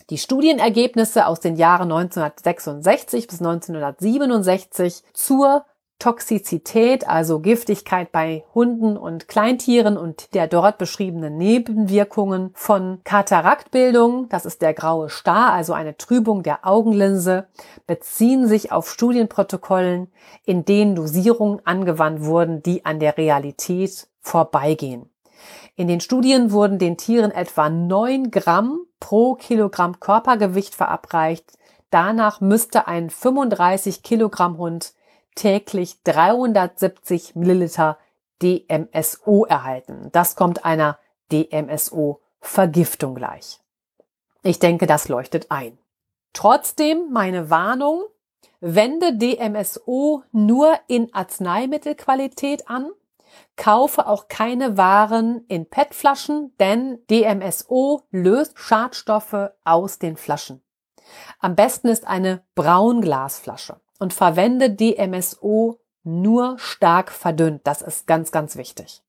Die 0.10 0.18
Studienergebnisse 0.18 1.28
aus 1.28 1.40
den 1.40 1.56
Jahren 1.56 1.92
1966 1.92 3.28
bis 3.28 3.40
1967 3.40 5.04
zur 5.14 5.66
Toxizität, 6.00 7.08
also 7.08 7.42
Giftigkeit 7.42 8.12
bei 8.12 8.46
Hunden 8.56 8.96
und 8.98 9.28
Kleintieren 9.28 9.98
und 9.98 10.34
der 10.34 10.48
dort 10.48 10.78
beschriebenen 10.78 11.38
Nebenwirkungen 11.38 12.52
von 12.54 13.02
Kataraktbildung, 13.04 14.30
das 14.30 14.46
ist 14.46 14.62
der 14.62 14.74
graue 14.74 15.10
Star, 15.10 15.52
also 15.52 15.74
eine 15.74 15.98
Trübung 15.98 16.42
der 16.42 16.66
Augenlinse, 16.66 17.48
beziehen 17.86 18.48
sich 18.48 18.72
auf 18.72 18.90
Studienprotokollen, 18.90 20.10
in 20.46 20.64
denen 20.64 20.96
Dosierungen 20.96 21.62
angewandt 21.66 22.24
wurden, 22.24 22.64
die 22.64 22.86
an 22.86 23.00
der 23.00 23.18
Realität 23.18 24.08
vorbeigehen. 24.22 25.09
In 25.80 25.88
den 25.88 26.02
Studien 26.02 26.52
wurden 26.52 26.78
den 26.78 26.98
Tieren 26.98 27.32
etwa 27.32 27.70
9 27.70 28.32
Gramm 28.32 28.82
pro 29.00 29.36
Kilogramm 29.36 30.02
Körpergewicht 30.02 30.76
verabreicht. 30.76 31.54
Danach 31.90 32.42
müsste 32.42 32.88
ein 32.88 33.10
35 33.10 34.04
Kilogramm 34.04 34.58
Hund 34.58 34.94
täglich 35.36 36.04
370 36.04 37.36
Milliliter 37.36 37.98
DMSO 38.42 39.46
erhalten. 39.46 40.10
Das 40.12 40.36
kommt 40.36 40.66
einer 40.66 41.00
DMSO-Vergiftung 41.32 43.16
gleich. 43.16 43.62
Ich 44.44 44.60
denke, 44.60 44.86
das 44.86 45.08
leuchtet 45.08 45.50
ein. 45.50 45.78
Trotzdem 46.34 47.10
meine 47.14 47.50
Warnung, 47.50 48.04
wende 48.60 49.16
DMSO 49.16 50.24
nur 50.34 50.78
in 50.88 51.14
Arzneimittelqualität 51.14 52.70
an, 52.70 52.92
kaufe 53.56 54.08
auch 54.08 54.28
keine 54.28 54.78
Waren 54.78 55.46
in 55.48 55.70
PET-Flaschen, 55.70 56.54
denn 56.60 57.00
DMSO 57.10 58.04
löst 58.12 58.58
Schadstoffe 58.58 59.52
aus 59.64 60.00
den 60.00 60.18
Flaschen. 60.18 60.62
Am 61.40 61.56
besten 61.56 61.88
ist 61.88 62.08
eine 62.08 62.44
Braunglasflasche 62.56 63.80
und 64.00 64.14
verwende 64.14 64.70
DMSO 64.70 65.80
nur 66.04 66.58
stark 66.58 67.12
verdünnt. 67.12 67.62
Das 67.66 67.82
ist 67.82 68.08
ganz, 68.08 68.32
ganz 68.32 68.56
wichtig. 68.56 69.04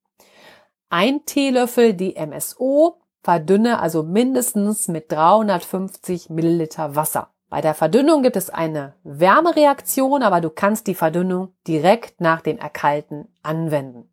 Ein 0.89 1.24
Teelöffel 1.24 1.95
DMSO 1.95 3.01
verdünne 3.22 3.78
also 3.78 4.03
mindestens 4.03 4.89
mit 4.89 5.12
350 5.12 6.31
Milliliter 6.31 6.97
Wasser. 6.97 7.31
Bei 7.49 7.61
der 7.61 7.74
Verdünnung 7.74 8.22
gibt 8.22 8.37
es 8.37 8.51
eine 8.51 8.95
Wärmereaktion, 9.03 10.22
aber 10.22 10.41
du 10.41 10.51
kannst 10.51 10.87
die 10.87 10.95
Verdünnung 10.95 11.53
direkt 11.66 12.20
nach 12.20 12.41
dem 12.41 12.59
Erkalten 12.59 13.28
anwenden. 13.43 14.09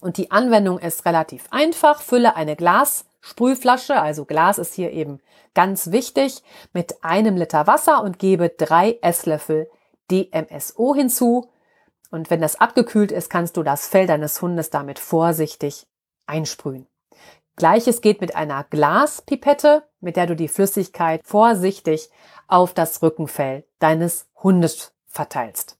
Und 0.00 0.16
die 0.16 0.30
Anwendung 0.30 0.78
ist 0.78 1.04
relativ 1.04 1.46
einfach. 1.50 2.02
Fülle 2.02 2.36
eine 2.36 2.56
Glassprühflasche, 2.56 4.00
also 4.00 4.24
Glas 4.24 4.58
ist 4.58 4.74
hier 4.74 4.92
eben 4.92 5.20
ganz 5.54 5.90
wichtig, 5.90 6.42
mit 6.72 7.02
einem 7.02 7.36
Liter 7.36 7.66
Wasser 7.66 8.02
und 8.02 8.18
gebe 8.18 8.48
drei 8.48 8.98
Esslöffel 9.02 9.68
DMSO 10.10 10.94
hinzu. 10.94 11.50
Und 12.10 12.30
wenn 12.30 12.40
das 12.40 12.56
abgekühlt 12.56 13.12
ist, 13.12 13.28
kannst 13.28 13.56
du 13.56 13.62
das 13.62 13.88
Fell 13.88 14.06
deines 14.06 14.40
Hundes 14.40 14.70
damit 14.70 14.98
vorsichtig 14.98 15.86
einsprühen. 16.26 16.86
Gleiches 17.56 18.00
geht 18.00 18.20
mit 18.20 18.36
einer 18.36 18.64
Glaspipette, 18.64 19.82
mit 20.00 20.16
der 20.16 20.26
du 20.26 20.36
die 20.36 20.48
Flüssigkeit 20.48 21.22
vorsichtig 21.24 22.08
auf 22.46 22.72
das 22.72 23.02
Rückenfell 23.02 23.64
deines 23.80 24.28
Hundes 24.36 24.92
verteilst. 25.06 25.76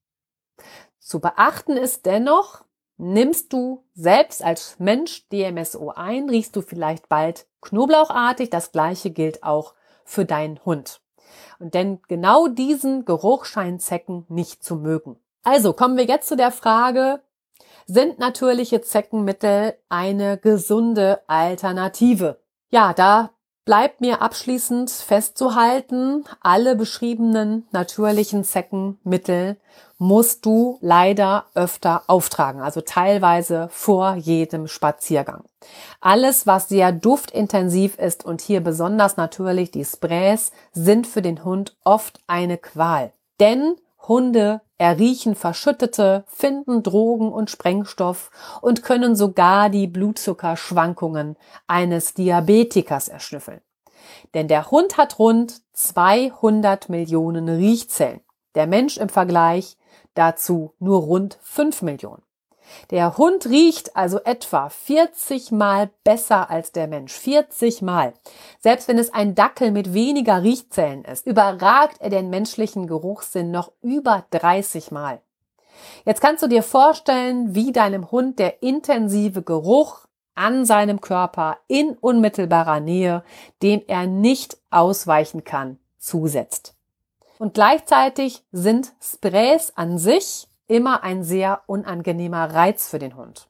Zu 0.99 1.21
beachten 1.21 1.77
ist 1.77 2.05
dennoch, 2.05 2.65
nimmst 2.99 3.53
du 3.53 3.85
selbst 3.95 4.45
als 4.45 4.79
Mensch 4.79 5.29
DMSO 5.31 5.91
ein, 5.91 6.29
riechst 6.29 6.55
du 6.57 6.63
vielleicht 6.63 7.09
bald 7.09 7.47
knoblauchartig. 7.63 8.51
Das 8.51 8.73
gleiche 8.73 9.11
gilt 9.11 9.43
auch 9.43 9.75
für 10.05 10.25
deinen 10.25 10.65
Hund. 10.65 11.01
Und 11.59 11.75
denn 11.75 12.01
genau 12.09 12.49
diesen 12.49 13.05
Geruch 13.05 13.45
scheinen 13.45 13.81
Zecken 13.81 14.27
nicht 14.29 14.63
zu 14.63 14.77
mögen. 14.77 15.19
Also 15.43 15.73
kommen 15.73 15.97
wir 15.97 16.05
jetzt 16.05 16.29
zu 16.29 16.37
der 16.37 16.51
Frage, 16.51 17.23
sind 17.87 18.19
natürliche 18.19 18.83
Zeckenmittel 18.83 19.75
eine 19.89 20.37
gesunde 20.37 21.23
Alternative? 21.27 22.41
Ja, 22.71 22.93
da 22.93 23.31
bleibt 23.69 24.01
mir 24.01 24.23
abschließend 24.23 24.91
festzuhalten, 24.91 26.25
alle 26.41 26.75
beschriebenen 26.75 27.69
natürlichen 27.71 28.43
Zeckenmittel 28.43 29.59
musst 29.99 30.47
du 30.47 30.79
leider 30.81 31.45
öfter 31.55 32.05
auftragen, 32.07 32.63
also 32.63 32.81
teilweise 32.81 33.69
vor 33.71 34.15
jedem 34.15 34.69
Spaziergang. 34.69 35.45
Alles, 36.01 36.47
was 36.47 36.71
sehr 36.71 36.93
duftintensiv 36.93 37.99
ist 37.99 38.25
und 38.25 38.41
hier 38.41 38.63
besonders 38.63 39.19
natürlich 39.19 39.71
die 39.71 39.85
Sprays, 39.85 40.51
sind 40.73 41.07
für 41.07 41.21
den 41.21 41.45
Hund 41.45 41.77
oft 41.85 42.21
eine 42.27 42.57
Qual. 42.57 43.13
Denn 43.39 43.77
Hunde 44.09 44.63
erriechen 44.79 45.35
Verschüttete, 45.35 46.25
finden 46.27 46.83
Drogen 46.83 47.33
und 47.33 47.51
Sprengstoff 47.51 48.31
und 48.63 48.83
können 48.83 49.15
sogar 49.15 49.69
die 49.69 49.87
Blutzuckerschwankungen 49.87 51.37
eines 51.67 52.15
Diabetikers 52.15 53.09
erschnüffeln. 53.09 53.61
Denn 54.35 54.49
der 54.49 54.71
Hund 54.71 54.97
hat 54.97 55.19
rund 55.19 55.61
200 55.75 56.89
Millionen 56.89 57.49
Riechzellen. 57.49 58.21
Der 58.55 58.67
Mensch 58.67 58.97
im 58.97 59.09
Vergleich 59.09 59.77
dazu 60.15 60.75
nur 60.79 61.03
rund 61.03 61.39
5 61.43 61.83
Millionen. 61.83 62.23
Der 62.91 63.17
Hund 63.17 63.47
riecht 63.47 63.97
also 63.97 64.21
etwa 64.21 64.69
40 64.69 65.53
Mal 65.53 65.91
besser 66.05 66.51
als 66.51 66.73
der 66.73 66.89
Mensch. 66.89 67.13
40 67.13 67.83
Mal. 67.83 68.15
Selbst 68.61 68.89
wenn 68.89 68.99
es 68.99 69.13
ein 69.13 69.35
Dackel 69.35 69.71
mit 69.71 69.95
weniger 69.95 70.43
Riechzellen 70.43 71.05
ist, 71.05 71.27
überragt 71.27 72.01
er 72.01 72.11
den 72.11 72.31
menschlichen 72.31 72.87
Geruchssinn 72.87 73.51
noch 73.51 73.73
über 73.83 74.25
30 74.31 74.91
Mal. 74.91 75.21
Jetzt 76.05 76.21
kannst 76.21 76.43
du 76.43 76.49
dir 76.49 76.63
vorstellen, 76.63 77.55
wie 77.55 77.73
deinem 77.73 78.11
Hund 78.11 78.39
der 78.39 78.63
intensive 78.63 79.43
Geruch 79.43 80.07
an 80.35 80.65
seinem 80.65 81.01
Körper 81.01 81.59
in 81.67 81.97
unmittelbarer 81.99 82.81
Nähe, 82.81 83.25
dem 83.63 83.83
er 83.87 84.07
nicht 84.07 84.57
ausweichen 84.71 85.45
kann, 85.45 85.79
zusetzt. 85.99 86.75
Und 87.39 87.55
gleichzeitig 87.55 88.45
sind 88.53 88.93
Sprays 89.01 89.73
an 89.77 89.99
sich 89.99 90.48
immer 90.69 91.03
ein 91.03 91.25
sehr 91.25 91.63
unangenehmer 91.67 92.55
Reiz 92.55 92.89
für 92.89 92.99
den 92.99 93.17
Hund. 93.17 93.49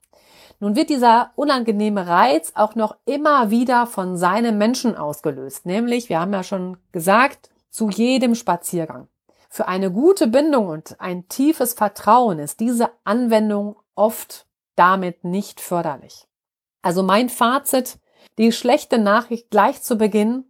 Nun 0.61 0.75
wird 0.75 0.91
dieser 0.91 1.31
unangenehme 1.37 2.07
Reiz 2.07 2.53
auch 2.55 2.75
noch 2.75 2.97
immer 3.05 3.51
wieder 3.51 3.87
von 3.87 4.17
seinem 4.17 4.59
Menschen 4.59 4.97
ausgelöst, 4.97 5.67
nämlich, 5.67 6.09
wir 6.09 6.21
haben 6.21 6.33
ja 6.33 6.43
schon 6.43 6.79
gesagt, 6.91 7.51
zu 7.71 7.91
jedem 7.91 8.35
Spaziergang. 8.35 9.09
Für 9.49 9.69
eine 9.69 9.93
gute 9.93 10.27
Bindung 10.27 10.69
und 10.69 11.01
ein 11.01 11.29
tiefes 11.29 11.75
Vertrauen 11.75 12.39
ist 12.39 12.61
diese 12.61 12.91
Anwendung 13.05 13.77
oft 13.95 14.47
damit 14.75 15.25
nicht 15.25 15.61
förderlich. 15.61 16.27
Also 16.83 17.03
mein 17.03 17.29
Fazit, 17.29 17.99
die 18.37 18.53
schlechte 18.53 18.99
Nachricht 18.99 19.51
gleich 19.51 19.83
zu 19.83 19.97
Beginn, 19.97 20.45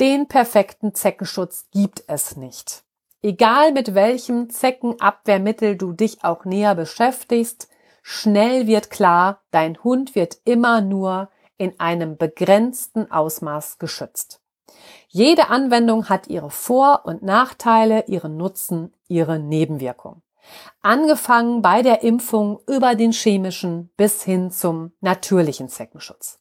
den 0.00 0.28
perfekten 0.28 0.94
Zeckenschutz 0.94 1.66
gibt 1.70 2.04
es 2.06 2.36
nicht. 2.36 2.84
Egal 3.22 3.72
mit 3.72 3.94
welchem 3.94 4.48
Zeckenabwehrmittel 4.48 5.76
du 5.76 5.92
dich 5.92 6.24
auch 6.24 6.46
näher 6.46 6.74
beschäftigst, 6.74 7.68
schnell 8.02 8.66
wird 8.66 8.88
klar, 8.88 9.42
dein 9.50 9.82
Hund 9.84 10.14
wird 10.14 10.38
immer 10.44 10.80
nur 10.80 11.28
in 11.58 11.78
einem 11.78 12.16
begrenzten 12.16 13.10
Ausmaß 13.10 13.78
geschützt. 13.78 14.40
Jede 15.08 15.50
Anwendung 15.50 16.08
hat 16.08 16.28
ihre 16.28 16.50
Vor- 16.50 17.02
und 17.04 17.22
Nachteile, 17.22 18.04
ihren 18.06 18.38
Nutzen, 18.38 18.94
ihre 19.06 19.38
Nebenwirkung. 19.38 20.22
Angefangen 20.80 21.60
bei 21.60 21.82
der 21.82 22.02
Impfung 22.02 22.60
über 22.66 22.94
den 22.94 23.12
chemischen 23.12 23.90
bis 23.98 24.22
hin 24.22 24.50
zum 24.50 24.92
natürlichen 25.00 25.68
Zeckenschutz 25.68 26.39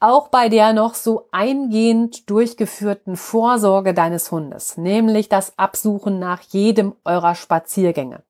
auch 0.00 0.28
bei 0.28 0.48
der 0.48 0.72
noch 0.72 0.94
so 0.94 1.28
eingehend 1.32 2.30
durchgeführten 2.30 3.16
Vorsorge 3.16 3.94
deines 3.94 4.30
Hundes, 4.30 4.76
nämlich 4.76 5.28
das 5.28 5.58
Absuchen 5.58 6.18
nach 6.18 6.40
jedem 6.42 6.94
eurer 7.04 7.34
Spaziergänge, 7.34 8.22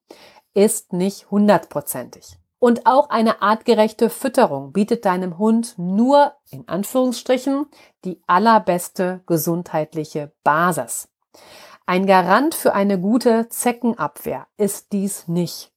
ist 0.55 0.93
nicht 0.93 1.31
hundertprozentig. 1.31 2.39
Und 2.61 2.87
auch 2.87 3.11
eine 3.11 3.41
artgerechte 3.41 4.11
Fütterung 4.11 4.73
bietet 4.73 5.05
deinem 5.05 5.39
Hund 5.39 5.75
nur 5.77 6.33
in 6.51 6.67
Anführungsstrichen 6.67 7.67
die 8.05 8.21
allerbeste 8.27 9.21
gesundheitliche 9.27 10.33
Basis. 10.43 11.09
Ein 11.87 12.07
Garant 12.07 12.55
für 12.55 12.75
eine 12.75 13.01
gute 13.01 13.49
Zeckenabwehr 13.49 14.47
ist 14.57 14.93
dies 14.93 15.29
nicht. 15.29 15.73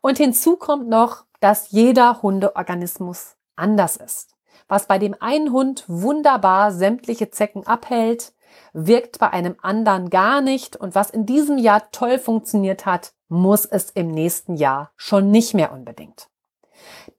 Und 0.00 0.18
hinzu 0.18 0.56
kommt 0.56 0.88
noch, 0.88 1.24
dass 1.40 1.70
jeder 1.70 2.22
Hundeorganismus 2.22 3.36
anders 3.56 3.96
ist. 3.96 4.33
Was 4.68 4.86
bei 4.86 4.98
dem 4.98 5.14
einen 5.20 5.52
Hund 5.52 5.84
wunderbar 5.88 6.72
sämtliche 6.72 7.30
Zecken 7.30 7.66
abhält, 7.66 8.32
wirkt 8.72 9.18
bei 9.18 9.30
einem 9.30 9.56
anderen 9.62 10.10
gar 10.10 10.40
nicht 10.40 10.76
und 10.76 10.94
was 10.94 11.10
in 11.10 11.26
diesem 11.26 11.58
Jahr 11.58 11.90
toll 11.90 12.18
funktioniert 12.18 12.86
hat, 12.86 13.12
muss 13.28 13.64
es 13.66 13.90
im 13.90 14.10
nächsten 14.10 14.54
Jahr 14.56 14.92
schon 14.96 15.30
nicht 15.30 15.54
mehr 15.54 15.72
unbedingt. 15.72 16.28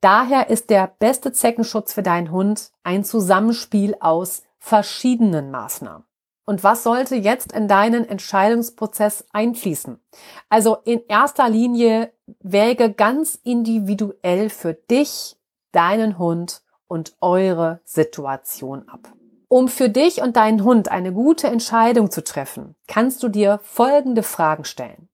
Daher 0.02 0.50
ist 0.50 0.70
der 0.70 0.93
beste 1.00 1.32
Zeckenschutz 1.32 1.93
für 1.93 2.04
deinen 2.04 2.32
Hund 2.32 2.72
ein 2.84 3.04
Zusammenspiel 3.04 3.96
aus 4.00 4.43
verschiedenen 4.58 5.52
Maßnahmen. 5.52 6.06
Und 6.46 6.64
was 6.64 6.84
sollte 6.84 7.16
jetzt 7.16 7.54
in 7.54 7.68
deinen 7.68 8.08
Entscheidungsprozess 8.08 9.26
einfließen? 9.32 10.00
Also 10.48 10.78
in 10.86 11.02
erster 11.08 11.50
Linie 11.50 12.14
wäge 12.39 12.93
ganz 12.93 13.39
individuell 13.43 14.50
für 14.50 14.74
dich, 14.74 15.38
deinen 15.72 16.20
Hund 16.20 16.62
und 16.88 17.16
eure 17.22 17.80
Situation 17.84 18.88
ab. 18.88 19.12
Um 19.48 19.68
für 19.68 19.90
dich 19.90 20.22
und 20.22 20.36
deinen 20.36 20.64
Hund 20.64 20.90
eine 20.90 21.14
gute 21.14 21.48
Entscheidung 21.48 22.12
zu 22.12 22.24
treffen, 22.24 22.76
kannst 22.88 23.24
du 23.24 23.30
dir 23.30 23.60
folgende 23.64 24.24
Fragen 24.24 24.66
stellen. 24.66 25.08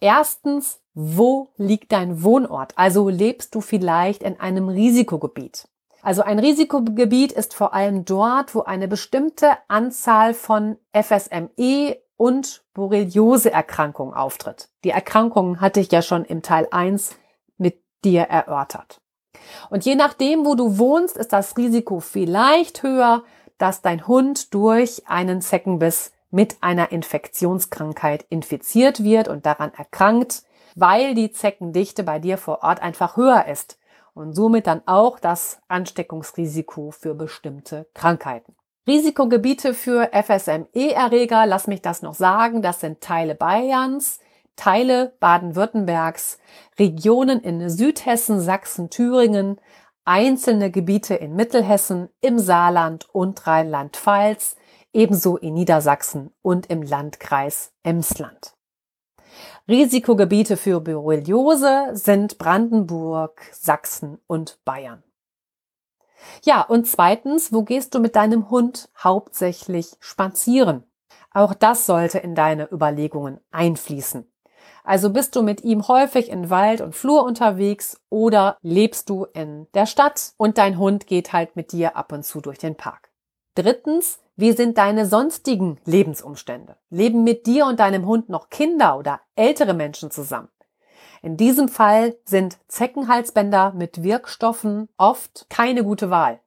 Erstens, 0.00 0.80
wo 0.94 1.48
liegt 1.56 1.92
dein 1.92 2.22
Wohnort? 2.22 2.72
Also 2.76 3.08
lebst 3.08 3.54
du 3.54 3.60
vielleicht 3.60 4.22
in 4.22 4.40
einem 4.40 4.68
Risikogebiet? 4.68 5.68
Also 6.02 6.22
ein 6.22 6.38
Risikogebiet 6.38 7.32
ist 7.32 7.54
vor 7.54 7.74
allem 7.74 8.04
dort, 8.04 8.54
wo 8.54 8.62
eine 8.62 8.86
bestimmte 8.86 9.52
Anzahl 9.68 10.34
von 10.34 10.76
FSME 10.92 11.96
und 12.16 12.64
Borreliose-Erkrankungen 12.74 14.14
auftritt. 14.14 14.68
Die 14.84 14.90
Erkrankungen 14.90 15.60
hatte 15.60 15.80
ich 15.80 15.90
ja 15.90 16.02
schon 16.02 16.24
im 16.24 16.42
Teil 16.42 16.68
1 16.70 17.16
mit 17.58 17.82
dir 18.04 18.22
erörtert. 18.22 19.00
Und 19.70 19.84
je 19.84 19.94
nachdem, 19.94 20.44
wo 20.44 20.54
du 20.54 20.78
wohnst, 20.78 21.16
ist 21.16 21.32
das 21.32 21.56
Risiko 21.56 22.00
vielleicht 22.00 22.82
höher, 22.82 23.22
dass 23.58 23.82
dein 23.82 24.06
Hund 24.06 24.54
durch 24.54 25.02
einen 25.06 25.40
Zeckenbiss 25.40 26.12
mit 26.30 26.56
einer 26.60 26.92
Infektionskrankheit 26.92 28.26
infiziert 28.28 29.02
wird 29.02 29.28
und 29.28 29.46
daran 29.46 29.72
erkrankt, 29.74 30.42
weil 30.74 31.14
die 31.14 31.32
Zeckendichte 31.32 32.02
bei 32.02 32.18
dir 32.18 32.36
vor 32.36 32.62
Ort 32.62 32.82
einfach 32.82 33.16
höher 33.16 33.46
ist 33.46 33.78
und 34.14 34.34
somit 34.34 34.66
dann 34.66 34.82
auch 34.86 35.18
das 35.18 35.58
Ansteckungsrisiko 35.68 36.90
für 36.90 37.14
bestimmte 37.14 37.86
Krankheiten. 37.94 38.54
Risikogebiete 38.86 39.74
für 39.74 40.10
FSME-Erreger, 40.12 41.44
lass 41.46 41.66
mich 41.66 41.82
das 41.82 42.02
noch 42.02 42.14
sagen, 42.14 42.62
das 42.62 42.80
sind 42.80 43.00
Teile 43.00 43.34
Bayerns, 43.34 44.20
Teile 44.56 45.14
Baden-Württembergs, 45.20 46.38
Regionen 46.78 47.40
in 47.40 47.68
Südhessen, 47.70 48.40
Sachsen, 48.40 48.90
Thüringen, 48.90 49.60
einzelne 50.04 50.70
Gebiete 50.70 51.14
in 51.14 51.34
Mittelhessen, 51.34 52.08
im 52.20 52.38
Saarland 52.38 53.08
und 53.12 53.46
Rheinland-Pfalz, 53.46 54.56
ebenso 54.92 55.36
in 55.36 55.54
Niedersachsen 55.54 56.32
und 56.42 56.66
im 56.66 56.82
Landkreis 56.82 57.72
Emsland. 57.82 58.54
Risikogebiete 59.68 60.56
für 60.56 60.80
Borreliose 60.80 61.90
sind 61.92 62.38
Brandenburg, 62.38 63.42
Sachsen 63.52 64.18
und 64.26 64.60
Bayern. 64.64 65.02
Ja, 66.42 66.62
und 66.62 66.86
zweitens, 66.86 67.52
wo 67.52 67.62
gehst 67.62 67.94
du 67.94 67.98
mit 67.98 68.16
deinem 68.16 68.48
Hund 68.50 68.88
hauptsächlich 68.96 69.96
spazieren? 70.00 70.84
Auch 71.30 71.52
das 71.52 71.84
sollte 71.86 72.18
in 72.18 72.34
deine 72.34 72.70
Überlegungen 72.72 73.40
einfließen. 73.50 74.26
Also 74.86 75.10
bist 75.10 75.34
du 75.34 75.42
mit 75.42 75.64
ihm 75.64 75.88
häufig 75.88 76.30
in 76.30 76.48
Wald 76.48 76.80
und 76.80 76.94
Flur 76.94 77.24
unterwegs 77.24 78.00
oder 78.08 78.56
lebst 78.62 79.10
du 79.10 79.24
in 79.24 79.66
der 79.74 79.84
Stadt 79.84 80.30
und 80.36 80.58
dein 80.58 80.78
Hund 80.78 81.08
geht 81.08 81.32
halt 81.32 81.56
mit 81.56 81.72
dir 81.72 81.96
ab 81.96 82.12
und 82.12 82.24
zu 82.24 82.40
durch 82.40 82.58
den 82.58 82.76
Park. 82.76 83.10
Drittens, 83.56 84.20
wie 84.36 84.52
sind 84.52 84.78
deine 84.78 85.04
sonstigen 85.04 85.80
Lebensumstände? 85.86 86.76
Leben 86.88 87.24
mit 87.24 87.46
dir 87.46 87.66
und 87.66 87.80
deinem 87.80 88.06
Hund 88.06 88.28
noch 88.28 88.48
Kinder 88.48 88.96
oder 88.96 89.20
ältere 89.34 89.74
Menschen 89.74 90.12
zusammen? 90.12 90.50
In 91.20 91.36
diesem 91.36 91.68
Fall 91.68 92.14
sind 92.24 92.56
Zeckenhalsbänder 92.68 93.72
mit 93.72 94.04
Wirkstoffen 94.04 94.88
oft 94.98 95.46
keine 95.50 95.82
gute 95.82 96.10
Wahl. 96.10 96.38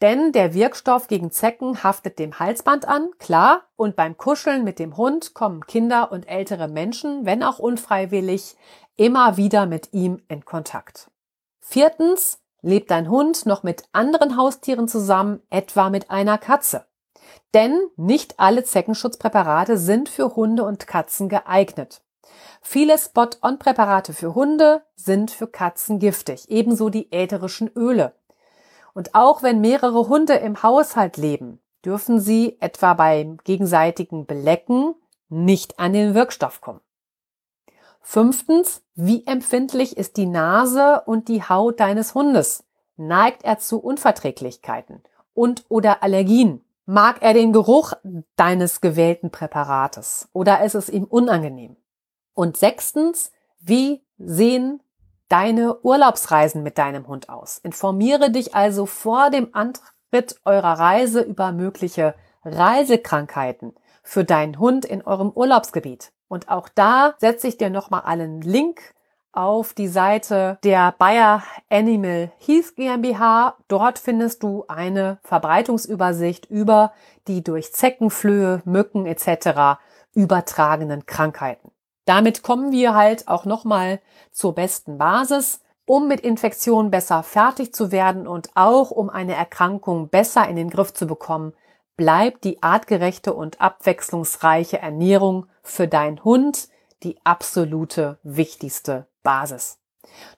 Denn 0.00 0.32
der 0.32 0.54
Wirkstoff 0.54 1.08
gegen 1.08 1.30
Zecken 1.30 1.82
haftet 1.82 2.18
dem 2.18 2.38
Halsband 2.38 2.88
an, 2.88 3.10
klar, 3.18 3.64
und 3.76 3.96
beim 3.96 4.16
Kuscheln 4.16 4.64
mit 4.64 4.78
dem 4.78 4.96
Hund 4.96 5.34
kommen 5.34 5.66
Kinder 5.66 6.10
und 6.10 6.28
ältere 6.28 6.68
Menschen, 6.68 7.26
wenn 7.26 7.42
auch 7.42 7.58
unfreiwillig, 7.58 8.56
immer 8.96 9.36
wieder 9.36 9.66
mit 9.66 9.92
ihm 9.92 10.22
in 10.28 10.44
Kontakt. 10.44 11.10
Viertens, 11.60 12.40
Lebt 12.62 12.90
dein 12.90 13.08
Hund 13.08 13.46
noch 13.46 13.62
mit 13.62 13.84
anderen 13.92 14.36
Haustieren 14.36 14.86
zusammen, 14.86 15.40
etwa 15.50 15.88
mit 15.90 16.10
einer 16.10 16.36
Katze? 16.36 16.84
Denn 17.54 17.78
nicht 17.96 18.38
alle 18.38 18.64
Zeckenschutzpräparate 18.64 19.78
sind 19.78 20.08
für 20.08 20.36
Hunde 20.36 20.64
und 20.64 20.86
Katzen 20.86 21.28
geeignet. 21.28 22.02
Viele 22.60 22.98
Spot-on-Präparate 22.98 24.12
für 24.12 24.34
Hunde 24.34 24.82
sind 24.94 25.30
für 25.30 25.46
Katzen 25.46 25.98
giftig, 25.98 26.50
ebenso 26.50 26.90
die 26.90 27.10
ätherischen 27.10 27.70
Öle. 27.74 28.14
Und 28.94 29.14
auch 29.14 29.42
wenn 29.42 29.60
mehrere 29.60 30.08
Hunde 30.08 30.34
im 30.34 30.62
Haushalt 30.62 31.16
leben, 31.16 31.60
dürfen 31.84 32.20
sie 32.20 32.56
etwa 32.60 32.94
beim 32.94 33.38
gegenseitigen 33.38 34.26
Belecken 34.26 34.94
nicht 35.28 35.78
an 35.78 35.92
den 35.92 36.14
Wirkstoff 36.14 36.60
kommen. 36.60 36.80
Fünftens, 38.00 38.82
wie 38.94 39.26
empfindlich 39.26 39.96
ist 39.96 40.16
die 40.16 40.26
Nase 40.26 41.02
und 41.06 41.28
die 41.28 41.42
Haut 41.42 41.80
deines 41.80 42.14
Hundes? 42.14 42.64
Neigt 42.96 43.44
er 43.44 43.58
zu 43.58 43.78
Unverträglichkeiten 43.78 45.02
und 45.34 45.64
oder 45.68 46.02
Allergien? 46.02 46.64
Mag 46.86 47.22
er 47.22 47.34
den 47.34 47.52
Geruch 47.52 47.92
deines 48.36 48.80
gewählten 48.80 49.30
Präparates 49.30 50.28
oder 50.32 50.64
ist 50.64 50.74
es 50.74 50.88
ihm 50.88 51.04
unangenehm? 51.04 51.76
Und 52.34 52.56
sechstens, 52.56 53.30
wie 53.60 54.02
sehen 54.18 54.82
deine 55.30 55.80
Urlaubsreisen 55.80 56.62
mit 56.62 56.76
deinem 56.76 57.06
Hund 57.06 57.30
aus? 57.30 57.56
Informiere 57.58 58.30
dich 58.30 58.54
also 58.54 58.84
vor 58.84 59.30
dem 59.30 59.54
Antritt 59.54 60.38
eurer 60.44 60.78
Reise 60.78 61.22
über 61.22 61.52
mögliche 61.52 62.14
Reisekrankheiten 62.44 63.74
für 64.02 64.24
deinen 64.24 64.58
Hund 64.58 64.84
in 64.84 65.02
eurem 65.02 65.30
Urlaubsgebiet. 65.30 66.12
Und 66.28 66.50
auch 66.50 66.68
da 66.68 67.14
setze 67.18 67.48
ich 67.48 67.56
dir 67.56 67.70
nochmal 67.70 68.02
einen 68.04 68.42
Link 68.42 68.80
auf 69.32 69.72
die 69.74 69.88
Seite 69.88 70.58
der 70.64 70.92
Bayer 70.98 71.42
Animal 71.70 72.32
Heath 72.38 72.74
GmbH. 72.76 73.56
Dort 73.68 73.98
findest 73.98 74.42
du 74.42 74.64
eine 74.68 75.18
Verbreitungsübersicht 75.22 76.46
über 76.46 76.92
die 77.28 77.44
durch 77.44 77.72
Zeckenflöhe, 77.72 78.62
Mücken 78.64 79.06
etc. 79.06 79.80
übertragenen 80.14 81.06
Krankheiten. 81.06 81.69
Damit 82.10 82.42
kommen 82.42 82.72
wir 82.72 82.96
halt 82.96 83.28
auch 83.28 83.44
nochmal 83.44 84.00
zur 84.32 84.52
besten 84.52 84.98
Basis, 84.98 85.60
um 85.86 86.08
mit 86.08 86.22
Infektionen 86.22 86.90
besser 86.90 87.22
fertig 87.22 87.72
zu 87.72 87.92
werden 87.92 88.26
und 88.26 88.50
auch 88.56 88.90
um 88.90 89.08
eine 89.08 89.36
Erkrankung 89.36 90.08
besser 90.08 90.48
in 90.48 90.56
den 90.56 90.70
Griff 90.70 90.92
zu 90.92 91.06
bekommen, 91.06 91.52
bleibt 91.96 92.42
die 92.42 92.64
artgerechte 92.64 93.32
und 93.32 93.60
abwechslungsreiche 93.60 94.80
Ernährung 94.80 95.46
für 95.62 95.86
deinen 95.86 96.24
Hund 96.24 96.68
die 97.04 97.16
absolute 97.22 98.18
wichtigste 98.24 99.06
Basis. 99.22 99.78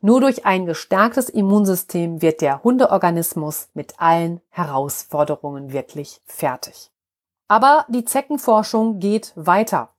Nur 0.02 0.20
durch 0.20 0.44
ein 0.44 0.66
gestärktes 0.66 1.30
Immunsystem 1.30 2.20
wird 2.20 2.42
der 2.42 2.62
Hundeorganismus 2.62 3.70
mit 3.72 3.98
allen 3.98 4.42
Herausforderungen 4.50 5.72
wirklich 5.72 6.20
fertig. 6.26 6.90
Aber 7.48 7.86
die 7.88 8.04
Zeckenforschung 8.04 8.98
geht 8.98 9.32
weiter. 9.36 9.91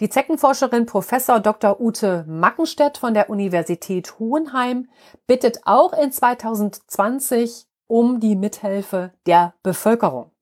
Die 0.00 0.08
Zeckenforscherin 0.08 0.86
Professor 0.86 1.38
Dr. 1.38 1.80
Ute 1.80 2.24
Mackenstedt 2.26 2.98
von 2.98 3.14
der 3.14 3.30
Universität 3.30 4.18
Hohenheim 4.18 4.88
bittet 5.28 5.60
auch 5.66 5.92
in 5.92 6.10
2020 6.10 7.66
um 7.86 8.18
die 8.18 8.34
Mithilfe 8.34 9.12
der 9.26 9.54
Bevölkerung. 9.62 10.32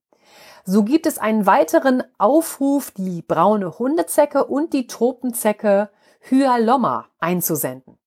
So 0.64 0.84
gibt 0.84 1.04
es 1.04 1.18
einen 1.18 1.44
weiteren 1.44 2.02
Aufruf, 2.16 2.92
die 2.92 3.20
braune 3.20 3.78
Hundezecke 3.78 4.46
und 4.46 4.72
die 4.72 4.86
Tropenzecke 4.86 5.90
Hyalomma 6.20 7.08
einzusenden. 7.18 7.98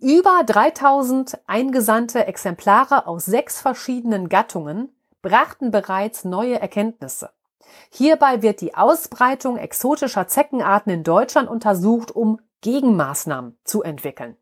Über 0.00 0.44
3000 0.46 1.36
eingesandte 1.48 2.26
Exemplare 2.26 3.08
aus 3.08 3.24
sechs 3.24 3.60
verschiedenen 3.60 4.28
Gattungen 4.28 4.94
brachten 5.20 5.72
bereits 5.72 6.24
neue 6.24 6.60
Erkenntnisse. 6.60 7.30
Hierbei 7.90 8.42
wird 8.42 8.60
die 8.60 8.74
Ausbreitung 8.74 9.56
exotischer 9.56 10.28
Zeckenarten 10.28 10.92
in 10.92 11.02
Deutschland 11.02 11.48
untersucht, 11.48 12.10
um 12.10 12.40
Gegenmaßnahmen 12.60 13.58
zu 13.64 13.82
entwickeln. 13.82 14.36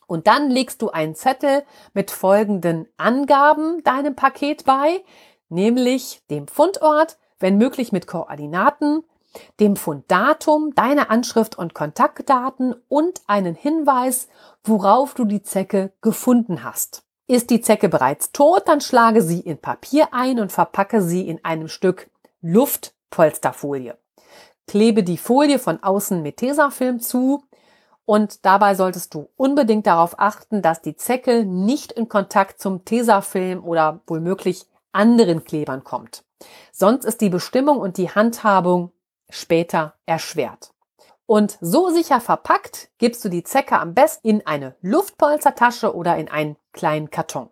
Und 0.06 0.26
dann 0.26 0.50
legst 0.50 0.82
du 0.82 0.90
einen 0.90 1.14
Zettel 1.14 1.64
mit 1.94 2.10
folgenden 2.10 2.86
Angaben 2.98 3.82
deinem 3.82 4.14
Paket 4.14 4.66
bei 4.66 5.02
nämlich 5.48 6.22
dem 6.30 6.48
Fundort, 6.48 7.18
wenn 7.38 7.58
möglich 7.58 7.92
mit 7.92 8.06
Koordinaten, 8.06 9.04
dem 9.60 9.76
Funddatum, 9.76 10.74
deine 10.74 11.10
Anschrift 11.10 11.58
und 11.58 11.74
Kontaktdaten 11.74 12.74
und 12.88 13.20
einen 13.26 13.54
Hinweis, 13.54 14.28
worauf 14.64 15.14
du 15.14 15.24
die 15.24 15.42
Zecke 15.42 15.92
gefunden 16.00 16.64
hast. 16.64 17.02
Ist 17.26 17.50
die 17.50 17.60
Zecke 17.60 17.88
bereits 17.88 18.32
tot, 18.32 18.62
dann 18.66 18.80
schlage 18.80 19.20
sie 19.20 19.40
in 19.40 19.58
Papier 19.58 20.08
ein 20.12 20.38
und 20.38 20.52
verpacke 20.52 21.02
sie 21.02 21.28
in 21.28 21.44
einem 21.44 21.68
Stück 21.68 22.08
Luftpolsterfolie. 22.40 23.98
Klebe 24.66 25.02
die 25.02 25.18
Folie 25.18 25.58
von 25.58 25.82
außen 25.82 26.22
mit 26.22 26.38
Tesafilm 26.38 27.00
zu 27.00 27.42
und 28.04 28.44
dabei 28.44 28.76
solltest 28.76 29.14
du 29.14 29.28
unbedingt 29.36 29.86
darauf 29.86 30.18
achten, 30.18 30.62
dass 30.62 30.80
die 30.80 30.96
Zecke 30.96 31.44
nicht 31.44 31.90
in 31.92 32.08
Kontakt 32.08 32.60
zum 32.60 32.84
Tesafilm 32.84 33.64
oder 33.64 34.00
womöglich 34.06 34.66
anderen 34.96 35.44
Klebern 35.44 35.84
kommt. 35.84 36.24
Sonst 36.72 37.04
ist 37.04 37.20
die 37.20 37.30
Bestimmung 37.30 37.78
und 37.78 37.96
die 37.96 38.10
Handhabung 38.10 38.92
später 39.30 39.94
erschwert. 40.06 40.72
Und 41.26 41.58
so 41.60 41.90
sicher 41.90 42.20
verpackt 42.20 42.90
gibst 42.98 43.24
du 43.24 43.28
die 43.28 43.42
Zecke 43.42 43.78
am 43.78 43.94
besten 43.94 44.28
in 44.28 44.46
eine 44.46 44.76
Luftpolstertasche 44.80 45.94
oder 45.94 46.16
in 46.16 46.28
einen 46.28 46.56
kleinen 46.72 47.10
Karton. 47.10 47.50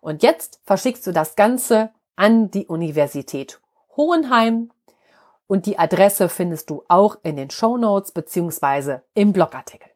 Und 0.00 0.22
jetzt 0.22 0.60
verschickst 0.64 1.06
du 1.06 1.12
das 1.12 1.36
Ganze 1.36 1.90
an 2.16 2.50
die 2.50 2.66
Universität 2.66 3.60
Hohenheim 3.96 4.70
und 5.46 5.66
die 5.66 5.78
Adresse 5.78 6.28
findest 6.28 6.70
du 6.70 6.82
auch 6.88 7.16
in 7.22 7.36
den 7.36 7.50
Show 7.50 7.76
Notes 7.76 8.12
beziehungsweise 8.12 9.02
im 9.14 9.32
Blogartikel. 9.32 9.90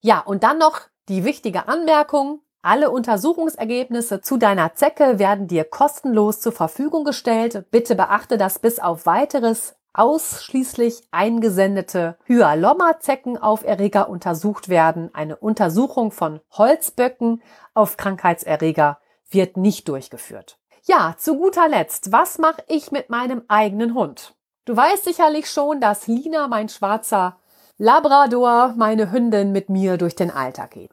Ja, 0.00 0.18
und 0.20 0.42
dann 0.42 0.58
noch 0.58 0.80
die 1.08 1.24
wichtige 1.24 1.68
Anmerkung. 1.68 2.41
Alle 2.64 2.92
Untersuchungsergebnisse 2.92 4.20
zu 4.20 4.36
deiner 4.36 4.74
Zecke 4.74 5.18
werden 5.18 5.48
dir 5.48 5.64
kostenlos 5.64 6.40
zur 6.40 6.52
Verfügung 6.52 7.02
gestellt. 7.02 7.64
Bitte 7.72 7.96
beachte, 7.96 8.38
dass 8.38 8.60
bis 8.60 8.78
auf 8.78 9.04
weiteres 9.04 9.74
ausschließlich 9.94 11.02
eingesendete 11.10 12.16
Hyalomma-Zecken 12.26 13.36
auf 13.36 13.64
Erreger 13.64 14.08
untersucht 14.08 14.68
werden. 14.68 15.10
Eine 15.12 15.36
Untersuchung 15.36 16.12
von 16.12 16.40
Holzböcken 16.52 17.42
auf 17.74 17.96
Krankheitserreger 17.96 18.98
wird 19.28 19.56
nicht 19.56 19.88
durchgeführt. 19.88 20.56
Ja, 20.84 21.16
zu 21.18 21.36
guter 21.36 21.68
Letzt, 21.68 22.12
was 22.12 22.38
mache 22.38 22.62
ich 22.68 22.92
mit 22.92 23.10
meinem 23.10 23.42
eigenen 23.48 23.94
Hund? 23.94 24.36
Du 24.66 24.76
weißt 24.76 25.04
sicherlich 25.04 25.50
schon, 25.50 25.80
dass 25.80 26.06
Lina, 26.06 26.46
mein 26.46 26.68
schwarzer 26.68 27.38
Labrador, 27.76 28.74
meine 28.76 29.10
Hündin, 29.10 29.50
mit 29.50 29.68
mir 29.68 29.96
durch 29.96 30.14
den 30.14 30.30
Alltag 30.30 30.70
geht. 30.70 30.92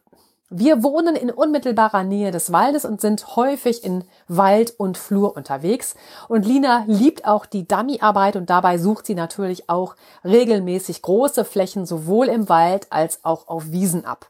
Wir 0.52 0.82
wohnen 0.82 1.14
in 1.14 1.30
unmittelbarer 1.30 2.02
Nähe 2.02 2.32
des 2.32 2.50
Waldes 2.50 2.84
und 2.84 3.00
sind 3.00 3.36
häufig 3.36 3.84
in 3.84 4.02
Wald 4.26 4.74
und 4.78 4.98
Flur 4.98 5.36
unterwegs. 5.36 5.94
Und 6.26 6.44
Lina 6.44 6.82
liebt 6.88 7.24
auch 7.24 7.46
die 7.46 7.68
Dummyarbeit 7.68 8.34
und 8.34 8.50
dabei 8.50 8.76
sucht 8.76 9.06
sie 9.06 9.14
natürlich 9.14 9.70
auch 9.70 9.94
regelmäßig 10.24 11.02
große 11.02 11.44
Flächen 11.44 11.86
sowohl 11.86 12.26
im 12.26 12.48
Wald 12.48 12.88
als 12.90 13.24
auch 13.24 13.46
auf 13.46 13.70
Wiesen 13.70 14.04
ab. 14.04 14.28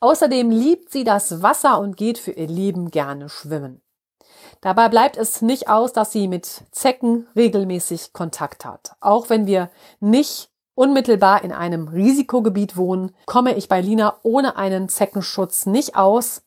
Außerdem 0.00 0.50
liebt 0.50 0.90
sie 0.90 1.04
das 1.04 1.42
Wasser 1.42 1.78
und 1.78 1.96
geht 1.96 2.18
für 2.18 2.32
ihr 2.32 2.48
Leben 2.48 2.90
gerne 2.90 3.28
schwimmen. 3.28 3.80
Dabei 4.62 4.88
bleibt 4.88 5.16
es 5.16 5.42
nicht 5.42 5.68
aus, 5.68 5.92
dass 5.92 6.10
sie 6.10 6.26
mit 6.26 6.64
Zecken 6.72 7.28
regelmäßig 7.36 8.12
Kontakt 8.12 8.64
hat. 8.64 8.96
Auch 9.00 9.30
wenn 9.30 9.46
wir 9.46 9.70
nicht 10.00 10.50
unmittelbar 10.76 11.42
in 11.42 11.50
einem 11.50 11.88
Risikogebiet 11.88 12.76
wohnen, 12.76 13.12
komme 13.26 13.56
ich 13.56 13.68
bei 13.68 13.80
Lina 13.80 14.20
ohne 14.22 14.56
einen 14.56 14.88
Zeckenschutz 14.88 15.66
nicht 15.66 15.96
aus. 15.96 16.44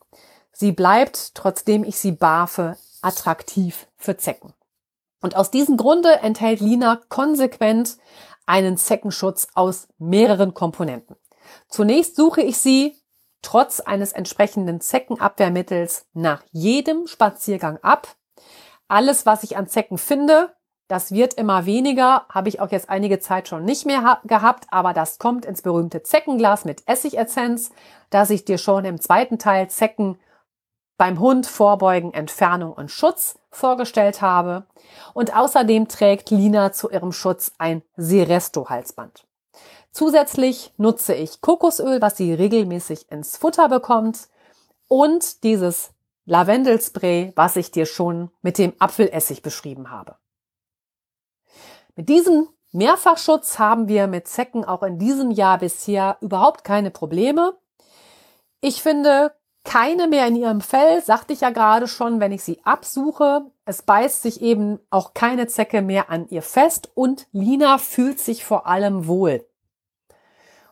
Sie 0.53 0.71
bleibt, 0.71 1.35
trotzdem 1.35 1.83
ich 1.83 1.97
sie 1.97 2.13
barfe, 2.13 2.77
attraktiv 3.01 3.87
für 3.97 4.15
Zecken. 4.15 4.53
Und 5.21 5.35
aus 5.35 5.51
diesem 5.51 5.75
Grunde 5.75 6.19
enthält 6.21 6.61
Lina 6.61 7.01
konsequent 7.09 7.97
einen 8.45 8.77
Zeckenschutz 8.77 9.47
aus 9.55 9.87
mehreren 9.97 10.53
Komponenten. 10.53 11.17
Zunächst 11.67 12.15
suche 12.15 12.41
ich 12.41 12.57
sie 12.57 12.95
trotz 13.41 13.79
eines 13.79 14.11
entsprechenden 14.11 14.79
Zeckenabwehrmittels 14.79 16.05
nach 16.13 16.43
jedem 16.51 17.07
Spaziergang 17.07 17.77
ab. 17.81 18.15
Alles, 18.87 19.25
was 19.25 19.43
ich 19.43 19.57
an 19.57 19.67
Zecken 19.67 19.97
finde, 19.97 20.53
das 20.89 21.11
wird 21.11 21.35
immer 21.35 21.67
weniger, 21.67 22.25
habe 22.29 22.49
ich 22.49 22.59
auch 22.59 22.71
jetzt 22.71 22.89
einige 22.89 23.19
Zeit 23.19 23.47
schon 23.47 23.63
nicht 23.63 23.85
mehr 23.85 24.19
gehabt, 24.25 24.65
aber 24.71 24.91
das 24.91 25.19
kommt 25.19 25.45
ins 25.45 25.61
berühmte 25.61 26.01
Zeckenglas 26.01 26.65
mit 26.65 26.81
Essigessenz, 26.87 27.69
das 28.09 28.31
ich 28.31 28.43
dir 28.43 28.57
schon 28.57 28.85
im 28.85 28.99
zweiten 28.99 29.37
Teil 29.37 29.69
Zecken 29.69 30.17
beim 30.97 31.19
Hund 31.19 31.45
vorbeugen, 31.45 32.11
Entfernung 32.13 32.73
und 32.73 32.89
Schutz 32.89 33.37
vorgestellt 33.51 34.23
habe. 34.23 34.65
Und 35.13 35.35
außerdem 35.35 35.87
trägt 35.87 36.31
Lina 36.31 36.71
zu 36.71 36.89
ihrem 36.89 37.11
Schutz 37.11 37.51
ein 37.59 37.83
Seresto-Halsband. 37.95 39.27
Zusätzlich 39.91 40.73
nutze 40.77 41.13
ich 41.13 41.39
Kokosöl, 41.39 42.01
was 42.01 42.17
sie 42.17 42.33
regelmäßig 42.33 43.11
ins 43.11 43.37
Futter 43.37 43.69
bekommt 43.69 44.27
und 44.87 45.43
dieses 45.43 45.91
Lavendelspray, 46.25 47.31
was 47.35 47.55
ich 47.57 47.69
dir 47.69 47.85
schon 47.85 48.31
mit 48.41 48.57
dem 48.57 48.73
Apfelessig 48.79 49.43
beschrieben 49.43 49.91
habe. 49.91 50.15
Mit 51.99 52.07
diesem 52.07 52.47
Mehrfachschutz 52.71 53.59
haben 53.59 53.89
wir 53.89 54.07
mit 54.07 54.25
Zecken 54.25 54.63
auch 54.63 54.83
in 54.83 54.99
diesem 54.99 55.31
Jahr 55.31 55.57
bisher 55.57 56.15
überhaupt 56.21 56.63
keine 56.63 56.91
Probleme. 56.91 57.57
Ich 58.61 58.81
finde 58.81 59.33
keine 59.65 60.07
mehr 60.07 60.25
in 60.25 60.37
ihrem 60.37 60.61
Fell, 60.61 61.03
sagte 61.03 61.33
ich 61.33 61.41
ja 61.41 61.49
gerade 61.49 61.89
schon, 61.89 62.21
wenn 62.21 62.31
ich 62.31 62.41
sie 62.41 62.61
absuche. 62.63 63.41
Es 63.65 63.81
beißt 63.81 64.21
sich 64.21 64.41
eben 64.41 64.79
auch 64.89 65.13
keine 65.13 65.47
Zecke 65.47 65.81
mehr 65.81 66.09
an 66.09 66.25
ihr 66.29 66.41
fest 66.41 66.89
und 66.93 67.27
Lina 67.33 67.77
fühlt 67.77 68.21
sich 68.21 68.45
vor 68.45 68.65
allem 68.65 69.05
wohl. 69.07 69.45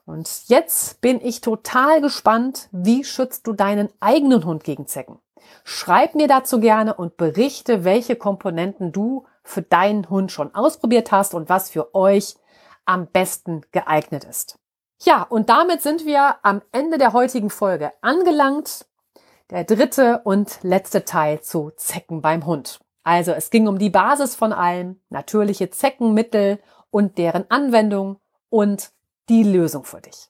Und 0.05 0.47
jetzt 0.47 1.01
bin 1.01 1.19
ich 1.19 1.41
total 1.41 1.99
gespannt, 1.99 2.69
wie 2.71 3.03
schützt 3.03 3.45
du 3.47 3.51
deinen 3.51 3.89
eigenen 3.99 4.45
Hund 4.45 4.63
gegen 4.63 4.87
Zecken? 4.87 5.19
Schreib 5.65 6.15
mir 6.15 6.29
dazu 6.29 6.61
gerne 6.61 6.93
und 6.93 7.17
berichte, 7.17 7.83
welche 7.83 8.15
Komponenten 8.15 8.93
du 8.93 9.25
für 9.47 9.61
deinen 9.61 10.09
Hund 10.09 10.31
schon 10.31 10.53
ausprobiert 10.53 11.11
hast 11.11 11.33
und 11.33 11.49
was 11.49 11.69
für 11.69 11.93
euch 11.95 12.35
am 12.85 13.07
besten 13.07 13.61
geeignet 13.71 14.23
ist. 14.23 14.57
Ja, 15.01 15.23
und 15.23 15.49
damit 15.49 15.81
sind 15.81 16.05
wir 16.05 16.37
am 16.43 16.61
Ende 16.71 16.97
der 16.97 17.13
heutigen 17.13 17.49
Folge 17.49 17.91
angelangt. 18.01 18.87
Der 19.49 19.63
dritte 19.63 20.21
und 20.23 20.59
letzte 20.63 21.05
Teil 21.05 21.41
zu 21.41 21.71
Zecken 21.77 22.21
beim 22.21 22.45
Hund. 22.45 22.79
Also 23.03 23.31
es 23.31 23.49
ging 23.49 23.67
um 23.67 23.77
die 23.77 23.89
Basis 23.89 24.35
von 24.35 24.51
allem, 24.51 24.99
natürliche 25.09 25.69
Zeckenmittel 25.69 26.59
und 26.89 27.17
deren 27.17 27.49
Anwendung 27.49 28.19
und 28.49 28.91
die 29.29 29.43
Lösung 29.43 29.85
für 29.85 30.01
dich. 30.01 30.29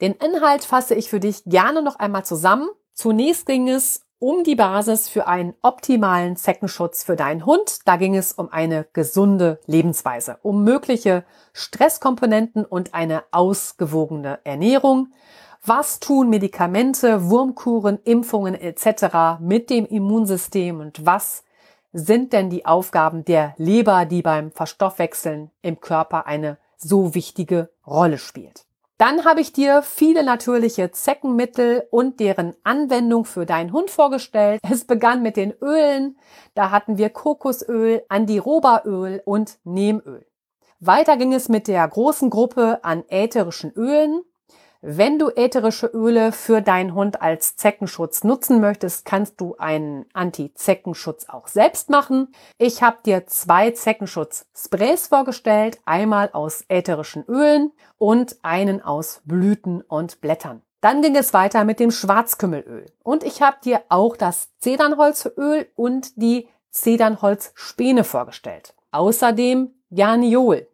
Den 0.00 0.14
Inhalt 0.14 0.64
fasse 0.64 0.94
ich 0.94 1.10
für 1.10 1.20
dich 1.20 1.44
gerne 1.44 1.82
noch 1.82 1.96
einmal 1.96 2.24
zusammen. 2.24 2.68
Zunächst 2.94 3.46
ging 3.46 3.68
es 3.68 4.03
um 4.24 4.42
die 4.42 4.54
Basis 4.54 5.06
für 5.06 5.26
einen 5.26 5.52
optimalen 5.60 6.36
Zeckenschutz 6.36 7.04
für 7.04 7.14
deinen 7.14 7.44
Hund. 7.44 7.80
Da 7.84 7.96
ging 7.96 8.16
es 8.16 8.32
um 8.32 8.50
eine 8.50 8.86
gesunde 8.94 9.60
Lebensweise, 9.66 10.38
um 10.40 10.64
mögliche 10.64 11.24
Stresskomponenten 11.52 12.64
und 12.64 12.94
eine 12.94 13.24
ausgewogene 13.32 14.38
Ernährung. 14.42 15.08
Was 15.62 16.00
tun 16.00 16.30
Medikamente, 16.30 17.28
Wurmkuren, 17.28 17.98
Impfungen 18.02 18.54
etc. 18.54 19.40
mit 19.40 19.68
dem 19.68 19.84
Immunsystem 19.84 20.80
und 20.80 21.04
was 21.04 21.44
sind 21.92 22.32
denn 22.32 22.48
die 22.48 22.64
Aufgaben 22.64 23.26
der 23.26 23.52
Leber, 23.58 24.06
die 24.06 24.22
beim 24.22 24.52
Verstoffwechseln 24.52 25.50
im 25.60 25.82
Körper 25.82 26.26
eine 26.26 26.56
so 26.78 27.14
wichtige 27.14 27.68
Rolle 27.86 28.16
spielt? 28.16 28.64
Dann 28.96 29.24
habe 29.24 29.40
ich 29.40 29.52
dir 29.52 29.82
viele 29.82 30.22
natürliche 30.22 30.92
Zeckenmittel 30.92 31.82
und 31.90 32.20
deren 32.20 32.54
Anwendung 32.62 33.24
für 33.24 33.44
deinen 33.44 33.72
Hund 33.72 33.90
vorgestellt. 33.90 34.60
Es 34.70 34.84
begann 34.84 35.22
mit 35.22 35.36
den 35.36 35.52
Ölen. 35.60 36.16
Da 36.54 36.70
hatten 36.70 36.96
wir 36.96 37.10
Kokosöl, 37.10 38.04
Andirobaöl 38.08 39.20
und 39.24 39.58
Nehmöl. 39.64 40.26
Weiter 40.78 41.16
ging 41.16 41.32
es 41.32 41.48
mit 41.48 41.66
der 41.66 41.86
großen 41.88 42.30
Gruppe 42.30 42.84
an 42.84 43.04
ätherischen 43.08 43.72
Ölen. 43.72 44.22
Wenn 44.86 45.18
du 45.18 45.30
ätherische 45.30 45.86
Öle 45.86 46.30
für 46.30 46.60
deinen 46.60 46.92
Hund 46.92 47.22
als 47.22 47.56
Zeckenschutz 47.56 48.22
nutzen 48.22 48.60
möchtest, 48.60 49.06
kannst 49.06 49.40
du 49.40 49.56
einen 49.56 50.04
Anti-Zeckenschutz 50.12 51.30
auch 51.30 51.48
selbst 51.48 51.88
machen. 51.88 52.34
Ich 52.58 52.82
habe 52.82 52.98
dir 53.02 53.26
zwei 53.26 53.70
Zeckenschutz-Sprays 53.70 55.06
vorgestellt, 55.06 55.78
einmal 55.86 56.28
aus 56.34 56.66
ätherischen 56.68 57.24
Ölen 57.26 57.72
und 57.96 58.36
einen 58.42 58.82
aus 58.82 59.22
Blüten 59.24 59.80
und 59.80 60.20
Blättern. 60.20 60.60
Dann 60.82 61.00
ging 61.00 61.16
es 61.16 61.32
weiter 61.32 61.64
mit 61.64 61.80
dem 61.80 61.90
Schwarzkümmelöl. 61.90 62.84
Und 63.02 63.24
ich 63.24 63.40
habe 63.40 63.56
dir 63.64 63.80
auch 63.88 64.18
das 64.18 64.50
Zedernholzöl 64.58 65.66
und 65.76 66.20
die 66.20 66.46
Zedernholzspäne 66.72 68.04
vorgestellt. 68.04 68.74
Außerdem 68.90 69.70
Janiol. 69.88 70.68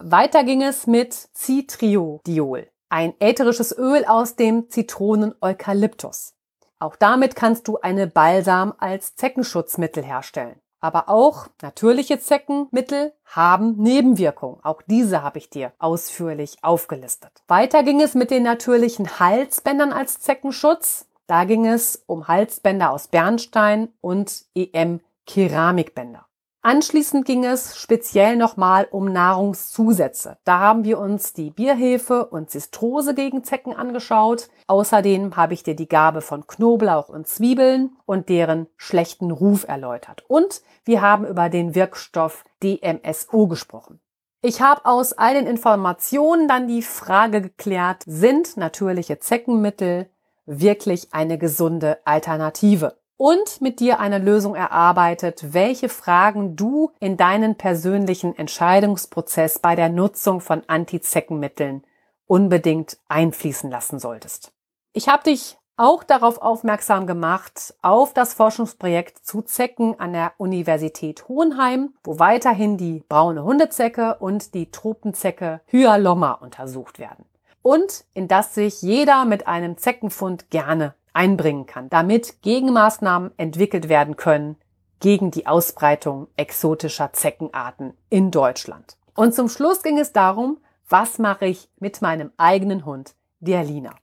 Weiter 0.00 0.42
ging 0.42 0.62
es 0.62 0.88
mit 0.88 1.12
Citriodiol 1.12 2.66
ein 2.92 3.14
ätherisches 3.20 3.76
Öl 3.76 4.04
aus 4.04 4.36
dem 4.36 4.68
Zitronen-Eukalyptus. 4.68 6.34
Auch 6.78 6.94
damit 6.94 7.34
kannst 7.34 7.66
du 7.66 7.78
eine 7.78 8.06
Balsam 8.06 8.74
als 8.76 9.16
Zeckenschutzmittel 9.16 10.04
herstellen. 10.04 10.60
Aber 10.80 11.08
auch 11.08 11.46
natürliche 11.62 12.20
Zeckenmittel 12.20 13.14
haben 13.24 13.76
Nebenwirkungen. 13.76 14.58
Auch 14.62 14.82
diese 14.82 15.22
habe 15.22 15.38
ich 15.38 15.48
dir 15.48 15.72
ausführlich 15.78 16.56
aufgelistet. 16.62 17.30
Weiter 17.48 17.82
ging 17.82 18.02
es 18.02 18.14
mit 18.14 18.30
den 18.30 18.42
natürlichen 18.42 19.20
Halsbändern 19.20 19.92
als 19.92 20.20
Zeckenschutz. 20.20 21.06
Da 21.26 21.44
ging 21.44 21.66
es 21.66 22.02
um 22.06 22.28
Halsbänder 22.28 22.90
aus 22.90 23.08
Bernstein 23.08 23.88
und 24.00 24.44
EM 24.54 25.00
Keramikbänder. 25.26 26.26
Anschließend 26.64 27.26
ging 27.26 27.44
es 27.44 27.76
speziell 27.76 28.36
nochmal 28.36 28.86
um 28.92 29.12
Nahrungszusätze. 29.12 30.38
Da 30.44 30.60
haben 30.60 30.84
wir 30.84 31.00
uns 31.00 31.32
die 31.32 31.50
Bierhefe 31.50 32.26
und 32.26 32.50
Zistrose 32.50 33.16
gegen 33.16 33.42
Zecken 33.42 33.74
angeschaut. 33.74 34.48
Außerdem 34.68 35.34
habe 35.34 35.54
ich 35.54 35.64
dir 35.64 35.74
die 35.74 35.88
Gabe 35.88 36.20
von 36.20 36.46
Knoblauch 36.46 37.08
und 37.08 37.26
Zwiebeln 37.26 37.96
und 38.06 38.28
deren 38.28 38.68
schlechten 38.76 39.32
Ruf 39.32 39.66
erläutert. 39.66 40.24
Und 40.28 40.62
wir 40.84 41.02
haben 41.02 41.26
über 41.26 41.48
den 41.48 41.74
Wirkstoff 41.74 42.44
DMSO 42.62 43.48
gesprochen. 43.48 44.00
Ich 44.40 44.60
habe 44.60 44.86
aus 44.86 45.12
all 45.12 45.34
den 45.34 45.48
Informationen 45.48 46.46
dann 46.46 46.68
die 46.68 46.82
Frage 46.82 47.42
geklärt, 47.42 48.04
sind 48.06 48.56
natürliche 48.56 49.18
Zeckenmittel 49.18 50.08
wirklich 50.46 51.12
eine 51.12 51.38
gesunde 51.38 51.98
Alternative? 52.04 53.01
Und 53.22 53.60
mit 53.60 53.78
dir 53.78 54.00
eine 54.00 54.18
Lösung 54.18 54.56
erarbeitet, 54.56 55.54
welche 55.54 55.88
Fragen 55.88 56.56
du 56.56 56.90
in 56.98 57.16
deinen 57.16 57.54
persönlichen 57.54 58.36
Entscheidungsprozess 58.36 59.60
bei 59.60 59.76
der 59.76 59.90
Nutzung 59.90 60.40
von 60.40 60.64
Antizeckenmitteln 60.66 61.84
unbedingt 62.26 62.98
einfließen 63.06 63.70
lassen 63.70 64.00
solltest. 64.00 64.50
Ich 64.92 65.06
habe 65.06 65.22
dich 65.22 65.56
auch 65.76 66.02
darauf 66.02 66.42
aufmerksam 66.42 67.06
gemacht, 67.06 67.74
auf 67.80 68.12
das 68.12 68.34
Forschungsprojekt 68.34 69.24
zu 69.24 69.42
Zecken 69.42 70.00
an 70.00 70.14
der 70.14 70.32
Universität 70.38 71.28
Hohenheim, 71.28 71.94
wo 72.02 72.18
weiterhin 72.18 72.76
die 72.76 73.04
braune 73.08 73.44
Hundezecke 73.44 74.16
und 74.18 74.52
die 74.52 74.72
Tropenzecke 74.72 75.60
Hyalomma 75.66 76.32
untersucht 76.32 76.98
werden. 76.98 77.24
Und 77.62 78.04
in 78.14 78.26
das 78.26 78.56
sich 78.56 78.82
jeder 78.82 79.26
mit 79.26 79.46
einem 79.46 79.78
Zeckenfund 79.78 80.50
gerne 80.50 80.96
einbringen 81.12 81.66
kann, 81.66 81.88
damit 81.90 82.42
Gegenmaßnahmen 82.42 83.32
entwickelt 83.36 83.88
werden 83.88 84.16
können 84.16 84.56
gegen 85.00 85.30
die 85.30 85.46
Ausbreitung 85.46 86.28
exotischer 86.36 87.12
Zeckenarten 87.12 87.94
in 88.08 88.30
Deutschland. 88.30 88.96
Und 89.14 89.34
zum 89.34 89.48
Schluss 89.48 89.82
ging 89.82 89.98
es 89.98 90.12
darum, 90.12 90.58
was 90.88 91.18
mache 91.18 91.46
ich 91.46 91.68
mit 91.78 92.02
meinem 92.02 92.30
eigenen 92.36 92.84
Hund, 92.84 93.14
der 93.40 93.64
Lina. 93.64 93.94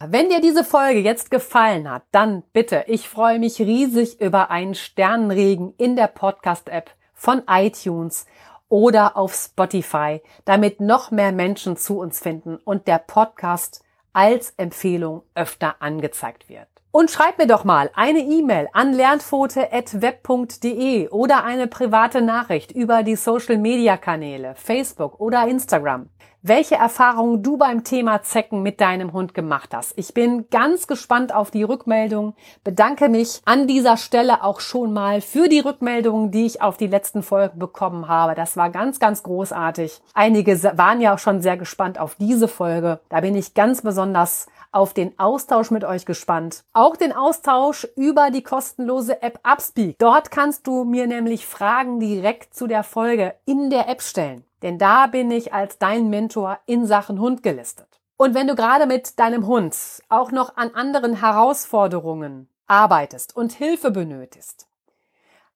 Wenn 0.00 0.28
dir 0.28 0.40
diese 0.40 0.64
Folge 0.64 1.00
jetzt 1.00 1.30
gefallen 1.30 1.90
hat, 1.90 2.04
dann 2.12 2.44
bitte, 2.52 2.84
ich 2.86 3.08
freue 3.08 3.38
mich 3.38 3.58
riesig 3.58 4.20
über 4.20 4.50
einen 4.50 4.74
Sternenregen 4.74 5.74
in 5.76 5.96
der 5.96 6.06
Podcast-App 6.06 6.90
von 7.14 7.42
iTunes 7.48 8.26
oder 8.68 9.16
auf 9.16 9.34
Spotify, 9.34 10.22
damit 10.44 10.80
noch 10.80 11.10
mehr 11.10 11.32
Menschen 11.32 11.76
zu 11.76 11.98
uns 11.98 12.20
finden 12.20 12.58
und 12.58 12.86
der 12.86 12.98
Podcast 12.98 13.82
als 14.12 14.54
Empfehlung 14.56 15.22
öfter 15.34 15.76
angezeigt 15.80 16.48
wird. 16.48 16.68
Und 16.90 17.10
schreib 17.10 17.38
mir 17.38 17.46
doch 17.46 17.64
mal 17.64 17.90
eine 17.94 18.20
E-Mail 18.20 18.68
an 18.72 18.92
lernfote.web.de 18.92 21.08
oder 21.10 21.44
eine 21.44 21.66
private 21.66 22.22
Nachricht 22.22 22.72
über 22.72 23.02
die 23.02 23.16
Social 23.16 23.58
Media 23.58 23.96
Kanäle, 23.96 24.54
Facebook 24.56 25.20
oder 25.20 25.46
Instagram 25.46 26.08
welche 26.42 26.76
Erfahrungen 26.76 27.42
du 27.42 27.56
beim 27.56 27.84
Thema 27.84 28.22
Zecken 28.22 28.62
mit 28.62 28.80
deinem 28.80 29.12
Hund 29.12 29.34
gemacht 29.34 29.74
hast. 29.74 29.92
Ich 29.96 30.14
bin 30.14 30.48
ganz 30.50 30.86
gespannt 30.86 31.34
auf 31.34 31.50
die 31.50 31.62
Rückmeldung, 31.62 32.34
bedanke 32.64 33.08
mich 33.08 33.40
an 33.44 33.66
dieser 33.66 33.96
Stelle 33.96 34.42
auch 34.44 34.60
schon 34.60 34.92
mal 34.92 35.20
für 35.20 35.48
die 35.48 35.60
Rückmeldungen, 35.60 36.30
die 36.30 36.46
ich 36.46 36.62
auf 36.62 36.76
die 36.76 36.86
letzten 36.86 37.22
Folgen 37.22 37.58
bekommen 37.58 38.08
habe. 38.08 38.34
Das 38.34 38.56
war 38.56 38.70
ganz, 38.70 39.00
ganz 39.00 39.22
großartig. 39.22 40.00
Einige 40.14 40.62
waren 40.78 41.00
ja 41.00 41.14
auch 41.14 41.18
schon 41.18 41.42
sehr 41.42 41.56
gespannt 41.56 41.98
auf 41.98 42.14
diese 42.14 42.48
Folge. 42.48 43.00
Da 43.08 43.20
bin 43.20 43.34
ich 43.34 43.54
ganz 43.54 43.82
besonders 43.82 44.46
auf 44.70 44.94
den 44.94 45.18
Austausch 45.18 45.70
mit 45.70 45.84
euch 45.84 46.06
gespannt. 46.06 46.62
Auch 46.72 46.96
den 46.96 47.12
Austausch 47.12 47.86
über 47.96 48.30
die 48.30 48.42
kostenlose 48.42 49.22
App 49.22 49.40
Upspeak. 49.42 49.98
Dort 49.98 50.30
kannst 50.30 50.66
du 50.66 50.84
mir 50.84 51.06
nämlich 51.06 51.46
Fragen 51.46 52.00
direkt 52.00 52.54
zu 52.54 52.66
der 52.66 52.84
Folge 52.84 53.34
in 53.46 53.70
der 53.70 53.88
App 53.88 54.02
stellen. 54.02 54.44
Denn 54.62 54.78
da 54.78 55.06
bin 55.06 55.30
ich 55.30 55.52
als 55.52 55.78
dein 55.78 56.08
Mentor 56.10 56.58
in 56.66 56.86
Sachen 56.86 57.20
Hund 57.20 57.42
gelistet. 57.42 58.00
Und 58.16 58.34
wenn 58.34 58.48
du 58.48 58.56
gerade 58.56 58.86
mit 58.86 59.18
deinem 59.18 59.46
Hund 59.46 59.76
auch 60.08 60.32
noch 60.32 60.56
an 60.56 60.74
anderen 60.74 61.20
Herausforderungen 61.20 62.48
arbeitest 62.66 63.36
und 63.36 63.52
Hilfe 63.52 63.90
benötigst, 63.90 64.66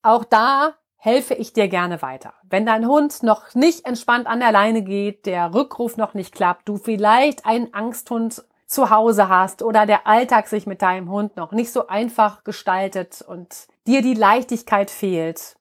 auch 0.02 0.24
da 0.24 0.74
helfe 0.96 1.34
ich 1.34 1.52
dir 1.52 1.66
gerne 1.66 2.00
weiter. 2.00 2.34
Wenn 2.48 2.64
dein 2.64 2.86
Hund 2.86 3.24
noch 3.24 3.56
nicht 3.56 3.84
entspannt 3.84 4.28
an 4.28 4.38
der 4.38 4.52
Leine 4.52 4.82
geht, 4.82 5.26
der 5.26 5.52
Rückruf 5.52 5.96
noch 5.96 6.14
nicht 6.14 6.32
klappt, 6.32 6.68
du 6.68 6.76
vielleicht 6.76 7.44
einen 7.44 7.74
Angsthund 7.74 8.44
zu 8.66 8.90
Hause 8.90 9.28
hast 9.28 9.62
oder 9.62 9.84
der 9.84 10.06
Alltag 10.06 10.46
sich 10.46 10.64
mit 10.64 10.80
deinem 10.80 11.10
Hund 11.10 11.36
noch 11.36 11.50
nicht 11.50 11.72
so 11.72 11.88
einfach 11.88 12.44
gestaltet 12.44 13.20
und 13.20 13.66
dir 13.86 14.00
die 14.00 14.14
Leichtigkeit 14.14 14.90
fehlt, 14.90 15.56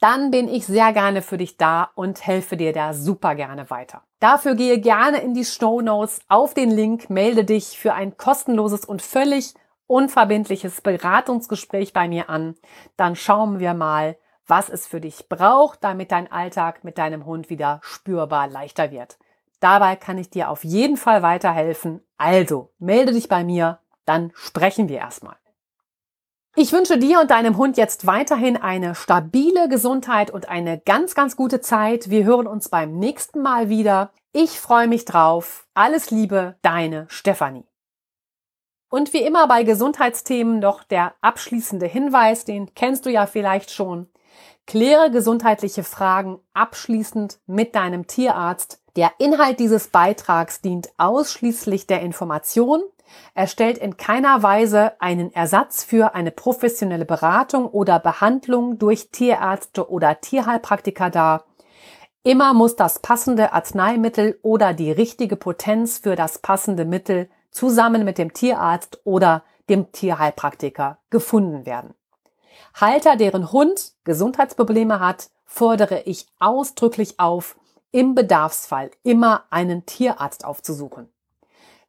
dann 0.00 0.30
bin 0.30 0.48
ich 0.48 0.66
sehr 0.66 0.92
gerne 0.92 1.22
für 1.22 1.38
dich 1.38 1.56
da 1.56 1.90
und 1.94 2.24
helfe 2.26 2.56
dir 2.56 2.72
da 2.72 2.94
super 2.94 3.34
gerne 3.34 3.68
weiter. 3.70 4.02
Dafür 4.20 4.54
gehe 4.54 4.80
gerne 4.80 5.18
in 5.18 5.34
die 5.34 5.44
Show 5.44 5.80
Notes 5.80 6.20
auf 6.28 6.54
den 6.54 6.70
Link, 6.70 7.10
melde 7.10 7.44
dich 7.44 7.78
für 7.78 7.94
ein 7.94 8.16
kostenloses 8.16 8.84
und 8.84 9.02
völlig 9.02 9.54
unverbindliches 9.86 10.80
Beratungsgespräch 10.82 11.92
bei 11.92 12.08
mir 12.08 12.28
an. 12.28 12.54
Dann 12.96 13.16
schauen 13.16 13.58
wir 13.58 13.74
mal, 13.74 14.16
was 14.46 14.68
es 14.68 14.86
für 14.86 15.00
dich 15.00 15.28
braucht, 15.28 15.82
damit 15.82 16.12
dein 16.12 16.30
Alltag 16.30 16.84
mit 16.84 16.98
deinem 16.98 17.26
Hund 17.26 17.50
wieder 17.50 17.80
spürbar 17.82 18.48
leichter 18.48 18.90
wird. 18.90 19.18
Dabei 19.60 19.96
kann 19.96 20.18
ich 20.18 20.30
dir 20.30 20.50
auf 20.50 20.64
jeden 20.64 20.96
Fall 20.96 21.22
weiterhelfen. 21.22 22.00
Also 22.16 22.70
melde 22.78 23.12
dich 23.12 23.28
bei 23.28 23.44
mir, 23.44 23.80
dann 24.04 24.30
sprechen 24.34 24.88
wir 24.88 24.98
erstmal. 24.98 25.36
Ich 26.60 26.72
wünsche 26.72 26.98
dir 26.98 27.20
und 27.20 27.30
deinem 27.30 27.56
Hund 27.56 27.76
jetzt 27.76 28.08
weiterhin 28.08 28.56
eine 28.56 28.96
stabile 28.96 29.68
Gesundheit 29.68 30.32
und 30.32 30.48
eine 30.48 30.80
ganz, 30.80 31.14
ganz 31.14 31.36
gute 31.36 31.60
Zeit. 31.60 32.10
Wir 32.10 32.24
hören 32.24 32.48
uns 32.48 32.68
beim 32.68 32.98
nächsten 32.98 33.42
Mal 33.42 33.68
wieder. 33.68 34.10
Ich 34.32 34.58
freue 34.58 34.88
mich 34.88 35.04
drauf. 35.04 35.68
Alles 35.74 36.10
Liebe, 36.10 36.56
deine 36.62 37.06
Stefanie. 37.10 37.68
Und 38.90 39.12
wie 39.12 39.22
immer 39.22 39.46
bei 39.46 39.62
Gesundheitsthemen 39.62 40.58
noch 40.58 40.82
der 40.82 41.14
abschließende 41.20 41.86
Hinweis, 41.86 42.44
den 42.44 42.74
kennst 42.74 43.06
du 43.06 43.10
ja 43.10 43.26
vielleicht 43.26 43.70
schon. 43.70 44.08
Kläre 44.66 45.12
gesundheitliche 45.12 45.84
Fragen 45.84 46.40
abschließend 46.54 47.38
mit 47.46 47.76
deinem 47.76 48.08
Tierarzt. 48.08 48.82
Der 48.96 49.12
Inhalt 49.18 49.60
dieses 49.60 49.86
Beitrags 49.90 50.60
dient 50.60 50.88
ausschließlich 50.96 51.86
der 51.86 52.02
Information 52.02 52.82
er 53.34 53.46
stellt 53.46 53.78
in 53.78 53.96
keiner 53.96 54.42
Weise 54.42 55.00
einen 55.00 55.32
Ersatz 55.32 55.84
für 55.84 56.14
eine 56.14 56.30
professionelle 56.30 57.04
Beratung 57.04 57.66
oder 57.66 57.98
Behandlung 57.98 58.78
durch 58.78 59.10
Tierärzte 59.10 59.90
oder 59.90 60.20
Tierheilpraktiker 60.20 61.10
dar. 61.10 61.44
Immer 62.22 62.52
muss 62.54 62.76
das 62.76 62.98
passende 62.98 63.52
Arzneimittel 63.52 64.38
oder 64.42 64.74
die 64.74 64.92
richtige 64.92 65.36
Potenz 65.36 65.98
für 65.98 66.16
das 66.16 66.38
passende 66.38 66.84
Mittel 66.84 67.30
zusammen 67.50 68.04
mit 68.04 68.18
dem 68.18 68.32
Tierarzt 68.32 69.00
oder 69.04 69.44
dem 69.68 69.92
Tierheilpraktiker 69.92 70.98
gefunden 71.10 71.66
werden. 71.66 71.94
Halter, 72.74 73.16
deren 73.16 73.52
Hund 73.52 73.92
Gesundheitsprobleme 74.04 75.00
hat, 75.00 75.30
fordere 75.44 76.02
ich 76.02 76.26
ausdrücklich 76.38 77.18
auf, 77.18 77.58
im 77.90 78.14
Bedarfsfall 78.14 78.90
immer 79.02 79.44
einen 79.50 79.86
Tierarzt 79.86 80.44
aufzusuchen. 80.44 81.08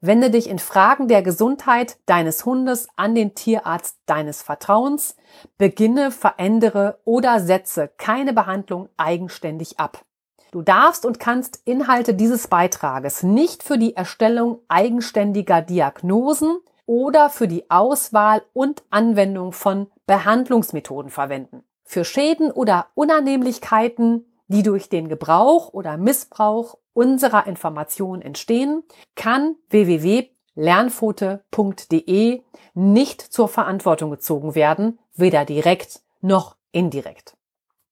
Wende 0.01 0.29
dich 0.29 0.49
in 0.49 0.59
Fragen 0.59 1.09
der 1.09 1.21
Gesundheit 1.21 1.97
deines 2.05 2.45
Hundes 2.45 2.87
an 2.95 3.15
den 3.15 3.35
Tierarzt 3.35 3.97
deines 4.05 4.41
Vertrauens. 4.41 5.17
Beginne, 5.57 6.11
verändere 6.11 6.99
oder 7.03 7.41
setze 7.41 7.89
keine 7.97 8.31
Behandlung 8.31 8.87
eigenständig 8.95 9.77
ab. 9.77 10.05
Du 10.51 10.61
darfst 10.61 11.05
und 11.05 11.19
kannst 11.19 11.61
Inhalte 11.65 12.13
dieses 12.13 12.47
Beitrages 12.47 13.23
nicht 13.23 13.61
für 13.61 13.77
die 13.77 13.95
Erstellung 13.95 14.59
eigenständiger 14.69 15.61
Diagnosen 15.61 16.59
oder 16.85 17.29
für 17.29 17.47
die 17.47 17.69
Auswahl 17.69 18.41
und 18.53 18.83
Anwendung 18.89 19.51
von 19.51 19.87
Behandlungsmethoden 20.07 21.11
verwenden. 21.11 21.63
Für 21.83 22.05
Schäden 22.05 22.51
oder 22.51 22.87
Unannehmlichkeiten, 22.95 24.25
die 24.47 24.63
durch 24.63 24.89
den 24.89 25.09
Gebrauch 25.09 25.73
oder 25.73 25.97
Missbrauch 25.97 26.77
unserer 26.99 27.47
Informationen 27.47 28.21
entstehen, 28.21 28.83
kann 29.15 29.55
www.lernfote.de 29.69 32.43
nicht 32.73 33.21
zur 33.21 33.47
Verantwortung 33.47 34.11
gezogen 34.11 34.53
werden, 34.53 34.99
weder 35.15 35.45
direkt 35.45 36.01
noch 36.19 36.57
indirekt. 36.73 37.37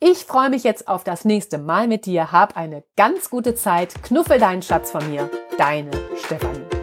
Ich 0.02 0.26
freue 0.26 0.50
mich 0.50 0.66
jetzt 0.66 0.90
auf 0.90 1.06
das 1.06 1.24
nächste 1.24 1.58
Mal 1.58 1.88
mit 1.88 2.06
dir. 2.06 2.34
Hab 2.34 2.58
eine 2.58 2.84
ganz 2.98 3.30
gute 3.30 3.56
Zeit. 3.56 4.04
Knuffel 4.04 4.40
deinen 4.40 4.62
Schatz 4.62 4.92
von 4.92 5.10
mir. 5.10 5.30
Deine 5.58 5.92
Stefanie. 6.18 6.77